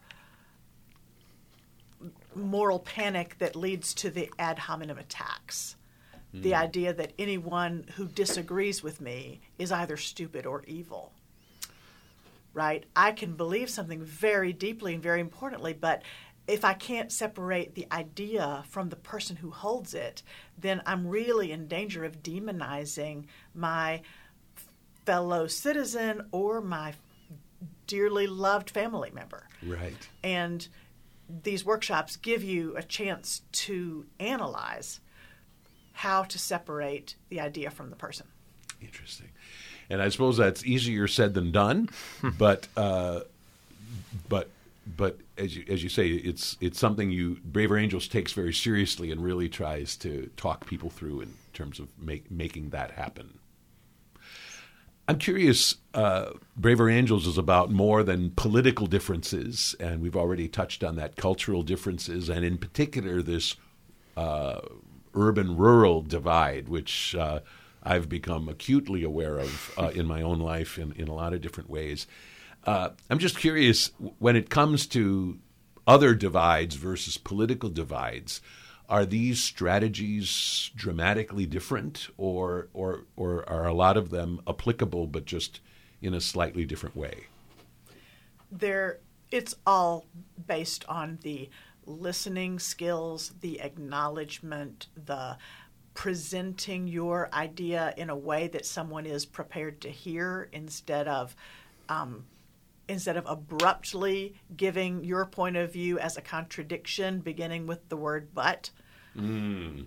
moral 2.34 2.78
panic 2.78 3.36
that 3.38 3.54
leads 3.54 3.94
to 3.94 4.10
the 4.10 4.30
ad 4.38 4.58
hominem 4.58 4.98
attacks. 4.98 5.76
Mm. 6.34 6.42
The 6.42 6.50
hmm. 6.50 6.56
idea 6.56 6.92
that 6.94 7.12
anyone 7.18 7.84
who 7.96 8.06
disagrees 8.06 8.82
with 8.82 9.00
me 9.00 9.40
is 9.58 9.70
either 9.70 9.96
stupid 9.96 10.46
or 10.46 10.64
evil. 10.66 11.12
Right? 12.54 12.84
I 12.94 13.12
can 13.12 13.34
believe 13.34 13.70
something 13.70 14.02
very 14.02 14.52
deeply 14.52 14.94
and 14.94 15.02
very 15.02 15.20
importantly, 15.20 15.72
but 15.72 16.02
if 16.46 16.64
I 16.64 16.74
can't 16.74 17.12
separate 17.12 17.74
the 17.74 17.86
idea 17.92 18.64
from 18.68 18.88
the 18.88 18.96
person 18.96 19.36
who 19.36 19.50
holds 19.50 19.94
it, 19.94 20.22
then 20.58 20.82
I'm 20.86 21.06
really 21.06 21.52
in 21.52 21.68
danger 21.68 22.04
of 22.04 22.22
demonizing 22.22 23.26
my 23.54 24.02
fellow 25.04 25.46
citizen 25.46 26.26
or 26.32 26.60
my 26.60 26.94
dearly 27.86 28.26
loved 28.26 28.70
family 28.70 29.10
member. 29.10 29.48
Right. 29.64 30.08
And 30.22 30.66
these 31.42 31.64
workshops 31.64 32.16
give 32.16 32.42
you 32.42 32.76
a 32.76 32.82
chance 32.82 33.42
to 33.52 34.06
analyze 34.18 35.00
how 35.92 36.24
to 36.24 36.38
separate 36.38 37.16
the 37.28 37.40
idea 37.40 37.70
from 37.70 37.90
the 37.90 37.96
person. 37.96 38.26
Interesting. 38.80 39.28
And 39.92 40.00
I 40.00 40.08
suppose 40.08 40.38
that's 40.38 40.64
easier 40.64 41.06
said 41.06 41.34
than 41.34 41.52
done, 41.52 41.90
but 42.38 42.66
uh, 42.76 43.20
but 44.26 44.48
but 44.96 45.18
as 45.36 45.54
you 45.54 45.64
as 45.68 45.82
you 45.82 45.90
say, 45.90 46.08
it's 46.08 46.56
it's 46.62 46.78
something 46.78 47.10
you 47.10 47.36
Braver 47.44 47.76
Angels 47.76 48.08
takes 48.08 48.32
very 48.32 48.54
seriously 48.54 49.12
and 49.12 49.22
really 49.22 49.50
tries 49.50 49.94
to 49.98 50.30
talk 50.38 50.66
people 50.66 50.88
through 50.88 51.20
in 51.20 51.34
terms 51.52 51.78
of 51.78 51.88
make, 52.00 52.30
making 52.30 52.70
that 52.70 52.92
happen. 52.92 53.38
I'm 55.08 55.18
curious. 55.18 55.76
Uh, 55.92 56.30
Braver 56.56 56.88
Angels 56.88 57.26
is 57.26 57.36
about 57.36 57.70
more 57.70 58.02
than 58.02 58.30
political 58.30 58.86
differences, 58.86 59.76
and 59.78 60.00
we've 60.00 60.16
already 60.16 60.48
touched 60.48 60.82
on 60.82 60.96
that 60.96 61.16
cultural 61.16 61.62
differences, 61.62 62.30
and 62.30 62.46
in 62.46 62.56
particular 62.56 63.20
this 63.20 63.56
uh, 64.16 64.60
urban-rural 65.14 66.02
divide, 66.02 66.68
which 66.68 67.14
uh, 67.14 67.40
I've 67.82 68.08
become 68.08 68.48
acutely 68.48 69.02
aware 69.02 69.38
of 69.38 69.74
uh, 69.76 69.88
in 69.88 70.06
my 70.06 70.22
own 70.22 70.38
life 70.38 70.78
in, 70.78 70.92
in 70.92 71.08
a 71.08 71.14
lot 71.14 71.32
of 71.32 71.40
different 71.40 71.68
ways. 71.68 72.06
Uh, 72.64 72.90
I'm 73.10 73.18
just 73.18 73.38
curious 73.38 73.90
when 74.18 74.36
it 74.36 74.50
comes 74.50 74.86
to 74.88 75.38
other 75.86 76.14
divides 76.14 76.76
versus 76.76 77.18
political 77.18 77.68
divides. 77.68 78.40
Are 78.88 79.06
these 79.06 79.42
strategies 79.42 80.70
dramatically 80.76 81.46
different, 81.46 82.08
or 82.18 82.68
or 82.74 83.04
or 83.16 83.48
are 83.48 83.66
a 83.66 83.72
lot 83.72 83.96
of 83.96 84.10
them 84.10 84.40
applicable, 84.46 85.06
but 85.06 85.24
just 85.24 85.60
in 86.02 86.14
a 86.14 86.20
slightly 86.20 86.64
different 86.66 86.94
way? 86.94 87.26
There, 88.50 88.98
it's 89.30 89.54
all 89.66 90.04
based 90.46 90.84
on 90.88 91.18
the 91.22 91.48
listening 91.86 92.58
skills, 92.58 93.32
the 93.40 93.60
acknowledgement, 93.60 94.88
the 94.94 95.38
presenting 95.94 96.86
your 96.86 97.28
idea 97.32 97.92
in 97.96 98.10
a 98.10 98.16
way 98.16 98.48
that 98.48 98.66
someone 98.66 99.06
is 99.06 99.26
prepared 99.26 99.80
to 99.82 99.90
hear 99.90 100.48
instead 100.52 101.06
of 101.06 101.36
um, 101.88 102.24
instead 102.88 103.16
of 103.16 103.24
abruptly 103.26 104.34
giving 104.56 105.04
your 105.04 105.26
point 105.26 105.56
of 105.56 105.72
view 105.72 105.98
as 105.98 106.16
a 106.16 106.22
contradiction, 106.22 107.20
beginning 107.20 107.66
with 107.66 107.88
the 107.88 107.96
word 107.96 108.28
but. 108.34 108.70
Mm. 109.16 109.86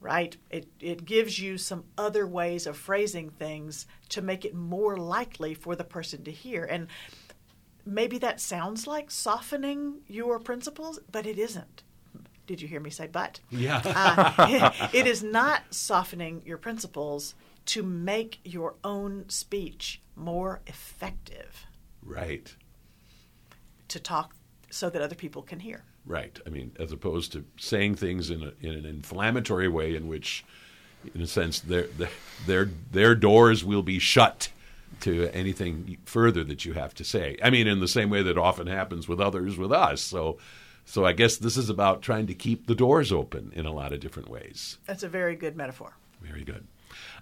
Right? 0.00 0.36
It, 0.48 0.68
it 0.80 1.04
gives 1.04 1.38
you 1.38 1.58
some 1.58 1.84
other 1.98 2.26
ways 2.26 2.66
of 2.66 2.76
phrasing 2.76 3.28
things 3.30 3.86
to 4.10 4.22
make 4.22 4.44
it 4.44 4.54
more 4.54 4.96
likely 4.96 5.52
for 5.52 5.76
the 5.76 5.84
person 5.84 6.24
to 6.24 6.30
hear. 6.30 6.64
And 6.64 6.88
maybe 7.84 8.16
that 8.18 8.40
sounds 8.40 8.86
like 8.86 9.10
softening 9.10 10.00
your 10.06 10.38
principles, 10.38 11.00
but 11.12 11.26
it 11.26 11.38
isn't. 11.38 11.82
Did 12.50 12.60
you 12.60 12.66
hear 12.66 12.80
me 12.80 12.90
say 12.90 13.06
but? 13.06 13.38
Yeah. 13.48 13.80
uh, 13.84 14.72
it, 14.92 15.06
is 15.06 15.22
not 15.22 15.72
softening 15.72 16.42
your 16.44 16.58
principles 16.58 17.36
to 17.66 17.84
make 17.84 18.40
your 18.42 18.74
own 18.82 19.28
speech 19.28 20.02
more 20.16 20.58
effective. 20.66 21.66
Right. 22.02 22.52
To 23.86 24.00
talk 24.00 24.34
so 24.68 24.90
that 24.90 25.00
other 25.00 25.14
people 25.14 25.42
can 25.42 25.60
hear. 25.60 25.84
Right. 26.04 26.40
I 26.44 26.50
mean, 26.50 26.72
as 26.80 26.90
opposed 26.90 27.30
to 27.34 27.44
saying 27.56 27.94
things 27.94 28.30
in, 28.30 28.42
a, 28.42 28.52
in 28.60 28.74
an 28.74 28.84
inflammatory 28.84 29.68
way 29.68 29.94
in 29.94 30.08
which, 30.08 30.44
in 31.14 31.20
a 31.20 31.28
sense, 31.28 31.60
their, 31.60 31.86
their, 32.48 32.68
their 32.90 33.14
doors 33.14 33.64
will 33.64 33.84
be 33.84 34.00
shut 34.00 34.48
to 35.02 35.28
anything 35.28 35.98
further 36.04 36.42
that 36.42 36.64
you 36.64 36.72
have 36.72 36.94
to 36.94 37.04
say. 37.04 37.36
I 37.44 37.50
mean, 37.50 37.68
in 37.68 37.78
the 37.78 37.86
same 37.86 38.10
way 38.10 38.24
that 38.24 38.36
often 38.36 38.66
happens 38.66 39.06
with 39.06 39.20
others 39.20 39.56
with 39.56 39.70
us. 39.70 40.00
So, 40.00 40.38
so 40.84 41.04
I 41.04 41.12
guess 41.12 41.36
this 41.36 41.56
is 41.56 41.70
about 41.70 42.02
trying 42.02 42.26
to 42.26 42.34
keep 42.34 42.66
the 42.66 42.74
doors 42.74 43.12
open 43.12 43.52
in 43.54 43.66
a 43.66 43.72
lot 43.72 43.92
of 43.92 44.00
different 44.00 44.28
ways. 44.28 44.78
That's 44.86 45.02
a 45.02 45.08
very 45.08 45.36
good 45.36 45.56
metaphor. 45.56 45.94
Very 46.20 46.44
good. 46.44 46.66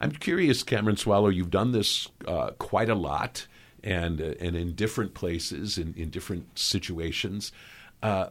I'm 0.01 0.13
curious, 0.13 0.63
Cameron 0.63 0.97
Swallow, 0.97 1.29
you've 1.29 1.51
done 1.51 1.73
this 1.73 2.09
uh, 2.27 2.51
quite 2.59 2.89
a 2.89 2.95
lot 2.95 3.47
and, 3.85 4.21
uh, 4.21 4.35
and 4.41 4.57
in 4.57 4.75
different 4.75 5.15
places, 5.15 5.79
in, 5.79 5.95
in 5.97 6.11
different 6.11 6.59
situations. 6.59 7.53
Uh, 8.03 8.29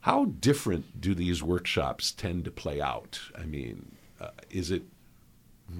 how 0.00 0.26
different 0.26 1.00
do 1.00 1.14
these 1.14 1.42
workshops 1.42 2.12
tend 2.12 2.44
to 2.44 2.50
play 2.50 2.80
out? 2.80 3.20
I 3.38 3.44
mean, 3.44 3.96
uh, 4.20 4.30
is 4.50 4.70
it 4.70 4.82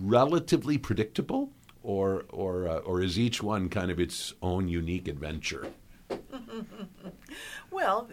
relatively 0.01 0.79
predictable, 0.79 1.51
or, 1.83 2.25
or, 2.31 2.67
uh, 2.69 2.79
or 2.79 3.03
is 3.03 3.19
each 3.19 3.43
one 3.43 3.69
kind 3.69 3.91
of 3.91 4.01
its 4.01 4.33
own 4.41 4.69
unique 4.69 5.09
adventure? 5.09 5.69
well, 7.71 8.09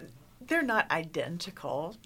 they're 0.46 0.62
not 0.62 0.90
identical. 0.90 1.96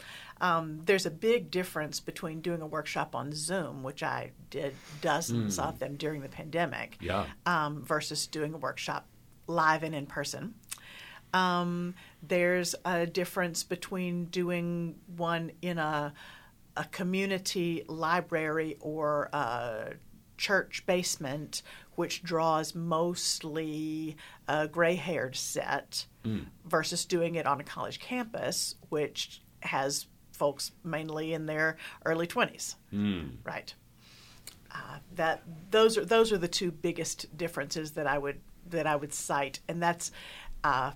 Um, 0.40 0.82
there's 0.84 1.06
a 1.06 1.10
big 1.10 1.50
difference 1.50 2.00
between 2.00 2.40
doing 2.40 2.60
a 2.60 2.66
workshop 2.66 3.14
on 3.14 3.32
Zoom, 3.32 3.82
which 3.82 4.02
I 4.02 4.32
did 4.50 4.74
dozens 5.00 5.58
mm. 5.58 5.68
of 5.68 5.78
them 5.78 5.96
during 5.96 6.20
the 6.20 6.28
pandemic, 6.28 6.98
yeah. 7.00 7.26
um, 7.46 7.82
versus 7.84 8.26
doing 8.26 8.52
a 8.54 8.58
workshop 8.58 9.06
live 9.46 9.82
and 9.82 9.94
in 9.94 10.06
person. 10.06 10.54
Um, 11.32 11.94
there's 12.22 12.74
a 12.84 13.06
difference 13.06 13.64
between 13.64 14.26
doing 14.26 14.96
one 15.16 15.52
in 15.62 15.78
a 15.78 16.12
a 16.76 16.84
community 16.84 17.84
library 17.88 18.76
or 18.80 19.30
a 19.32 19.94
church 20.36 20.84
basement, 20.86 21.62
which 21.96 22.22
draws 22.22 22.74
mostly 22.74 24.16
a 24.48 24.68
gray 24.68 24.94
haired 24.94 25.36
set, 25.36 26.06
mm. 26.24 26.46
versus 26.64 27.04
doing 27.04 27.34
it 27.34 27.46
on 27.46 27.60
a 27.60 27.64
college 27.64 27.98
campus, 28.00 28.76
which 28.88 29.42
has 29.60 30.06
folks 30.32 30.72
mainly 30.84 31.32
in 31.32 31.46
their 31.46 31.76
early 32.04 32.26
20s. 32.26 32.76
Mm. 32.92 33.38
Right. 33.44 33.74
Uh, 34.70 34.98
that 35.14 35.42
those 35.70 35.96
are 35.96 36.04
those 36.04 36.32
are 36.32 36.38
the 36.38 36.48
two 36.48 36.70
biggest 36.70 37.34
differences 37.36 37.92
that 37.92 38.06
I 38.06 38.18
would 38.18 38.40
that 38.68 38.86
I 38.86 38.94
would 38.94 39.14
cite, 39.14 39.60
and 39.68 39.82
that's 39.82 40.10
uh, 40.64 40.92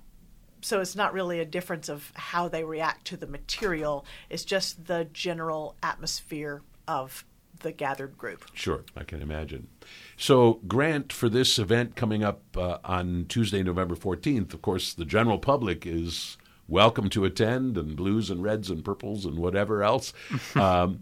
so 0.61 0.81
it's 0.81 0.97
not 0.97 1.13
really 1.13 1.41
a 1.41 1.45
difference 1.45 1.89
of 1.89 2.13
how 2.15 2.49
they 2.49 2.65
react 2.65 3.07
to 3.07 3.17
the 3.17 3.27
material. 3.27 4.05
It's 4.29 4.45
just 4.45 4.87
the 4.87 5.09
general 5.13 5.77
atmosphere 5.83 6.63
of 6.87 7.25
the 7.61 7.73
gathered 7.73 8.19
group. 8.19 8.45
Sure, 8.55 8.85
I 8.97 9.05
can 9.05 9.23
imagine. 9.23 9.69
So, 10.17 10.61
Grant, 10.67 11.13
for 11.13 11.29
this 11.29 11.59
event 11.59 11.97
coming 11.97 12.23
up 12.23 12.43
uh, 12.57 12.79
on 12.85 13.27
Tuesday, 13.29 13.63
November 13.63 13.95
14th, 13.95 14.53
of 14.53 14.63
course, 14.63 14.93
the 14.93 15.05
general 15.05 15.39
public 15.39 15.87
is 15.87 16.37
welcome 16.69 17.09
to 17.11 17.25
attend, 17.25 17.77
and 17.77 17.97
blues 17.97 18.31
and 18.31 18.43
reds 18.43 18.71
and 18.71 18.85
purples 18.85 19.25
and 19.25 19.39
whatever 19.39 19.83
else. 19.83 20.13
um, 20.55 21.01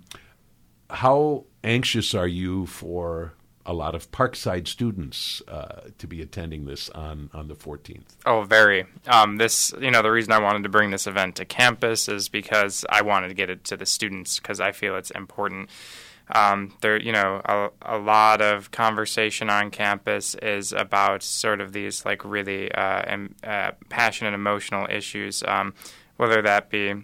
how 0.90 1.44
anxious 1.62 2.14
are 2.14 2.28
you 2.28 2.66
for 2.66 3.34
a 3.68 3.74
lot 3.74 3.94
of 3.94 4.10
Parkside 4.10 4.66
students 4.66 5.42
uh, 5.46 5.82
to 5.98 6.06
be 6.06 6.22
attending 6.22 6.64
this 6.64 6.88
on, 6.88 7.28
on 7.34 7.48
the 7.48 7.54
14th. 7.54 8.16
Oh, 8.24 8.42
very. 8.42 8.86
Um, 9.06 9.36
this, 9.36 9.74
you 9.78 9.90
know, 9.90 10.00
the 10.00 10.10
reason 10.10 10.32
I 10.32 10.38
wanted 10.38 10.62
to 10.62 10.70
bring 10.70 10.90
this 10.90 11.06
event 11.06 11.36
to 11.36 11.44
campus 11.44 12.08
is 12.08 12.30
because 12.30 12.86
I 12.88 13.02
wanted 13.02 13.28
to 13.28 13.34
get 13.34 13.50
it 13.50 13.64
to 13.64 13.76
the 13.76 13.84
students 13.84 14.40
because 14.40 14.58
I 14.58 14.72
feel 14.72 14.96
it's 14.96 15.10
important. 15.10 15.68
Um, 16.34 16.74
there, 16.82 17.00
you 17.00 17.12
know, 17.12 17.40
a, 17.44 17.70
a, 17.82 17.98
lot 17.98 18.42
of 18.42 18.70
conversation 18.70 19.48
on 19.48 19.70
campus 19.70 20.34
is 20.34 20.72
about 20.72 21.22
sort 21.22 21.60
of 21.60 21.72
these 21.72 22.04
like 22.04 22.24
really 22.24 22.70
uh, 22.72 23.16
uh, 23.42 23.72
passionate, 23.88 24.34
emotional 24.34 24.86
issues, 24.90 25.42
um, 25.48 25.74
whether 26.16 26.42
that 26.42 26.68
be 26.68 26.94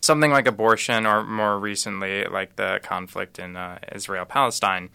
something 0.00 0.30
like 0.30 0.46
abortion 0.46 1.06
or 1.06 1.24
more 1.24 1.58
recently 1.58 2.24
like 2.24 2.56
the 2.56 2.78
conflict 2.82 3.38
in 3.38 3.56
uh, 3.56 3.78
Israel 3.92 4.24
Palestine. 4.24 4.90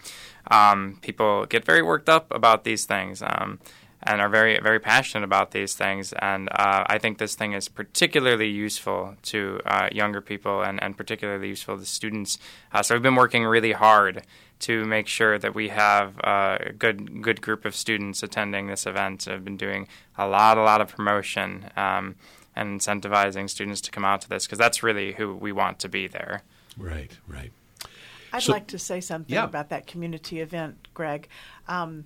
Um, 0.49 0.97
people 1.01 1.45
get 1.45 1.65
very 1.65 1.81
worked 1.81 2.09
up 2.09 2.31
about 2.33 2.63
these 2.63 2.85
things. 2.85 3.21
Um, 3.21 3.59
and 4.03 4.21
are 4.21 4.29
very 4.29 4.59
very 4.59 4.79
passionate 4.79 5.23
about 5.23 5.51
these 5.51 5.73
things. 5.73 6.13
And 6.13 6.49
uh, 6.49 6.83
I 6.87 6.97
think 6.97 7.17
this 7.17 7.35
thing 7.35 7.53
is 7.53 7.67
particularly 7.67 8.49
useful 8.49 9.15
to 9.23 9.59
uh, 9.65 9.89
younger 9.91 10.21
people 10.21 10.61
and, 10.61 10.81
and 10.81 10.95
particularly 10.95 11.49
useful 11.49 11.77
to 11.77 11.85
students. 11.85 12.37
Uh, 12.71 12.81
so 12.81 12.95
we've 12.95 13.03
been 13.03 13.15
working 13.15 13.45
really 13.45 13.73
hard 13.73 14.23
to 14.59 14.85
make 14.85 15.07
sure 15.07 15.39
that 15.39 15.55
we 15.55 15.69
have 15.69 16.17
a 16.19 16.73
good 16.77 17.21
good 17.21 17.41
group 17.41 17.65
of 17.65 17.75
students 17.75 18.23
attending 18.23 18.67
this 18.67 18.85
event. 18.85 19.27
I've 19.27 19.45
been 19.45 19.57
doing 19.57 19.87
a 20.17 20.27
lot 20.27 20.57
a 20.57 20.63
lot 20.63 20.81
of 20.81 20.89
promotion 20.89 21.69
um, 21.75 22.15
and 22.55 22.79
incentivizing 22.79 23.49
students 23.49 23.81
to 23.81 23.91
come 23.91 24.05
out 24.05 24.21
to 24.21 24.29
this 24.29 24.45
because 24.45 24.59
that's 24.59 24.83
really 24.83 25.13
who 25.13 25.35
we 25.35 25.51
want 25.51 25.79
to 25.79 25.89
be 25.89 26.07
there. 26.07 26.43
Right, 26.77 27.17
right. 27.27 27.51
I'd 28.31 28.43
so, 28.43 28.51
like 28.51 28.67
to 28.67 28.79
say 28.79 29.01
something 29.01 29.33
yeah. 29.33 29.43
about 29.43 29.69
that 29.69 29.87
community 29.87 30.39
event, 30.39 30.87
Greg. 30.93 31.27
Um, 31.67 32.05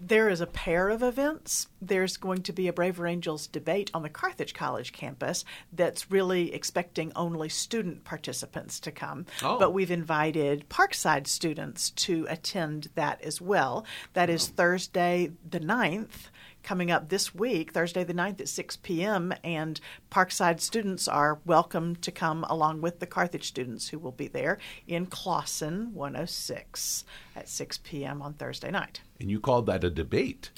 there 0.00 0.28
is 0.28 0.40
a 0.40 0.46
pair 0.46 0.88
of 0.88 1.02
events. 1.02 1.68
There's 1.80 2.16
going 2.16 2.42
to 2.44 2.52
be 2.52 2.68
a 2.68 2.72
Braver 2.72 3.06
Angels 3.06 3.46
debate 3.46 3.90
on 3.92 4.02
the 4.02 4.08
Carthage 4.08 4.54
College 4.54 4.92
campus 4.92 5.44
that's 5.72 6.10
really 6.10 6.54
expecting 6.54 7.12
only 7.14 7.50
student 7.50 8.04
participants 8.04 8.80
to 8.80 8.90
come. 8.90 9.26
Oh. 9.42 9.58
But 9.58 9.74
we've 9.74 9.90
invited 9.90 10.68
Parkside 10.70 11.26
students 11.26 11.90
to 11.90 12.26
attend 12.30 12.88
that 12.94 13.20
as 13.22 13.40
well. 13.40 13.84
That 14.14 14.30
is 14.30 14.48
oh. 14.48 14.52
Thursday 14.56 15.32
the 15.48 15.60
9th 15.60 16.29
coming 16.62 16.90
up 16.90 17.08
this 17.08 17.34
week, 17.34 17.72
Thursday 17.72 18.04
the 18.04 18.14
9th 18.14 18.40
at 18.40 18.48
6 18.48 18.76
p.m., 18.78 19.32
and 19.42 19.80
Parkside 20.10 20.60
students 20.60 21.08
are 21.08 21.40
welcome 21.44 21.96
to 21.96 22.10
come 22.10 22.44
along 22.44 22.80
with 22.80 23.00
the 23.00 23.06
Carthage 23.06 23.46
students 23.46 23.88
who 23.88 23.98
will 23.98 24.12
be 24.12 24.28
there 24.28 24.58
in 24.86 25.06
Clawson 25.06 25.94
106 25.94 27.04
at 27.36 27.48
6 27.48 27.78
p.m. 27.82 28.22
on 28.22 28.34
Thursday 28.34 28.70
night. 28.70 29.00
And 29.18 29.30
you 29.30 29.40
called 29.40 29.66
that 29.66 29.84
a 29.84 29.90
debate. 29.90 30.50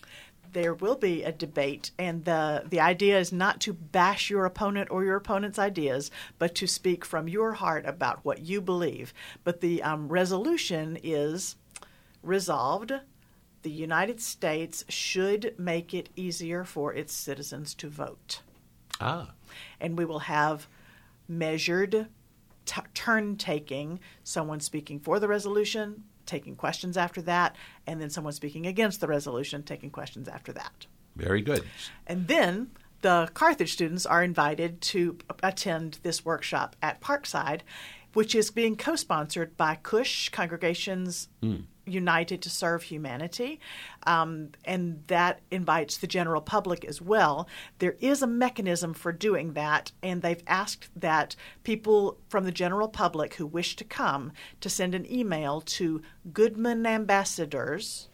There 0.53 0.75
will 0.75 0.97
be 0.97 1.23
a 1.23 1.33
debate, 1.33 1.93
and 1.99 2.27
the, 2.27 2.65
the 2.69 2.81
idea 2.81 3.19
is 3.19 3.33
not 3.33 3.59
to 3.63 3.73
bash 3.73 4.29
your 4.29 4.45
opponent 4.45 4.91
or 4.91 5.03
your 5.03 5.17
opponent's 5.17 5.59
ideas, 5.59 6.11
but 6.39 6.55
to 6.57 6.67
speak 6.67 7.07
from 7.07 7.27
your 7.27 7.55
heart 7.55 7.87
about 7.87 8.23
what 8.23 8.43
you 8.43 8.61
believe. 8.61 9.15
But 9.45 9.63
the 9.63 9.83
um, 9.83 10.09
resolution 10.09 10.99
is 11.03 11.57
resolved 12.23 12.93
the 13.63 13.71
United 13.71 14.21
States 14.21 14.85
should 14.89 15.55
make 15.59 15.95
it 15.95 16.09
easier 16.17 16.65
for 16.65 16.93
its 16.93 17.13
citizens 17.13 17.75
to 17.75 17.89
vote. 17.89 18.41
Ah. 19.01 19.33
And 19.81 19.97
we 19.97 20.05
will 20.05 20.21
have 20.21 20.69
measured 21.29 22.09
t- 22.65 22.81
turn 22.95 23.37
taking, 23.37 24.01
someone 24.25 24.61
speaking 24.61 25.01
for 25.01 25.19
the 25.21 25.29
resolution, 25.29 26.05
taking 26.27 26.57
questions 26.57 26.97
after 26.97 27.23
that, 27.23 27.57
and 27.87 28.01
then 28.01 28.11
someone 28.11 28.33
speaking 28.33 28.67
against 28.67 29.01
the 29.01 29.09
resolution, 29.09 29.63
taking 29.63 29.91
questions 29.91 30.29
after 30.29 30.53
that. 30.53 30.87
Very 31.17 31.43
good. 31.43 31.65
And 32.07 32.27
then 32.29 32.71
the 33.03 33.29
Carthage 33.35 33.73
students 33.73 34.07
are 34.07 34.23
invited 34.23 34.81
to 34.81 35.19
attend 35.43 35.99
this 36.03 36.25
workshop 36.25 36.77
at 36.81 37.01
Parkside, 37.01 37.61
which 38.15 38.35
is 38.35 38.51
being 38.51 38.77
co 38.77 38.97
sponsored 38.97 39.57
by 39.57 39.77
Cush 39.83 40.29
Congregations 40.31 41.29
mm. 41.43 41.65
United 41.87 42.43
to 42.43 42.51
Serve 42.51 42.85
Humanity, 42.85 43.61
um, 44.07 44.51
and 44.65 45.03
that 45.09 45.41
invites 45.51 45.97
the 45.97 46.07
general 46.07 46.41
public 46.41 46.85
as 46.85 47.01
well. 47.01 47.49
There 47.79 47.97
is 48.01 48.23
a 48.23 48.27
mechanism 48.27 48.95
for 48.95 49.13
doing 49.13 49.55
that, 49.55 49.93
and 50.03 50.23
they've 50.23 50.43
asked 50.47 50.89
that 50.97 51.35
people 51.65 52.19
from 52.29 52.45
the 52.45 52.53
general 52.53 52.89
public 52.89 53.35
who 53.35 53.47
wish 53.47 53.77
to 53.77 53.85
come 53.85 54.33
to 54.61 54.71
send 54.71 54.95
an 54.95 55.11
email 55.11 55.61
to 55.63 56.03
Goodman 56.33 56.87
Ambassadors 56.87 58.09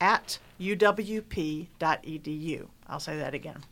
at 0.00 0.38
uwp.edu. 0.60 1.68
I'll 2.86 3.00
say 3.00 3.16
that 3.16 3.34
again. 3.34 3.64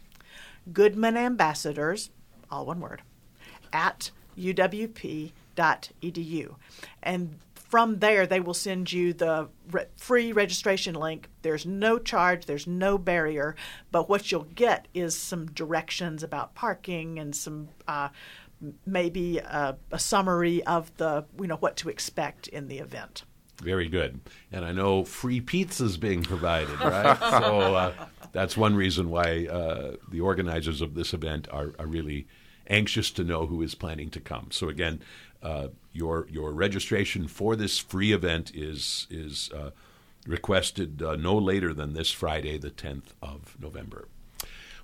Goodman 0.73 1.17
Ambassadors, 1.17 2.11
all 2.51 2.67
one 2.67 2.81
word, 2.81 3.03
at 3.73 4.11
uwp.edu. 4.39 5.25
And 7.03 7.39
from 7.73 8.01
there, 8.01 8.27
they 8.27 8.39
will 8.39 8.53
send 8.53 8.93
you 8.93 9.15
the 9.15 9.49
re- 9.71 9.87
free 9.97 10.31
registration 10.31 10.95
link. 10.95 11.31
There's 11.41 11.65
no 11.65 11.99
charge, 11.99 12.45
there's 12.45 12.67
no 12.67 12.99
barrier, 12.99 13.57
but 13.91 14.11
what 14.11 14.31
you'll 14.31 14.43
get 14.43 14.89
is 14.93 15.17
some 15.17 15.47
directions 15.47 16.23
about 16.23 16.55
parking 16.55 17.19
and 17.19 17.35
some 17.35 17.71
uh, 17.89 18.11
maybe 18.85 19.39
a, 19.39 19.79
a 19.91 19.99
summary 19.99 20.63
of 20.65 20.95
the 20.99 21.25
you 21.41 21.47
know 21.47 21.57
what 21.57 21.79
to 21.79 21.89
expect 21.89 22.47
in 22.47 22.69
the 22.69 22.79
event. 22.79 23.23
Very 23.63 23.89
good. 23.89 24.21
And 24.53 24.67
I 24.67 24.73
know 24.73 25.07
free 25.07 25.41
pizza 25.41 25.87
is 25.87 25.97
being 25.97 26.23
provided, 26.25 26.79
right? 26.85 27.19
so 27.19 27.75
uh, 27.75 27.93
that's 28.33 28.55
one 28.55 28.77
reason 28.77 29.09
why 29.09 29.47
uh, 29.47 29.93
the 30.11 30.21
organizers 30.21 30.83
of 30.83 30.93
this 30.93 31.15
event 31.15 31.49
are, 31.51 31.73
are, 31.79 31.87
really 31.87 32.27
anxious 32.69 33.11
to 33.13 33.25
know 33.25 33.47
who 33.47 33.63
is 33.63 33.75
planning 33.75 34.11
to 34.11 34.21
come. 34.21 34.49
So 34.51 34.69
again, 34.69 35.01
uh, 35.43 35.69
your 35.93 36.27
your 36.31 36.53
registration 36.53 37.29
for 37.29 37.57
this 37.57 37.79
free 37.79 38.13
event 38.13 38.53
is 38.55 39.07
is 39.11 39.51
uh, 39.55 39.71
requested 40.27 41.03
uh, 41.03 41.17
no 41.17 41.37
later 41.37 41.75
than 41.75 41.95
this 41.95 42.11
Friday, 42.11 42.59
the 42.59 42.71
10th 42.71 43.15
of 43.21 43.57
November. 43.61 44.09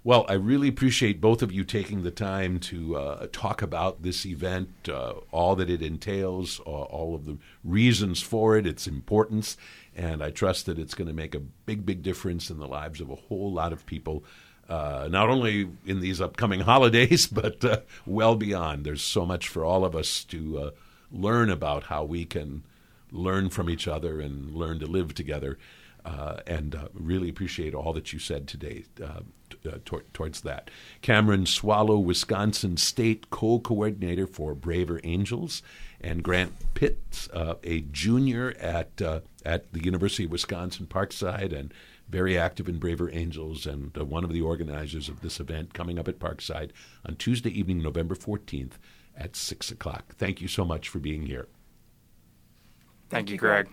Well, 0.04 0.26
I 0.28 0.34
really 0.34 0.68
appreciate 0.68 1.20
both 1.20 1.42
of 1.42 1.52
you 1.52 1.64
taking 1.64 2.02
the 2.02 2.12
time 2.12 2.60
to 2.60 2.96
uh, 2.96 3.26
talk 3.32 3.62
about 3.62 4.02
this 4.02 4.24
event, 4.24 4.70
uh, 4.88 5.14
all 5.32 5.56
that 5.56 5.68
it 5.68 5.82
entails, 5.82 6.60
all 6.60 7.14
of 7.14 7.26
the 7.26 7.36
reasons 7.64 8.22
for 8.22 8.56
it, 8.56 8.66
its 8.66 8.86
importance, 8.86 9.56
and 9.96 10.22
I 10.22 10.30
trust 10.30 10.66
that 10.66 10.78
it's 10.78 10.94
going 10.94 11.08
to 11.08 11.14
make 11.14 11.34
a 11.34 11.40
big, 11.40 11.84
big 11.84 12.02
difference 12.02 12.48
in 12.48 12.58
the 12.58 12.68
lives 12.68 13.00
of 13.00 13.10
a 13.10 13.16
whole 13.16 13.52
lot 13.52 13.72
of 13.72 13.86
people. 13.86 14.24
Uh, 14.68 15.08
not 15.10 15.30
only 15.30 15.66
in 15.86 16.00
these 16.00 16.20
upcoming 16.20 16.60
holidays, 16.72 17.26
but 17.26 17.64
uh, 17.64 17.80
well 18.04 18.36
beyond. 18.36 18.84
There's 18.84 19.02
so 19.02 19.24
much 19.24 19.48
for 19.48 19.64
all 19.64 19.84
of 19.84 19.96
us 19.96 20.24
to 20.24 20.58
uh, 20.58 20.70
learn 21.10 21.48
about 21.48 21.84
how 21.84 22.04
we 22.04 22.26
can 22.26 22.64
learn 23.10 23.48
from 23.48 23.70
each 23.70 23.88
other 23.88 24.20
and 24.20 24.54
learn 24.54 24.78
to 24.80 24.86
live 24.86 25.14
together. 25.14 25.58
Uh, 26.04 26.40
and 26.46 26.74
uh, 26.74 26.88
really 26.94 27.28
appreciate 27.28 27.74
all 27.74 27.92
that 27.92 28.12
you 28.12 28.18
said 28.18 28.46
today 28.46 28.84
uh, 29.04 29.20
t- 29.50 29.98
towards 30.14 30.42
that. 30.42 30.70
Cameron 31.02 31.44
Swallow, 31.44 31.98
Wisconsin 31.98 32.76
State 32.76 33.28
co 33.30 33.58
coordinator 33.58 34.26
for 34.26 34.54
Braver 34.54 35.00
Angels, 35.04 35.60
and 36.00 36.22
Grant 36.22 36.52
Pitts, 36.74 37.28
a 37.34 37.80
junior 37.90 38.54
at, 38.60 39.02
at 39.44 39.72
the 39.72 39.84
University 39.84 40.24
of 40.24 40.30
Wisconsin 40.30 40.86
Parkside 40.86 41.52
and 41.52 41.74
very 42.08 42.38
active 42.38 42.68
in 42.68 42.78
Braver 42.78 43.10
Angels 43.12 43.66
and 43.66 43.96
uh, 43.96 44.04
one 44.04 44.24
of 44.24 44.32
the 44.32 44.40
organizers 44.40 45.08
of 45.08 45.20
this 45.20 45.40
event 45.40 45.74
coming 45.74 45.98
up 45.98 46.08
at 46.08 46.18
Parkside 46.18 46.70
on 47.06 47.16
Tuesday 47.16 47.50
evening, 47.50 47.82
November 47.82 48.14
14th 48.14 48.72
at 49.16 49.36
6 49.36 49.70
o'clock. 49.70 50.14
Thank 50.16 50.40
you 50.40 50.48
so 50.48 50.64
much 50.64 50.88
for 50.88 50.98
being 50.98 51.26
here. 51.26 51.48
Thank, 53.10 53.30
you. 53.30 53.36
Greg. 53.36 53.68